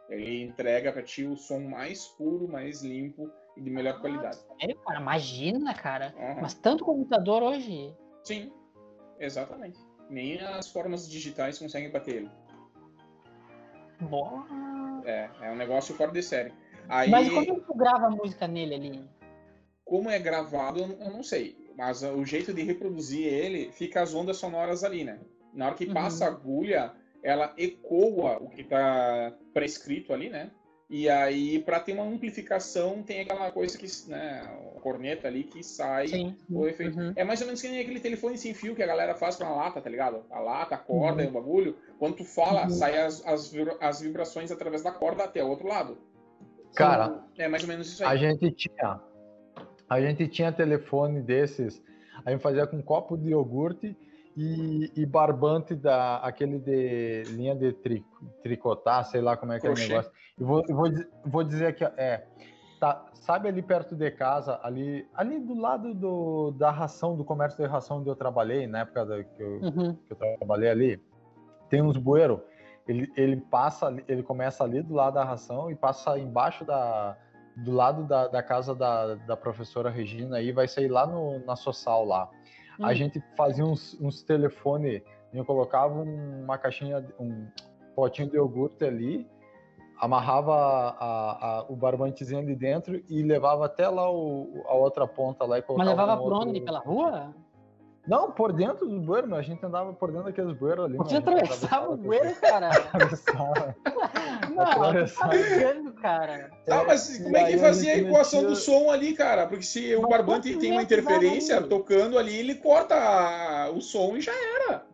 Ele 0.10 0.44
entrega 0.44 0.92
para 0.92 1.02
ti 1.02 1.24
o 1.26 1.38
som 1.38 1.60
mais 1.60 2.06
puro, 2.18 2.48
mais 2.48 2.84
limpo 2.84 3.32
e 3.56 3.62
de 3.62 3.70
melhor 3.70 4.02
qualidade. 4.02 4.38
Sério, 4.60 4.78
cara? 4.86 5.00
Imagina, 5.00 5.74
cara. 5.74 6.14
Aham. 6.18 6.42
Mas 6.42 6.54
tanto 6.54 6.84
computador 6.84 7.42
hoje. 7.42 7.96
Sim, 8.24 8.52
exatamente. 9.20 9.80
Nem 10.10 10.40
as 10.40 10.70
formas 10.70 11.10
digitais 11.10 11.58
conseguem 11.60 11.90
bater 11.92 12.16
ele. 12.18 12.32
Boa. 14.02 14.46
É, 15.06 15.30
é 15.42 15.52
um 15.52 15.56
negócio 15.56 15.96
fora 15.96 16.12
de 16.12 16.22
série. 16.22 16.54
Aí, 16.90 17.10
Mas 17.10 17.28
como 17.30 17.40
é 17.42 17.46
que 17.46 17.62
tu 17.62 17.74
grava 17.76 18.08
a 18.08 18.10
música 18.10 18.48
nele 18.48 18.76
ali? 18.76 19.10
como 19.86 20.10
é 20.10 20.18
gravado, 20.20 20.80
eu 20.80 21.12
não 21.12 21.24
sei. 21.24 21.58
Mas 21.78 22.02
uh, 22.02 22.12
o 22.14 22.26
jeito 22.26 22.54
de 22.54 22.64
reproduzir 22.64 23.26
ele 23.26 23.72
fica 23.72 24.02
as 24.02 24.14
ondas 24.14 24.38
sonoras 24.38 24.84
ali, 24.84 25.04
né? 25.04 25.20
Na 25.54 25.68
hora 25.68 25.76
que 25.76 25.86
Uhum. 25.86 25.94
passa 25.94 26.26
a 26.26 26.28
agulha, 26.30 26.94
ela 27.24 27.54
ecoa 27.58 28.38
o 28.42 28.50
que 28.50 28.64
tá 28.64 29.34
prescrito 29.54 30.14
ali, 30.14 30.30
né? 30.30 30.52
E 30.94 31.08
aí, 31.10 31.58
para 31.60 31.80
ter 31.80 31.94
uma 31.94 32.04
amplificação, 32.04 33.02
tem 33.02 33.22
aquela 33.22 33.50
coisa 33.50 33.78
que, 33.78 33.88
né, 34.10 34.42
a 34.76 34.80
corneta 34.82 35.26
ali 35.26 35.46
que 35.46 35.64
sai 35.64 36.10
Sim. 36.10 36.36
o 36.50 36.68
efeito. 36.68 37.00
Uhum. 37.00 37.14
É 37.16 37.24
mais 37.24 37.40
ou 37.40 37.46
menos 37.48 37.62
que 37.62 37.70
nem 37.70 37.80
aquele 37.80 38.02
telefone 38.02 38.38
sem 38.38 38.54
fio 38.54 38.76
que 38.76 38.84
a 38.84 38.88
galera 38.88 39.16
faz 39.16 39.38
com 39.38 39.46
a 39.46 39.50
lata, 39.56 39.80
tá 39.80 39.90
ligado? 39.90 40.22
A 40.30 40.40
lata, 40.42 40.76
a 40.76 40.78
corda 40.78 41.22
Uhum. 41.22 41.28
e 41.28 41.30
o 41.30 41.32
bagulho. 41.32 41.76
Quando 41.98 42.18
tu 42.18 42.26
fala, 42.26 42.64
Uhum. 42.64 42.70
sai 42.72 42.98
as, 43.02 43.26
as, 43.26 43.54
as 43.80 44.02
vibrações 44.02 44.52
através 44.52 44.84
da 44.84 44.92
corda 44.92 45.24
até 45.24 45.42
o 45.42 45.48
outro 45.48 45.66
lado. 45.66 45.98
Cara, 46.76 47.24
É 47.38 47.48
mais 47.48 47.64
ou 47.64 47.70
menos 47.70 47.88
isso 47.88 48.04
a 48.04 48.10
aí. 48.10 48.18
gente 48.18 48.52
tinha, 48.52 49.00
a 49.90 50.02
gente 50.02 50.28
tinha 50.28 50.52
telefone 50.52 51.22
desses, 51.22 51.82
a 52.26 52.32
gente 52.32 52.42
fazia 52.42 52.68
com 52.68 52.82
copo 52.82 53.18
de 53.18 53.30
iogurte 53.30 53.96
e, 54.36 54.92
e 54.96 55.06
barbante 55.06 55.76
da 55.76 56.18
aquele 56.18 56.60
de 56.60 57.26
linha 57.30 57.56
de 57.56 57.74
tri, 57.74 58.06
tricotar, 58.42 59.06
sei 59.06 59.22
lá 59.22 59.36
como 59.36 59.54
é 59.54 59.60
que 59.60 59.68
é 59.68 59.70
o 59.70 59.76
negócio. 59.76 60.12
Eu 60.40 60.46
vou, 60.46 60.64
eu 60.68 60.76
vou, 60.76 60.90
vou 61.26 61.44
dizer 61.44 61.68
aqui, 61.68 61.84
é, 61.84 62.26
tá, 62.80 63.06
sabe 63.14 63.48
ali 63.48 63.62
perto 63.62 63.96
de 63.96 64.10
casa, 64.12 64.60
ali, 64.64 65.08
ali 65.14 65.40
do 65.40 65.54
lado 65.54 65.94
do, 65.94 66.52
da 66.52 66.72
ração, 66.72 67.16
do 67.16 67.24
comércio 67.24 67.64
de 67.64 67.70
ração 67.70 68.00
onde 68.00 68.10
eu 68.10 68.16
trabalhei, 68.16 68.66
na 68.68 68.80
época 68.80 69.06
da, 69.06 69.24
que, 69.24 69.42
eu, 69.42 69.60
Uhum. 69.62 69.96
que 69.96 70.14
eu 70.14 70.18
trabalhei 70.38 70.70
ali, 70.70 71.04
tem 71.70 71.82
uns 71.82 71.98
bueiros. 71.98 72.40
Ele, 72.88 73.12
ele 73.16 73.38
passa, 73.38 73.96
ele 74.08 74.24
começa 74.24 74.64
ali 74.64 74.82
do 74.82 74.94
lado 74.94 75.14
da 75.14 75.24
ração 75.24 75.70
e 75.70 75.76
passa 75.76 76.18
embaixo 76.18 76.66
da, 76.66 77.16
do 77.56 77.72
lado 77.72 78.04
da, 78.06 78.28
da 78.28 78.42
casa 78.42 78.74
da, 78.74 79.16
da 79.16 79.38
professora 79.38 79.90
Regina 79.90 80.38
aí, 80.38 80.52
vai 80.52 80.68
sair 80.68 80.88
lá 80.88 81.06
no, 81.06 81.40
na 81.46 81.56
Social 81.56 82.04
lá. 82.06 82.30
A 82.82 82.92
Hum. 82.92 82.96
gente 82.96 83.22
fazia 83.36 83.64
uns, 83.66 83.98
uns 84.02 84.22
telefone, 84.24 85.04
eu 85.34 85.46
colocava 85.46 86.02
uma 86.02 86.58
caixinha, 86.58 87.06
um 87.20 87.48
potinho 87.96 88.30
de 88.30 88.36
iogurte 88.38 88.84
ali, 88.84 89.28
amarrava 90.00 90.54
a- 90.56 91.60
a- 91.60 91.66
o 91.70 91.76
barbantezinho 91.76 92.40
ali 92.40 92.56
dentro 92.56 93.02
e 93.08 93.22
levava 93.22 93.66
até 93.66 93.88
lá 93.88 94.10
o, 94.12 94.64
a 94.68 94.74
outra 94.74 95.08
ponta 95.08 95.46
lá 95.46 95.58
e 95.58 95.62
Mas 95.62 95.68
colocava 95.68 95.90
levava 95.92 96.16
no 96.16 96.24
por 96.24 96.34
onde? 96.34 96.62
Pela 96.62 96.80
rua? 96.80 97.36
Não, 98.08 98.32
por 98.32 98.52
dentro 98.52 98.88
do 98.88 99.00
bueiro. 99.00 99.36
A 99.36 99.44
gente 99.44 99.64
andava 99.64 99.94
por 99.94 100.10
dentro 100.10 100.26
daqueles 100.26 100.58
bueiros 100.58 100.86
ali. 100.86 100.98
Você 100.98 101.16
gente 101.16 101.30
atravessava 101.30 101.92
o 101.94 101.98
bueiro, 101.98 102.36
cara? 102.42 102.72
Atravessava. 102.90 103.76
Tá 104.66 105.28
brincando, 105.28 105.94
cara. 105.94 106.52
Tá, 106.66 106.84
mas 106.84 107.18
como 107.18 107.38
é 107.38 107.52
que 107.52 107.58
fazia 107.58 107.94
a 107.94 107.98
equação 107.98 108.44
do 108.44 108.56
som 108.56 108.90
ali, 108.90 109.14
cara? 109.14 109.48
Porque 109.48 109.64
se 109.64 109.96
o 109.96 110.08
barbante 110.08 110.56
tem 110.58 110.72
uma 110.72 110.84
interferência 110.84 111.58
ali? 111.58 111.68
tocando 111.68 112.18
ali, 112.18 112.36
ele 112.36 112.56
corta 112.56 113.70
o 113.74 113.82
som 113.82 114.16
e 114.16 114.22
já 114.22 114.34
era. 114.34 114.86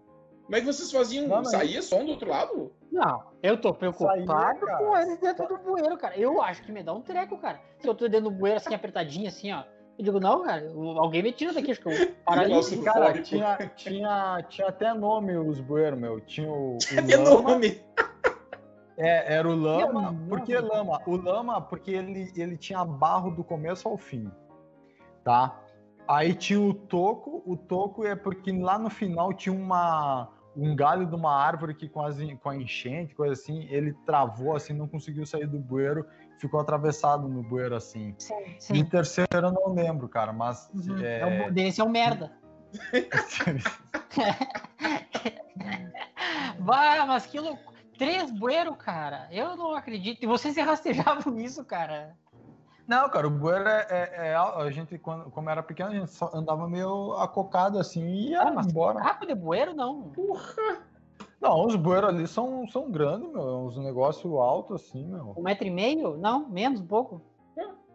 Como 0.45 0.55
é 0.55 0.59
que 0.61 0.65
vocês 0.65 0.91
faziam? 0.91 1.27
Não, 1.27 1.37
mas- 1.37 1.51
Saía 1.51 1.81
som 1.81 2.05
do 2.05 2.11
outro 2.11 2.29
lado? 2.29 2.71
Não, 2.89 3.21
eu 3.43 3.57
tô 3.59 3.73
preocupado 3.73 4.25
Saía, 4.25 4.77
com 4.77 4.97
eles 4.97 5.19
dentro 5.19 5.47
do 5.47 5.57
bueiro, 5.57 5.97
cara. 5.97 6.17
Eu 6.17 6.41
acho 6.41 6.63
que 6.63 6.71
me 6.71 6.81
dá 6.81 6.93
um 6.93 7.01
treco, 7.01 7.37
cara. 7.37 7.59
Se 7.79 7.87
eu 7.87 7.93
tô 7.93 8.07
dentro 8.07 8.29
do 8.29 8.35
bueiro 8.35 8.57
assim, 8.57 8.73
apertadinho, 8.73 9.27
assim, 9.27 9.51
ó. 9.51 9.63
Eu 9.99 10.05
digo, 10.05 10.19
não, 10.19 10.43
cara, 10.43 10.71
alguém 10.97 11.23
me 11.23 11.31
tira 11.31 11.51
daqui, 11.51 11.71
acho 11.71 11.81
que 11.81 11.89
eu. 11.89 12.47
Nossa, 12.49 12.77
Cara, 12.83 13.19
tinha, 13.21 13.57
tinha, 13.75 14.45
tinha 14.47 14.67
até 14.67 14.93
nome 14.93 15.35
os 15.35 15.59
bueiros, 15.59 15.99
meu. 15.99 16.21
Tinha 16.21 16.49
o, 16.49 16.75
o 16.75 16.95
Cadê 16.95 17.15
lama. 17.17 17.41
nome? 17.53 17.81
É, 18.97 19.35
era 19.35 19.47
o 19.47 19.55
lama. 19.55 20.11
Não, 20.11 20.27
Por 20.27 20.41
que 20.41 20.57
lama? 20.57 20.99
O 21.05 21.15
lama, 21.15 21.61
porque 21.61 21.91
ele, 21.91 22.31
ele 22.35 22.57
tinha 22.57 22.83
barro 22.83 23.29
do 23.29 23.43
começo 23.43 23.87
ao 23.87 23.95
fim. 23.95 24.31
Tá? 25.23 25.55
Aí 26.07 26.33
tinha 26.33 26.59
o 26.59 26.73
toco. 26.73 27.43
O 27.45 27.55
toco 27.55 28.03
é 28.05 28.15
porque 28.15 28.51
lá 28.51 28.79
no 28.79 28.89
final 28.89 29.31
tinha 29.33 29.53
uma, 29.53 30.29
um 30.55 30.75
galho 30.75 31.05
de 31.05 31.13
uma 31.13 31.31
árvore 31.31 31.75
que 31.75 31.87
com, 31.87 32.01
as, 32.01 32.17
com 32.41 32.49
a 32.49 32.55
enchente, 32.55 33.13
coisa 33.13 33.33
assim, 33.33 33.67
ele 33.69 33.93
travou 34.05 34.55
assim, 34.55 34.73
não 34.73 34.87
conseguiu 34.87 35.27
sair 35.27 35.45
do 35.45 35.59
bueiro, 35.59 36.03
ficou 36.39 36.59
atravessado 36.59 37.27
no 37.27 37.43
bueiro 37.43 37.75
assim. 37.75 38.15
Sim, 38.17 38.33
sim. 38.57 38.81
o 38.81 38.89
terceiro 38.89 39.29
eu 39.31 39.51
não 39.51 39.73
lembro, 39.73 40.09
cara, 40.09 40.33
mas. 40.33 40.71
Uhum. 40.73 40.97
é, 41.03 41.19
É 41.19 41.47
um, 41.47 41.53
deve 41.53 41.71
ser 41.71 41.83
um 41.83 41.89
merda. 41.89 42.31
Vai, 46.59 47.05
mas 47.05 47.27
que 47.27 47.39
louco. 47.39 47.76
Três 47.97 48.31
bueiro, 48.31 48.75
cara. 48.75 49.27
Eu 49.31 49.55
não 49.55 49.73
acredito. 49.73 50.21
E 50.23 50.27
vocês 50.27 50.53
se 50.53 50.61
rastejavam 50.61 51.31
nisso, 51.33 51.63
cara. 51.65 52.15
Não, 52.87 53.09
cara, 53.09 53.27
o 53.27 53.31
bueiro 53.31 53.67
é, 53.67 53.85
é- 53.89 54.27
é- 54.29 54.35
A 54.35 54.69
gente, 54.71 54.97
quando, 54.97 55.29
como 55.31 55.49
era 55.49 55.61
pequeno, 55.61 55.89
a 55.89 55.93
gente 55.93 56.11
só 56.11 56.29
andava 56.33 56.67
meio 56.69 57.13
acocado 57.13 57.77
assim 57.79 58.05
e 58.05 58.29
ia 58.29 58.41
Ah, 58.43 58.51
mas 58.51 58.67
embora. 58.67 58.99
Caco 58.99 59.25
de 59.25 59.35
bueiro, 59.35 59.73
não. 59.73 60.11
Não, 61.41 61.65
os 61.65 61.75
bueiros 61.75 62.09
ali 62.09 62.27
são, 62.27 62.67
são 62.69 62.89
grandes, 62.89 63.29
meu. 63.31 63.41
É 63.41 63.55
uns 63.57 63.77
negócios 63.77 64.33
altos 64.33 64.81
assim, 64.81 65.05
meu. 65.05 65.33
Um 65.37 65.43
metro 65.43 65.67
e 65.67 65.69
meio? 65.71 66.15
Não, 66.17 66.47
menos, 66.49 66.79
um 66.81 66.87
pouco. 66.87 67.21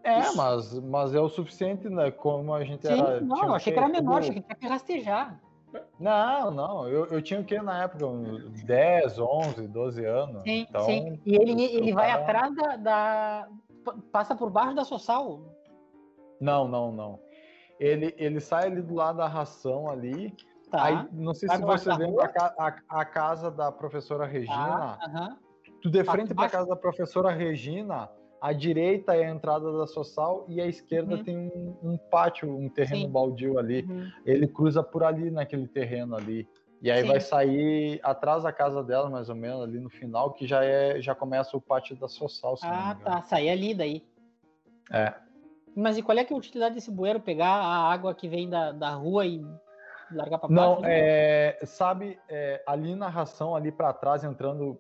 É, 0.05 0.33
mas, 0.35 0.75
mas 0.81 1.15
é 1.15 1.21
o 1.21 1.29
suficiente, 1.29 1.89
né? 1.89 2.11
Como 2.11 2.53
a 2.53 2.65
gente 2.65 2.85
Sim, 2.87 3.01
era. 3.01 3.21
não, 3.21 3.55
achei 3.55 3.73
que 3.73 3.79
era 3.79 3.89
menor, 3.89 4.19
achei 4.19 4.35
que 4.35 4.41
tinha 4.43 4.57
que 4.57 4.67
rastejar. 4.67 5.41
Não, 5.99 6.51
não. 6.51 6.89
Eu, 6.89 7.07
eu 7.07 7.23
tinha 7.23 7.41
o 7.41 7.45
quê 7.45 7.61
na 7.61 7.85
época? 7.85 8.07
Uns 8.07 8.63
10, 8.63 9.19
11, 9.19 9.69
12 9.69 10.05
anos. 10.05 10.43
Sim, 10.43 10.67
então, 10.69 10.83
sim. 10.85 11.21
E 11.25 11.35
ele, 11.35 11.63
ele 11.63 11.93
vai 11.93 12.11
atrás 12.11 12.55
da, 12.55 12.77
da- 12.77 13.49
pa- 13.85 13.97
Passa 14.11 14.35
por 14.35 14.51
baixo 14.51 14.75
da 14.75 14.85
Sossal. 14.85 15.41
Não, 16.41 16.67
não, 16.69 16.91
não. 16.93 17.21
Ele, 17.79 18.15
ele 18.19 18.41
sai 18.41 18.67
ali 18.67 18.83
do 18.83 18.95
lado 18.95 19.19
da 19.19 19.27
ração 19.29 19.89
ali. 19.89 20.35
Tá. 20.71 20.85
Aí, 20.85 21.09
não 21.13 21.35
sei 21.35 21.49
Vai 21.49 21.59
se 21.59 21.65
você 21.65 21.93
rua? 21.93 22.31
a, 22.39 22.67
a- 22.67 22.77
a 23.01 23.05
casa 23.05 23.51
da 23.51 23.71
professora 23.71 24.25
Regina. 24.27 24.57
tá. 24.57 24.99
aham. 25.07 25.39
Tu 25.83 25.91
de 25.91 26.05
Tá 26.05 26.13
frente 26.13 26.33
para 26.35 26.47
a 26.47 26.51
casa 26.51 26.69
da 26.69 26.77
professora 26.77 27.31
Regina, 27.31 28.09
a 28.43 28.53
direita 28.53 29.15
é 29.15 29.25
a 29.25 29.31
entrada 29.31 29.73
da 29.79 29.87
Social 29.87 30.45
e 30.49 30.61
a 30.61 30.67
esquerda 30.67 31.15
Uhum. 31.15 31.23
tem 31.23 31.39
um, 31.39 31.77
um 31.81 31.97
pátio, 31.97 32.51
um 32.51 32.69
terreno 32.69 33.03
Sim. 33.03 33.09
baldio 33.13 33.57
ali. 33.57 33.87
Uhum. 33.89 34.11
Ele 34.27 34.49
cruza 34.49 34.83
por 34.83 35.05
ali 35.05 35.31
naquele 35.31 35.69
terreno 35.69 36.17
ali. 36.17 36.49
E 36.83 36.91
aí 36.91 37.03
Sim. 37.03 37.07
vai 37.09 37.21
sair 37.21 38.01
atrás 38.03 38.43
da 38.43 38.53
casa 38.53 38.83
dela, 38.83 39.09
mais 39.09 39.29
ou 39.29 39.37
menos, 39.37 39.63
ali 39.63 39.79
no 39.79 39.89
final, 39.89 40.33
que 40.33 40.45
já 40.45 40.65
é 40.65 41.01
já 41.01 41.15
começa 41.15 41.57
o 41.57 41.61
pátio 41.61 41.95
da 41.95 42.09
Social, 42.09 42.57
Ah, 42.65 42.97
tá. 43.01 43.23
Sair 43.23 43.51
ali 43.51 43.73
daí. 43.75 44.05
É. 44.91 45.15
Mas 45.77 45.97
e 45.97 46.03
qual 46.03 46.19
é 46.19 46.25
que 46.25 46.33
é 46.33 46.37
a 46.37 46.39
utilidade 46.39 46.75
desse 46.75 46.91
bueiro? 46.91 47.21
Pegar 47.21 47.47
a 47.49 47.93
água 47.93 48.13
que 48.13 48.29
vem 48.29 48.51
da, 48.51 48.73
da 48.73 48.91
rua 48.91 49.25
e 49.25 49.41
largar 50.11 50.39
pra 50.39 50.49
baixo? 50.49 50.81
Não, 50.81 50.85
é, 50.85 51.59
sabe, 51.63 52.19
é, 52.29 52.61
ali 52.67 52.97
na 52.97 53.09
ração, 53.09 53.55
ali 53.55 53.71
para 53.71 53.93
trás, 53.93 54.25
entrando 54.25 54.77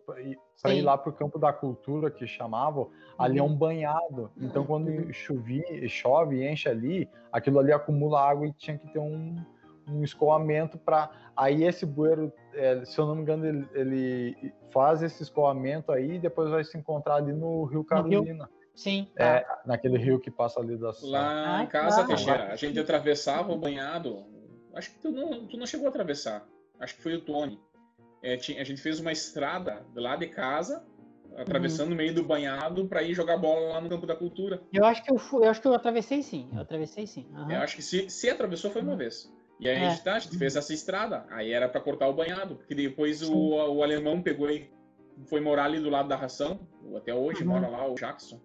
para 0.63 0.73
ir 0.73 0.79
Sim. 0.79 0.83
lá 0.83 0.97
para 0.97 1.11
o 1.11 1.13
campo 1.13 1.39
da 1.39 1.53
cultura 1.53 2.11
que 2.11 2.27
chamavam, 2.27 2.91
ali 3.19 3.39
é 3.39 3.43
Uhum. 3.43 3.49
um 3.51 3.57
banhado. 3.57 4.31
Então, 4.41 4.65
quando 4.65 5.13
chover, 5.13 5.89
chove 5.89 6.37
e 6.37 6.49
enche 6.49 6.69
ali, 6.69 7.11
aquilo 7.33 7.59
ali 7.59 7.73
acumula 7.73 8.21
água 8.21 8.47
e 8.47 8.53
tinha 8.53 8.79
que 8.79 8.87
ter 8.93 9.01
um, 9.01 9.35
um 9.89 10.05
escoamento 10.05 10.79
para. 10.79 11.11
Aí, 11.37 11.65
esse 11.65 11.85
bueiro, 11.85 12.33
é, 12.55 12.85
se 12.85 12.97
eu 12.99 13.07
não 13.07 13.17
me 13.17 13.23
engano, 13.23 13.45
ele, 13.45 13.69
ele 13.75 14.55
faz 14.71 15.03
esse 15.03 15.23
escoamento 15.23 15.91
aí 15.91 16.13
e 16.15 16.19
depois 16.21 16.49
vai 16.51 16.63
se 16.63 16.79
encontrar 16.79 17.17
ali 17.17 17.33
no 17.33 17.65
Rio 17.65 17.83
Carolina, 17.83 18.49
Sim. 18.75 19.09
É, 19.17 19.41
tá. 19.41 19.63
naquele 19.67 19.99
rio 19.99 20.21
que 20.21 20.31
passa 20.31 20.61
ali 20.61 20.77
da. 20.77 20.93
Lá 21.03 21.59
Ah, 21.59 21.63
em 21.65 21.67
casa, 21.67 21.97
claro. 21.97 22.09
Teixeira, 22.09 22.53
a 22.53 22.57
gente 22.57 22.79
atravessava 22.79 23.53
o 23.53 23.59
banhado. 23.59 24.25
Acho 24.75 24.93
que 24.93 25.01
tu 25.01 25.11
não, 25.11 25.47
tu 25.47 25.57
não 25.59 25.67
chegou 25.67 25.87
a 25.87 25.91
atravessar. 25.91 26.47
Acho 26.81 26.97
que 26.97 27.03
foi 27.03 27.15
o 27.17 27.21
Tony. 27.21 27.61
É, 28.23 28.35
a 28.35 28.64
gente 28.64 28.81
fez 28.81 29.01
uma 29.01 29.11
estrada 29.12 29.85
lado 29.95 30.20
de 30.20 30.29
casa, 30.29 30.85
atravessando 31.37 31.89
Uhum. 31.89 31.95
o 31.95 31.97
meio 31.97 32.14
do 32.14 32.23
banhado 32.23 32.87
para 32.87 33.03
ir 33.03 33.14
jogar 33.14 33.37
bola 33.37 33.73
lá 33.75 33.81
no 33.81 33.89
campo 33.89 34.07
da 34.07 34.14
cultura. 34.14 34.62
Eu 34.73 34.85
acho 34.85 35.03
que 35.03 35.11
eu 35.12 35.18
fui, 35.18 35.45
eu 35.47 35.51
acho 35.51 35.61
que 35.61 35.66
eu 35.66 35.75
atravessei 35.75 36.23
sim. 36.23 36.49
Eu 36.53 36.61
atravessei 36.61 37.07
sim. 37.07 37.27
aham. 37.35 37.53
Eu 37.53 37.61
acho 37.61 37.77
que 37.77 37.83
se, 37.83 38.09
se 38.11 38.29
atravessou 38.31 38.70
foi 38.70 38.83
uma 38.83 38.95
vez. 38.97 39.33
E 39.59 39.68
aí 39.68 39.77
É. 39.77 39.87
a, 39.87 39.91
gente, 39.91 40.03
tá, 40.05 40.14
a 40.14 40.18
gente 40.18 40.37
fez 40.39 40.57
essa 40.57 40.73
estrada. 40.75 41.25
Aí 41.31 41.53
era 41.53 41.68
para 41.68 41.81
cortar 41.81 42.09
o 42.09 42.12
banhado. 42.12 42.57
Porque 42.57 42.75
depois 42.75 43.23
o, 43.23 43.35
o 43.35 43.83
alemão 43.83 44.20
pegou 44.23 44.51
e 44.51 44.70
foi 45.27 45.41
morar 45.41 45.64
ali 45.64 45.81
do 45.81 45.89
lado 45.91 46.09
da 46.09 46.16
ração. 46.16 46.61
Até 46.97 47.14
hoje 47.14 47.43
Uhum. 47.43 47.49
mora 47.51 47.68
lá, 47.68 47.87
o 47.91 47.95
Jackson. 47.95 48.41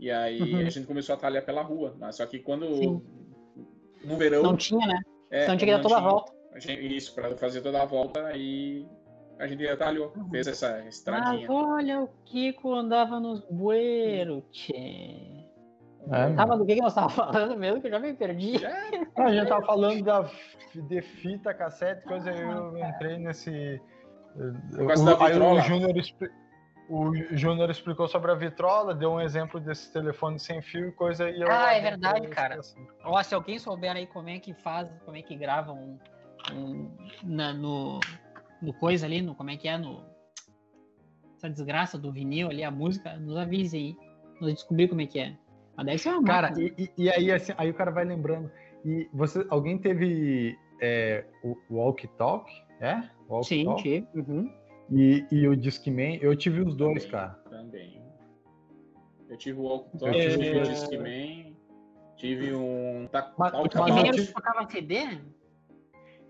E 0.00 0.10
aí 0.10 0.40
Uhum. 0.40 0.66
a 0.66 0.70
gente 0.70 0.86
começou 0.86 1.14
a 1.14 1.18
talhar 1.18 1.44
pela 1.44 1.62
rua. 1.62 1.94
Mas 1.98 2.16
só 2.16 2.26
que 2.26 2.38
quando. 2.38 2.66
Sim. 2.74 3.02
No 4.04 4.16
verão. 4.16 4.42
Não 4.42 4.56
tinha, 4.56 4.84
né? 4.86 5.00
é, 5.30 5.44
então 5.44 5.56
tinha 5.56 5.70
que 5.70 5.76
dar 5.76 5.82
toda 5.82 5.96
a 5.98 6.00
volta. 6.00 6.32
Gente- 6.56 6.96
isso, 6.96 7.14
para 7.14 7.36
fazer 7.36 7.60
toda 7.60 7.80
a 7.80 7.84
volta. 7.84 8.26
Aí 8.26 8.86
a 9.38 9.46
gente. 9.46 9.64
Uhum. 9.66 10.30
Fez 10.30 10.46
essa 10.46 10.70
Mas 10.84 10.94
estradinha. 10.96 11.50
olha 11.50 12.00
o 12.00 12.08
Kiko 12.24 12.72
andava 12.74 13.18
nos 13.18 13.40
bueiros, 13.50 14.42
tchê. 14.52 15.42
É, 16.10 16.32
Tava 16.34 16.56
do 16.56 16.66
que, 16.66 16.74
que 16.74 16.80
nós 16.80 16.94
tava 16.94 17.08
falando 17.08 17.56
mesmo, 17.56 17.80
que 17.80 17.86
eu 17.86 17.90
já 17.92 17.98
me 18.00 18.12
perdi. 18.12 18.54
Ah, 18.66 19.22
a 19.24 19.32
gente 19.32 19.48
tava 19.48 19.64
falando 19.64 20.02
da, 20.02 20.28
de 20.74 21.00
fita, 21.00 21.54
cassete, 21.54 22.02
coisa, 22.04 22.30
aí 22.30 22.40
eu 22.40 22.76
entrei 22.78 23.18
nesse. 23.18 23.50
Aí 23.50 24.86
vitrola. 24.86 25.52
o 25.54 25.60
Júnior 25.60 25.92
o 26.88 27.12
Júnior 27.36 27.70
explicou 27.70 28.08
sobre 28.08 28.32
a 28.32 28.34
vitrola, 28.34 28.94
deu 28.94 29.12
um 29.12 29.20
exemplo 29.20 29.60
desse 29.60 29.92
telefone 29.92 30.38
sem 30.38 30.60
fio 30.60 30.88
e 30.88 30.92
coisa 30.92 31.30
e 31.30 31.40
eu. 31.40 31.48
Ah, 31.50 31.72
é 31.72 31.80
verdade, 31.80 32.26
cara. 32.28 32.58
assunto. 32.58 32.92
Ó, 33.04 33.22
se 33.22 33.34
alguém 33.34 33.58
souber 33.58 33.94
aí 33.96 34.06
como 34.06 34.28
é 34.28 34.38
que 34.38 34.52
faz, 34.52 34.90
como 35.04 35.16
é 35.16 35.22
que 35.22 35.34
grava 35.36 35.72
um, 35.72 35.98
um- 36.52 36.90
na- 37.22 37.54
no, 37.54 38.00
no 38.62 38.72
coisa 38.72 39.04
ali, 39.06 39.20
no, 39.20 39.34
como 39.34 39.50
é 39.50 39.56
que 39.56 39.68
é, 39.68 39.76
no 39.76 40.04
essa 41.36 41.50
desgraça 41.50 41.98
do 41.98 42.12
vinil 42.12 42.48
ali, 42.48 42.62
a 42.62 42.70
música, 42.70 43.16
nos 43.16 43.36
avise 43.36 43.76
aí. 43.76 43.96
Nos 44.40 44.54
descobrir 44.54 44.88
como 44.88 45.00
é 45.00 45.06
que 45.06 45.18
é. 45.18 45.36
Mas 45.76 45.86
deve 45.86 45.98
ser 45.98 46.10
uma 46.10 46.24
Cara, 46.24 46.52
e, 46.60 46.72
e- 46.78 46.90
e 47.04 47.10
aí, 47.10 47.32
assim, 47.32 47.52
aí 47.56 47.70
o 47.70 47.74
cara 47.74 47.90
vai 47.90 48.04
lembrando. 48.04 48.50
E 48.84 49.08
você, 49.12 49.44
alguém 49.50 49.78
teve 49.78 50.56
é, 50.80 51.24
o 51.42 51.56
Walk 51.70 52.06
Talk? 52.18 52.50
É? 52.80 53.02
Walk 53.28 53.46
Sim, 53.46 53.64
Talk? 53.64 53.82
tive. 53.82 54.06
Uhum. 54.14 54.52
E, 54.90 55.24
e 55.32 55.48
o 55.48 55.56
Discman, 55.56 56.18
eu 56.20 56.36
tive 56.36 56.60
os 56.60 56.74
dois, 56.76 57.06
cara. 57.06 57.30
Também. 57.48 58.00
Eu 59.28 59.36
tive 59.36 59.58
o 59.58 59.62
Walk 59.62 59.90
Eu 59.94 59.98
Talk, 60.00 60.12
tive- 60.18 60.38
tive 60.38 60.58
o 60.58 60.62
Discman, 60.62 61.56
tive 62.16 62.54
um 62.54 63.08
Mas- 63.12 63.12
Talk 63.12 63.34
mas 63.38 63.52
E 63.52 63.76
eu 63.78 63.82
About. 63.82 64.02
menos 64.02 64.16
tive- 64.20 64.32
tocava 64.32 64.68
CD? 64.70 64.94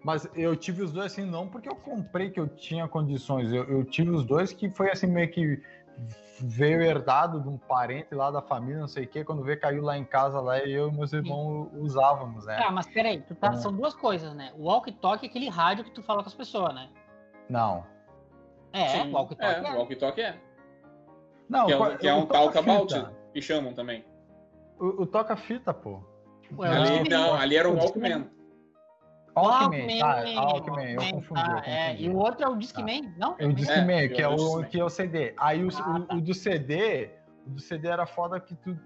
Mas 0.04 0.28
eu 0.34 0.56
tive 0.56 0.82
os 0.82 0.92
dois 0.92 1.12
assim, 1.12 1.24
não 1.24 1.46
porque 1.48 1.68
eu 1.68 1.76
comprei 1.76 2.30
que 2.30 2.40
eu 2.40 2.48
tinha 2.48 2.88
condições. 2.88 3.52
Eu, 3.52 3.64
eu 3.64 3.84
tive 3.84 4.10
os 4.10 4.24
dois 4.24 4.52
que 4.52 4.68
foi 4.70 4.90
assim, 4.90 5.06
meio 5.06 5.30
que 5.30 5.62
veio 6.40 6.82
herdado 6.82 7.40
de 7.40 7.48
um 7.48 7.56
parente 7.56 8.12
lá 8.14 8.30
da 8.30 8.42
família, 8.42 8.80
não 8.80 8.88
sei 8.88 9.04
o 9.04 9.08
quê. 9.08 9.24
Quando 9.24 9.42
veio, 9.44 9.60
caiu 9.60 9.82
lá 9.82 9.96
em 9.96 10.04
casa, 10.04 10.40
lá 10.40 10.58
e 10.64 10.72
eu 10.72 10.88
e 10.88 10.92
meus 10.92 11.12
irmãos 11.12 11.68
usávamos, 11.74 12.46
né? 12.46 12.60
Ah, 12.66 12.72
mas 12.72 12.86
peraí, 12.88 13.20
tu 13.22 13.34
tá- 13.36 13.48
É. 13.52 13.56
são 13.58 13.72
duas 13.72 13.94
coisas, 13.94 14.34
né? 14.34 14.52
O 14.56 14.64
walkie-talkie 14.64 15.26
é 15.26 15.28
aquele 15.30 15.48
rádio 15.48 15.84
que 15.84 15.90
tu 15.92 16.02
fala 16.02 16.22
com 16.22 16.28
as 16.28 16.34
pessoas, 16.34 16.74
né? 16.74 16.88
Não. 17.48 17.86
É, 18.72 18.88
Sim, 18.88 19.10
o 19.10 19.12
walkie-talkie 19.14 19.66
é, 19.66 19.68
é. 19.68 19.72
o 19.72 19.76
Walk 19.78 19.96
Talk 19.96 20.20
é. 20.20 20.34
Não, 21.48 21.66
Que 21.66 21.72
é 21.72 21.76
um, 21.76 21.96
que 21.96 22.08
é 22.08 22.10
eu 22.10 22.16
um 22.16 22.22
About, 22.22 22.58
fita. 22.94 23.12
que 23.32 23.42
chamam 23.42 23.72
também. 23.74 24.04
O, 24.80 25.02
o 25.02 25.06
toca-fita, 25.06 25.72
pô. 25.72 26.02
Ué, 26.58 26.68
o 26.68 26.72
ali, 26.72 27.08
não, 27.08 27.34
ali 27.34 27.56
era 27.56 27.68
o 27.68 27.74
o 27.74 27.76
Walkman. 29.34 29.98
Walkman, 29.98 29.98
tá, 29.98 30.40
Walkman, 30.42 30.90
eu 30.92 31.00
confundi, 31.10 31.42
tá, 31.42 31.50
eu 31.50 31.58
é, 31.58 31.84
confundi. 31.90 32.04
E 32.04 32.08
o 32.10 32.16
outro 32.16 32.44
é 32.44 32.48
o 32.48 32.56
Discman, 32.56 33.14
não? 33.16 33.34
É 33.38 33.46
o 33.46 33.52
Discman, 33.52 33.98
É, 34.04 34.08
que 34.08 34.20
é 34.22 34.26
eu 34.26 34.34
o, 34.34 34.64
que 34.66 34.78
é 34.78 34.84
o 34.84 34.88
CD. 34.90 35.34
Aí 35.38 35.64
o, 35.64 35.68
Ah, 35.68 35.98
o- 35.98 36.06
tá. 36.06 36.14
o 36.16 36.20
do 36.20 36.34
CD, 36.34 37.10
o 37.46 37.50
do 37.50 37.60
CD 37.60 37.88
era 37.88 38.04
foda 38.06 38.38
que 38.38 38.54
tu 38.54 38.78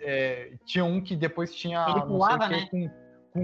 é, 0.00 0.54
tinha 0.64 0.84
um 0.84 1.00
que 1.00 1.14
depois 1.14 1.54
tinha 1.54 1.84
Ele 1.88 2.00
não 2.00 2.06
pulava, 2.06 2.48
sei 2.48 2.56
o 2.56 2.60
que, 2.60 2.70
com, 2.70 2.90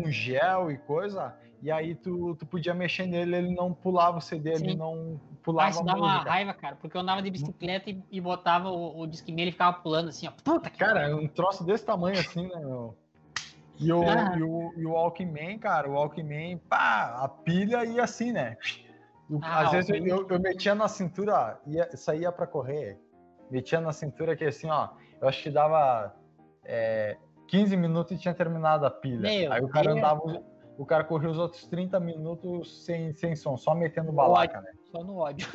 com 0.02 0.10
gel 0.10 0.70
e 0.70 0.78
coisa, 0.78 1.34
e 1.62 1.70
aí 1.70 1.94
tu, 1.94 2.34
tu 2.36 2.46
podia 2.46 2.74
mexer 2.74 3.06
nele, 3.06 3.36
ele 3.36 3.54
não 3.54 3.72
pulava 3.72 4.18
o 4.18 4.20
CD, 4.20 4.50
ele 4.50 4.70
Sim. 4.70 4.76
não 4.76 5.20
Ah, 5.20 5.36
pulava 5.42 5.70
isso 5.70 5.80
a 5.80 5.84
dá 5.84 5.94
uma 5.94 6.18
raiva, 6.18 6.54
cara, 6.54 6.76
porque 6.76 6.96
eu 6.96 7.00
andava 7.00 7.22
de 7.22 7.30
bicicleta 7.30 7.90
e, 7.90 8.02
e 8.10 8.20
botava 8.20 8.70
o, 8.70 9.00
o 9.00 9.06
Discman 9.06 9.38
e 9.38 9.42
ele 9.42 9.52
ficava 9.52 9.76
pulando 9.78 10.08
assim, 10.08 10.26
ó. 10.26 10.32
Puta 10.42 10.68
que 10.70 10.78
Cara, 10.78 11.08
é 11.08 11.14
um 11.14 11.28
troço 11.28 11.62
desse 11.64 11.84
tamanho 11.84 12.18
assim, 12.18 12.48
né, 12.48 12.58
meu? 12.58 12.96
E 13.80 13.92
o, 13.92 14.02
Ah. 14.02 14.34
e, 14.36 14.42
o, 14.42 14.72
e 14.76 14.86
o 14.86 14.92
Walkman, 14.92 15.58
cara, 15.58 15.88
o 15.88 15.92
Walkman, 15.94 16.58
pá, 16.68 17.20
a 17.22 17.28
pilha 17.28 17.84
ia 17.84 18.02
assim, 18.02 18.32
né? 18.32 18.56
O- 19.30 19.38
Ah, 19.42 19.66
Às 19.66 19.72
vezes 19.72 19.90
eu, 19.90 20.04
eu, 20.06 20.28
eu 20.28 20.40
metia 20.40 20.74
na 20.74 20.88
cintura, 20.88 21.60
ia, 21.66 21.88
saía 21.96 22.32
pra 22.32 22.46
correr, 22.46 22.98
metia 23.50 23.80
na 23.80 23.92
cintura 23.92 24.34
que 24.36 24.44
assim, 24.44 24.68
ó, 24.70 24.88
eu 25.20 25.28
acho 25.28 25.42
que 25.42 25.50
dava 25.50 26.14
é, 26.64 27.16
15 27.46 27.76
minutos 27.76 28.12
e 28.16 28.18
tinha 28.20 28.34
terminado 28.34 28.84
a 28.84 28.90
pilha. 28.90 29.20
Meu 29.20 29.52
Aí 29.52 29.62
o 29.62 29.68
cara 29.68 29.86
Deus. 29.86 29.98
andava, 29.98 30.42
o 30.76 30.84
cara 30.86 31.04
corria 31.04 31.30
os 31.30 31.38
outros 31.38 31.66
30 31.68 32.00
minutos 32.00 32.84
sem, 32.84 33.12
sem 33.12 33.36
som, 33.36 33.56
só 33.56 33.74
metendo 33.74 34.10
balaca, 34.12 34.60
né? 34.60 34.70
Só 34.90 35.02
no 35.04 35.18
ódio. 35.18 35.46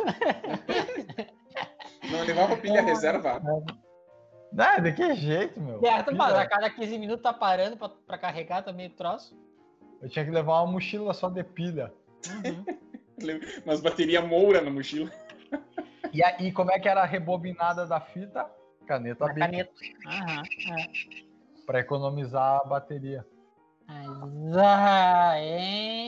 Não 2.11 2.23
levava 2.25 2.55
pilha 2.57 2.81
reserva. 2.83 3.41
É, 3.43 3.82
de 4.81 4.91
que 4.93 5.15
jeito, 5.15 5.59
meu? 5.59 5.77
É, 5.85 6.03
Pilha- 6.03 6.17
para, 6.17 6.41
a 6.41 6.47
cada 6.47 6.69
15 6.69 6.97
minutos 6.97 7.23
tá 7.23 7.33
parando 7.33 7.75
pra, 7.77 7.89
pra 7.89 8.17
carregar 8.17 8.63
também 8.63 8.87
o 8.87 8.91
troço. 8.91 9.37
Eu 10.01 10.09
tinha 10.09 10.23
que 10.25 10.31
levar 10.31 10.61
uma 10.61 10.71
mochila 10.73 11.13
só 11.13 11.29
de 11.29 11.43
pilha. 11.43 11.93
Uhum. 12.29 12.65
Umas 13.65 13.79
bateria 13.81 14.21
moura 14.21 14.61
na 14.61 14.69
mochila. 14.69 15.09
E 16.11 16.23
aí, 16.23 16.51
como 16.51 16.71
é 16.71 16.79
que 16.79 16.89
era 16.89 17.01
a 17.01 17.05
rebobinada 17.05 17.85
da 17.85 17.99
fita? 17.99 18.45
Caneta 18.85 19.25
Na 19.27 19.33
B, 19.33 19.39
caneta. 19.39 19.71
Aham, 20.05 20.43
é. 20.71 20.87
para 21.65 21.79
economizar 21.79 22.61
a 22.61 22.65
bateria. 22.65 23.25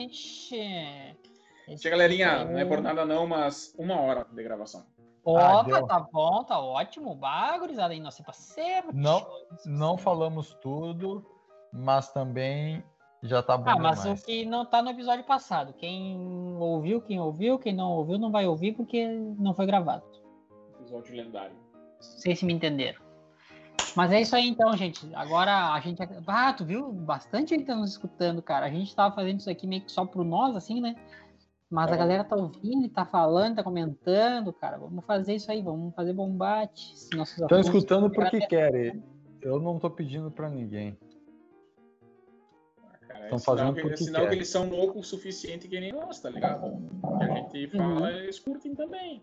Exatamente. 0.06 1.16
Tia 1.78 1.90
galerinha, 1.90 2.44
não 2.44 2.58
é 2.58 2.64
por 2.64 2.80
nada 2.80 3.04
não, 3.04 3.26
mas 3.26 3.74
uma 3.78 4.00
hora 4.00 4.26
de 4.30 4.42
gravação. 4.42 4.86
Opa, 5.26 5.78
Ah, 5.78 5.86
tá 5.86 6.00
bom, 6.00 6.44
tá 6.44 6.58
ótimo. 6.60 7.14
Bagurizada 7.16 7.92
aí, 7.92 7.98
nosso 7.98 8.22
parceiro. 8.22 8.90
Não, 8.94 9.26
não 9.64 9.98
falamos 9.98 10.54
tudo, 10.62 11.26
mas 11.72 12.12
também 12.12 12.82
já 13.24 13.42
tá 13.42 13.58
bom 13.58 13.68
Ah, 13.68 13.76
mas 13.76 14.02
demais. 14.02 14.22
o 14.22 14.24
que 14.24 14.44
não 14.46 14.64
tá 14.64 14.80
no 14.80 14.90
episódio 14.90 15.24
passado. 15.24 15.72
Quem 15.72 16.16
ouviu, 16.60 17.02
quem 17.02 17.20
ouviu, 17.20 17.58
quem 17.58 17.74
não 17.74 17.90
ouviu, 17.90 18.18
não 18.18 18.30
vai 18.30 18.46
ouvir 18.46 18.72
porque 18.72 19.04
não 19.36 19.52
foi 19.52 19.66
gravado. 19.66 20.04
Episódio 20.78 21.16
lendário. 21.16 21.56
Não 21.56 22.02
sei 22.02 22.36
se 22.36 22.44
me 22.44 22.52
entenderam. 22.52 23.04
Mas 23.96 24.12
é 24.12 24.20
isso 24.20 24.36
aí 24.36 24.46
então, 24.46 24.76
gente. 24.76 25.12
Agora 25.14 25.72
a 25.72 25.80
gente. 25.80 26.00
Ah, 26.26 26.52
tu 26.52 26.64
viu? 26.64 26.92
Bastante 26.92 27.50
gente 27.56 27.64
tá 27.66 27.74
nos 27.74 27.90
escutando, 27.92 28.40
cara. 28.42 28.66
A 28.66 28.70
gente 28.70 28.94
tava 28.94 29.14
fazendo 29.14 29.40
isso 29.40 29.50
aqui 29.50 29.66
meio 29.66 29.82
que 29.82 29.90
só 29.90 30.04
pro 30.04 30.22
nós, 30.22 30.54
assim, 30.54 30.80
né? 30.80 30.94
Mas 31.68 31.90
a 31.90 31.94
É. 31.94 31.98
galera 31.98 32.24
tá 32.24 32.36
ouvindo 32.36 32.88
tá 32.88 33.04
falando, 33.04 33.56
tá 33.56 33.62
comentando, 33.64 34.52
cara. 34.52 34.78
Vamos 34.78 35.04
fazer 35.04 35.34
isso 35.34 35.50
aí, 35.50 35.60
vamos 35.62 35.94
fazer 35.94 36.12
bombate. 36.12 36.92
Estão 36.94 37.58
escutando 37.60 38.10
porque 38.10 38.40
querem. 38.46 39.02
Eu 39.42 39.60
não 39.60 39.78
tô 39.78 39.90
pedindo 39.90 40.30
pra 40.30 40.48
ninguém. 40.48 40.96
Cara, 43.08 43.28
Tão 43.28 43.36
é 43.36 43.40
fazendo 43.40 43.58
sinal, 43.58 43.74
que, 43.74 43.80
porque 43.80 43.94
é 43.94 44.06
sinal 44.06 44.22
quer. 44.22 44.28
que 44.28 44.34
eles 44.36 44.48
são 44.48 44.68
loucos 44.68 45.06
o 45.06 45.08
suficiente 45.08 45.68
que 45.68 45.78
nem 45.80 45.92
nós, 45.92 46.20
tá 46.20 46.30
ligado? 46.30 46.66
O 46.66 47.18
que 47.18 47.24
a 47.24 47.60
gente 47.60 47.68
fala, 47.76 48.00
Uhum. 48.00 48.08
eles 48.08 48.38
curtem 48.38 48.74
também. 48.74 49.22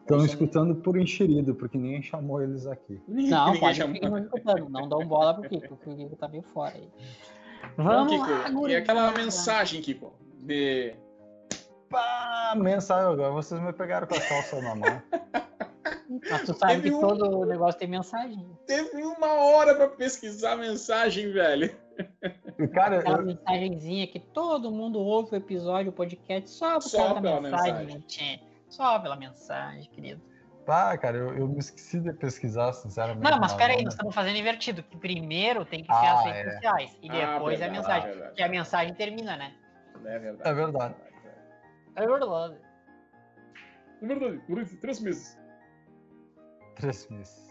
Estão 0.00 0.18
São- 0.18 0.26
escutando 0.26 0.74
por 0.76 0.98
enxerido, 0.98 1.54
porque 1.54 1.78
ninguém 1.78 2.02
chamou 2.02 2.42
eles 2.42 2.66
aqui. 2.66 3.00
Não, 3.08 3.46
ninguém 3.46 3.60
pode 3.60 3.76
chamou. 3.78 4.10
nos 4.10 4.24
escutando. 4.24 4.68
Não 4.68 4.88
dão 4.88 5.06
bola 5.06 5.34
pro 5.34 5.48
Kiko, 5.48 5.68
porque 5.76 5.90
o 5.90 5.96
Kiko 5.96 6.16
tá 6.16 6.28
meio 6.28 6.42
fora 6.42 6.74
aí. 6.74 6.88
Então, 7.72 7.84
Vamos 7.84 8.12
Kiko, 8.12 8.60
lá, 8.62 8.70
e 8.70 8.76
aquela 8.76 9.10
mensagem, 9.12 9.80
Kiko, 9.80 10.12
de... 10.40 10.94
Pá, 11.94 12.54
mensagem 12.56 13.12
agora. 13.12 13.30
Vocês 13.32 13.60
me 13.60 13.72
pegaram 13.72 14.06
com 14.06 14.14
a 14.14 14.20
calça 14.20 14.60
na 14.60 14.74
mão. 14.74 15.02
Mas 16.30 16.42
tu 16.42 16.54
sabe 16.54 16.74
Teve 16.74 16.90
que 16.90 16.94
um- 16.94 17.00
todo 17.00 17.44
negócio 17.46 17.78
tem 17.78 17.88
mensagem. 17.88 18.46
Teve 18.66 19.02
uma 19.04 19.32
hora 19.34 19.74
pra 19.74 19.88
pesquisar 19.88 20.52
a 20.52 20.56
mensagem, 20.56 21.32
velho. 21.32 21.74
Cara, 22.72 22.98
Aquela 23.00 23.18
eu, 23.18 23.26
mensagenzinha 23.26 24.06
que 24.06 24.18
todo 24.18 24.70
mundo 24.70 24.98
ouve 24.98 25.34
o 25.34 25.36
episódio, 25.36 25.90
o 25.90 25.94
podcast, 25.94 26.50
só 26.50 26.74
por 26.74 26.82
Só 26.82 26.98
causa 26.98 27.14
da 27.14 27.20
pela 27.20 27.40
mensagem, 27.40 27.86
mensagem. 27.86 28.42
Só 28.68 28.98
pela 28.98 29.16
mensagem, 29.16 29.90
querido. 29.90 30.20
pá, 30.66 30.96
cara, 30.98 31.16
eu, 31.16 31.36
eu 31.36 31.46
me 31.48 31.58
esqueci 31.58 32.00
de 32.00 32.12
pesquisar, 32.12 32.72
sinceramente. 32.72 33.22
Não, 33.30 33.38
mas 33.38 33.52
peraí, 33.54 33.84
nós 33.84 33.94
estamos 33.94 34.14
fazendo 34.14 34.36
invertido. 34.36 34.82
Que 34.82 34.96
primeiro 34.96 35.64
tem 35.64 35.82
que 35.84 35.92
ser 35.92 36.06
Ah, 36.06 36.18
as 36.18 36.24
redes 36.24 36.46
é. 36.46 36.54
sociais. 36.54 36.98
E 37.02 37.10
Ah, 37.10 37.34
depois 37.34 37.60
a 37.62 37.66
verdade, 37.68 37.70
mensagem. 37.78 38.08
É 38.08 38.12
verdade. 38.12 38.34
Que 38.36 38.42
a 38.42 38.48
mensagem 38.48 38.94
termina, 38.94 39.36
né? 39.36 39.52
É 40.04 40.18
verdade. 40.18 40.48
É 40.48 40.54
verdade. 40.54 40.94
É 41.96 42.06
verdade. 42.06 42.56
É 44.02 44.06
verdade, 44.06 44.38
por 44.46 44.58
isso, 44.60 44.76
três 44.80 45.00
meses. 45.00 45.38
Três 46.76 47.08
meses. 47.08 47.44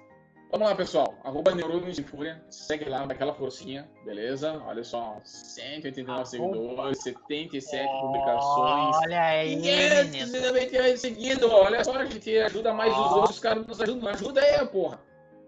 Vamos 0.51 0.69
lá, 0.69 0.75
pessoal. 0.75 1.15
Arroba 1.23 1.55
Neurônios 1.55 1.97
em 1.97 2.03
Fúria. 2.03 2.43
Segue 2.51 2.85
lá, 2.87 3.05
dá 3.07 3.15
aquela 3.15 3.33
forcinha, 3.33 3.89
beleza? 4.05 4.61
Olha 4.67 4.83
só, 4.83 5.19
189 5.23 6.11
Arroba. 6.11 6.25
seguidores, 6.27 7.01
77 7.01 7.89
publicações. 8.01 8.95
Olha 8.97 9.21
aí, 9.23 9.55
Yes, 9.65 10.09
menino. 10.11 10.41
98 10.47 10.97
seguidos. 10.99 11.51
Olha 11.51 11.83
só, 11.83 11.97
a 11.97 12.05
gente 12.05 12.37
ajuda 12.37 12.71
mais 12.71 12.93
os 12.93 12.99
Ó. 12.99 13.15
outros, 13.15 13.35
os 13.37 13.39
caras 13.39 13.65
nos 13.65 13.81
ajudam. 13.81 14.09
Ajuda 14.09 14.41
aí, 14.41 14.67
porra. 14.67 14.99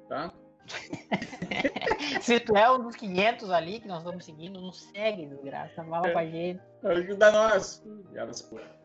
Tá? 0.09 0.33
Se 2.21 2.39
tu 2.39 2.57
é 2.57 2.71
um 2.71 2.81
dos 2.81 2.95
500 2.95 3.51
ali 3.51 3.79
que 3.79 3.87
nós 3.87 3.99
estamos 3.99 4.25
seguindo, 4.25 4.59
não 4.59 4.71
segue, 4.71 5.27
desgraça. 5.27 5.83
Fala 5.83 6.11
com 6.11 6.17
a 6.17 6.25
gente. 6.25 6.59
Ajuda 6.83 7.31
nós. 7.31 7.83
Piadas, 8.11 8.41
porra. 8.41 8.75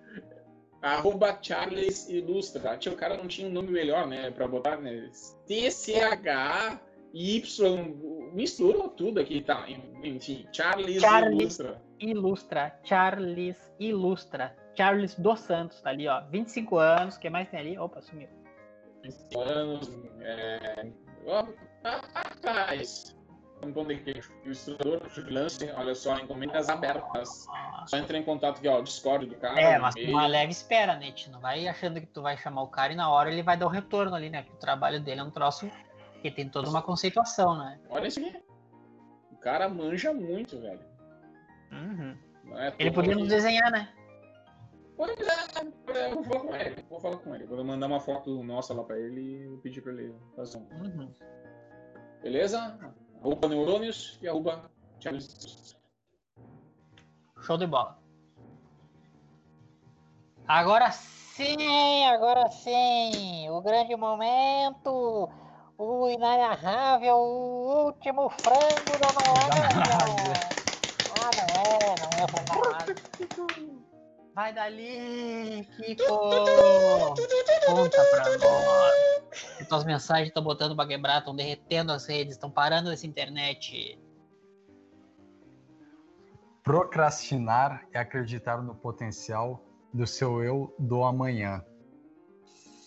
Arroba 0.82 1.38
Charles 1.42 2.08
Ilustra. 2.08 2.76
Tio, 2.76 2.92
o 2.92 2.96
cara 2.96 3.16
não 3.16 3.28
tinha 3.28 3.46
um 3.48 3.52
nome 3.52 3.70
melhor, 3.70 4.06
né? 4.06 4.30
Pra 4.30 4.48
botar, 4.48 4.78
né? 4.78 5.10
T-C-H-Y. 5.46 6.80
Misturou 8.32 8.88
tudo 8.88 9.20
aqui, 9.20 9.42
tá? 9.42 9.66
Enfim, 10.02 10.46
Charles, 10.52 11.00
Charles. 11.00 11.40
Ilustra. 11.40 11.82
Ilustra, 11.98 12.80
Charles 12.84 13.72
Ilustra. 13.78 14.56
Charles 14.76 15.14
dos 15.16 15.40
Santos, 15.40 15.80
tá 15.80 15.90
ali, 15.90 16.08
ó. 16.08 16.22
25 16.30 16.78
anos, 16.78 17.16
o 17.16 17.20
que 17.20 17.28
mais 17.28 17.50
tem 17.50 17.60
ali? 17.60 17.78
Opa, 17.78 18.00
sumiu. 18.00 18.28
20 19.02 19.38
anos. 19.38 19.90
É... 20.20 20.86
ó, 21.26 21.46
Rapaz. 21.84 23.16
Um 23.62 23.72
pão 23.72 23.84
de 23.84 23.96
queijo. 23.96 24.32
Ilustrador, 24.44 25.00
freelancer, 25.10 25.74
olha 25.78 25.94
só, 25.94 26.18
encomendas 26.18 26.68
abertas. 26.68 27.46
Só 27.86 27.96
entra 27.98 28.16
em 28.16 28.22
contato 28.22 28.58
aqui, 28.58 28.68
ó, 28.68 28.80
Discord 28.80 29.26
do 29.26 29.34
cara. 29.36 29.60
É, 29.60 29.78
mas 29.78 29.94
e-mail. 29.96 30.12
uma 30.12 30.26
leve 30.26 30.52
espera, 30.52 30.96
né? 30.96 31.12
Tu 31.12 31.30
não 31.30 31.40
vai 31.40 31.68
achando 31.68 32.00
que 32.00 32.06
tu 32.06 32.22
vai 32.22 32.36
chamar 32.36 32.62
o 32.62 32.68
cara 32.68 32.92
e 32.92 32.96
na 32.96 33.10
hora 33.10 33.30
ele 33.30 33.42
vai 33.42 33.56
dar 33.56 33.66
o 33.66 33.70
retorno 33.70 34.14
ali, 34.14 34.30
né? 34.30 34.42
Porque 34.42 34.56
o 34.56 34.60
trabalho 34.60 35.00
dele 35.00 35.20
é 35.20 35.24
um 35.24 35.30
troço 35.30 35.70
que 36.22 36.30
tem 36.30 36.48
toda 36.48 36.70
uma 36.70 36.82
conceituação, 36.82 37.58
né? 37.58 37.78
Olha 37.90 38.06
isso 38.08 38.20
aqui. 38.20 38.42
O 39.30 39.36
cara 39.36 39.68
manja 39.68 40.12
muito, 40.12 40.58
velho. 40.60 40.84
Uhum. 41.72 42.16
É 42.56 42.72
Ele 42.78 42.90
podia 42.90 43.14
nos 43.14 43.28
desenhar, 43.28 43.70
né? 43.70 43.88
Pois 44.96 45.18
é, 45.18 46.10
eu 46.10 46.22
vou 46.22 46.24
falar 46.24 46.40
com 46.40 46.56
ele. 46.56 46.84
Vou 46.90 47.00
falar 47.00 47.16
com 47.16 47.34
ele. 47.34 47.46
Vou 47.46 47.64
mandar 47.64 47.86
uma 47.86 48.00
foto 48.00 48.42
nossa 48.42 48.74
lá 48.74 48.84
pra 48.84 48.98
ele 48.98 49.54
e 49.54 49.56
pedir 49.62 49.80
pra 49.80 49.92
ele 49.92 50.14
fazer 50.36 50.58
um. 50.58 50.68
Uhum. 50.82 51.14
Beleza? 52.22 52.78
Arroba 53.22 53.48
Neurônios 53.48 54.18
e 54.22 54.28
arroba 54.28 54.70
Charles. 54.98 55.76
Show 57.42 57.58
de 57.58 57.66
bola. 57.66 57.98
Agora 60.46 60.90
sim, 60.90 62.06
agora 62.06 62.50
sim, 62.50 63.48
o 63.50 63.60
grande 63.60 63.94
momento, 63.94 65.28
o 65.78 66.08
inarrável, 66.08 67.16
o 67.16 67.86
último 67.86 68.28
frango 68.30 68.98
da 68.98 69.12
Noruega. 69.12 70.60
Ah, 71.12 71.32
não 71.32 71.52
é, 71.52 71.96
não 71.98 72.14
é 72.14 72.28
frango 72.28 73.79
Vai 74.40 74.54
dali, 74.54 75.68
Kiko. 75.76 76.18
Conta 77.66 78.04
pra 78.10 78.38
nós. 78.38 79.68
Tuas 79.68 79.84
mensagens 79.84 80.28
estão 80.28 80.42
botando 80.42 80.74
pra 80.74 80.86
quebrar, 80.86 81.18
estão 81.18 81.36
derretendo 81.36 81.92
as 81.92 82.06
redes, 82.06 82.36
estão 82.36 82.50
parando 82.50 82.90
essa 82.90 83.06
internet. 83.06 83.98
Procrastinar 86.62 87.86
é 87.92 87.98
acreditar 87.98 88.62
no 88.62 88.74
potencial 88.74 89.62
do 89.92 90.06
seu 90.06 90.42
eu 90.42 90.74
do 90.78 91.04
amanhã. 91.04 91.62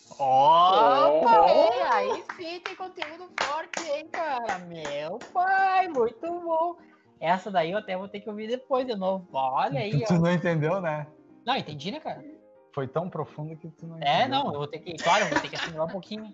Opa, 0.10 1.40
Oh. 1.40 1.48
hein? 1.48 1.70
aí 1.92 2.24
sim 2.36 2.60
tem 2.62 2.76
conteúdo 2.76 3.30
forte, 3.40 3.80
hein, 3.92 4.08
cara? 4.12 4.58
Meu 4.58 5.20
pai, 5.32 5.88
muito 5.88 6.20
bom. 6.20 6.78
Essa 7.20 7.52
daí 7.52 7.74
eu 7.74 7.78
até 7.78 7.96
vou 7.96 8.08
ter 8.08 8.22
que 8.22 8.30
ouvir 8.30 8.48
depois 8.48 8.88
de 8.88 8.96
novo. 8.96 9.28
Olha 9.32 9.82
aí, 9.82 10.04
Tu 10.04 10.16
ó. 10.16 10.18
não 10.18 10.32
entendeu, 10.34 10.82
né? 10.82 11.06
Não, 11.46 11.56
entendi, 11.56 11.92
né, 11.92 12.00
cara? 12.00 12.24
Foi 12.74 12.88
tão 12.88 13.10
profundo 13.10 13.56
que 13.56 13.70
tu 13.70 13.86
não 13.86 13.98
É, 14.02 14.22
entendeu. 14.22 14.30
não, 14.44 14.46
eu 14.54 14.58
vou 14.60 14.68
ter 14.68 14.80
que, 14.80 14.94
claro, 14.98 15.26
eu 15.26 15.30
vou 15.30 15.40
ter 15.40 15.50
que 15.50 15.56
assimilar 15.56 15.88
um 15.88 15.92
pouquinho. 15.92 16.34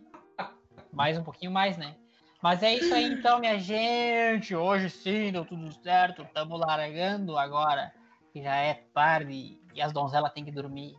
Mais 0.91 1.18
um 1.18 1.24
pouquinho 1.24 1.51
mais, 1.51 1.78
né? 1.78 1.95
Mas 2.41 2.64
é 2.64 2.74
isso 2.74 2.93
aí 2.93 3.05
então, 3.14 3.39
minha 3.39 3.60
gente. 3.60 4.55
Hoje 4.55 4.89
sim, 4.89 5.32
deu 5.32 5.43
tudo 5.45 5.72
certo. 5.84 6.26
Tamo 6.34 6.55
largando 6.57 7.38
agora. 7.38 7.93
Que 8.32 8.41
já 8.41 8.55
é 8.55 8.76
tarde 8.93 9.60
e 9.76 9.82
as 9.82 9.91
donzelas 9.91 10.32
têm 10.32 10.45
que 10.45 10.51
dormir. 10.51 10.95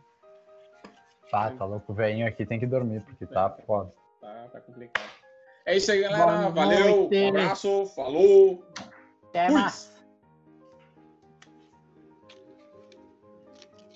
Tá, 1.31 1.49
tá 1.51 1.65
louco. 1.65 1.91
O 1.91 1.95
velhinho 1.95 2.27
aqui 2.27 2.45
tem 2.45 2.59
que 2.59 2.67
dormir, 2.67 3.01
porque 3.01 3.25
tá 3.25 3.49
foda. 3.65 3.91
Tá, 4.19 4.49
tá 4.51 4.61
complicado. 4.61 5.09
É 5.65 5.77
isso 5.77 5.91
aí, 5.91 6.01
galera. 6.01 6.25
Boa 6.25 6.49
Valeu. 6.51 6.97
noite. 7.01 7.15
Um 7.15 7.29
abraço. 7.29 7.85
Falou. 7.95 8.63
Até 9.29 9.49
mais. 9.49 9.91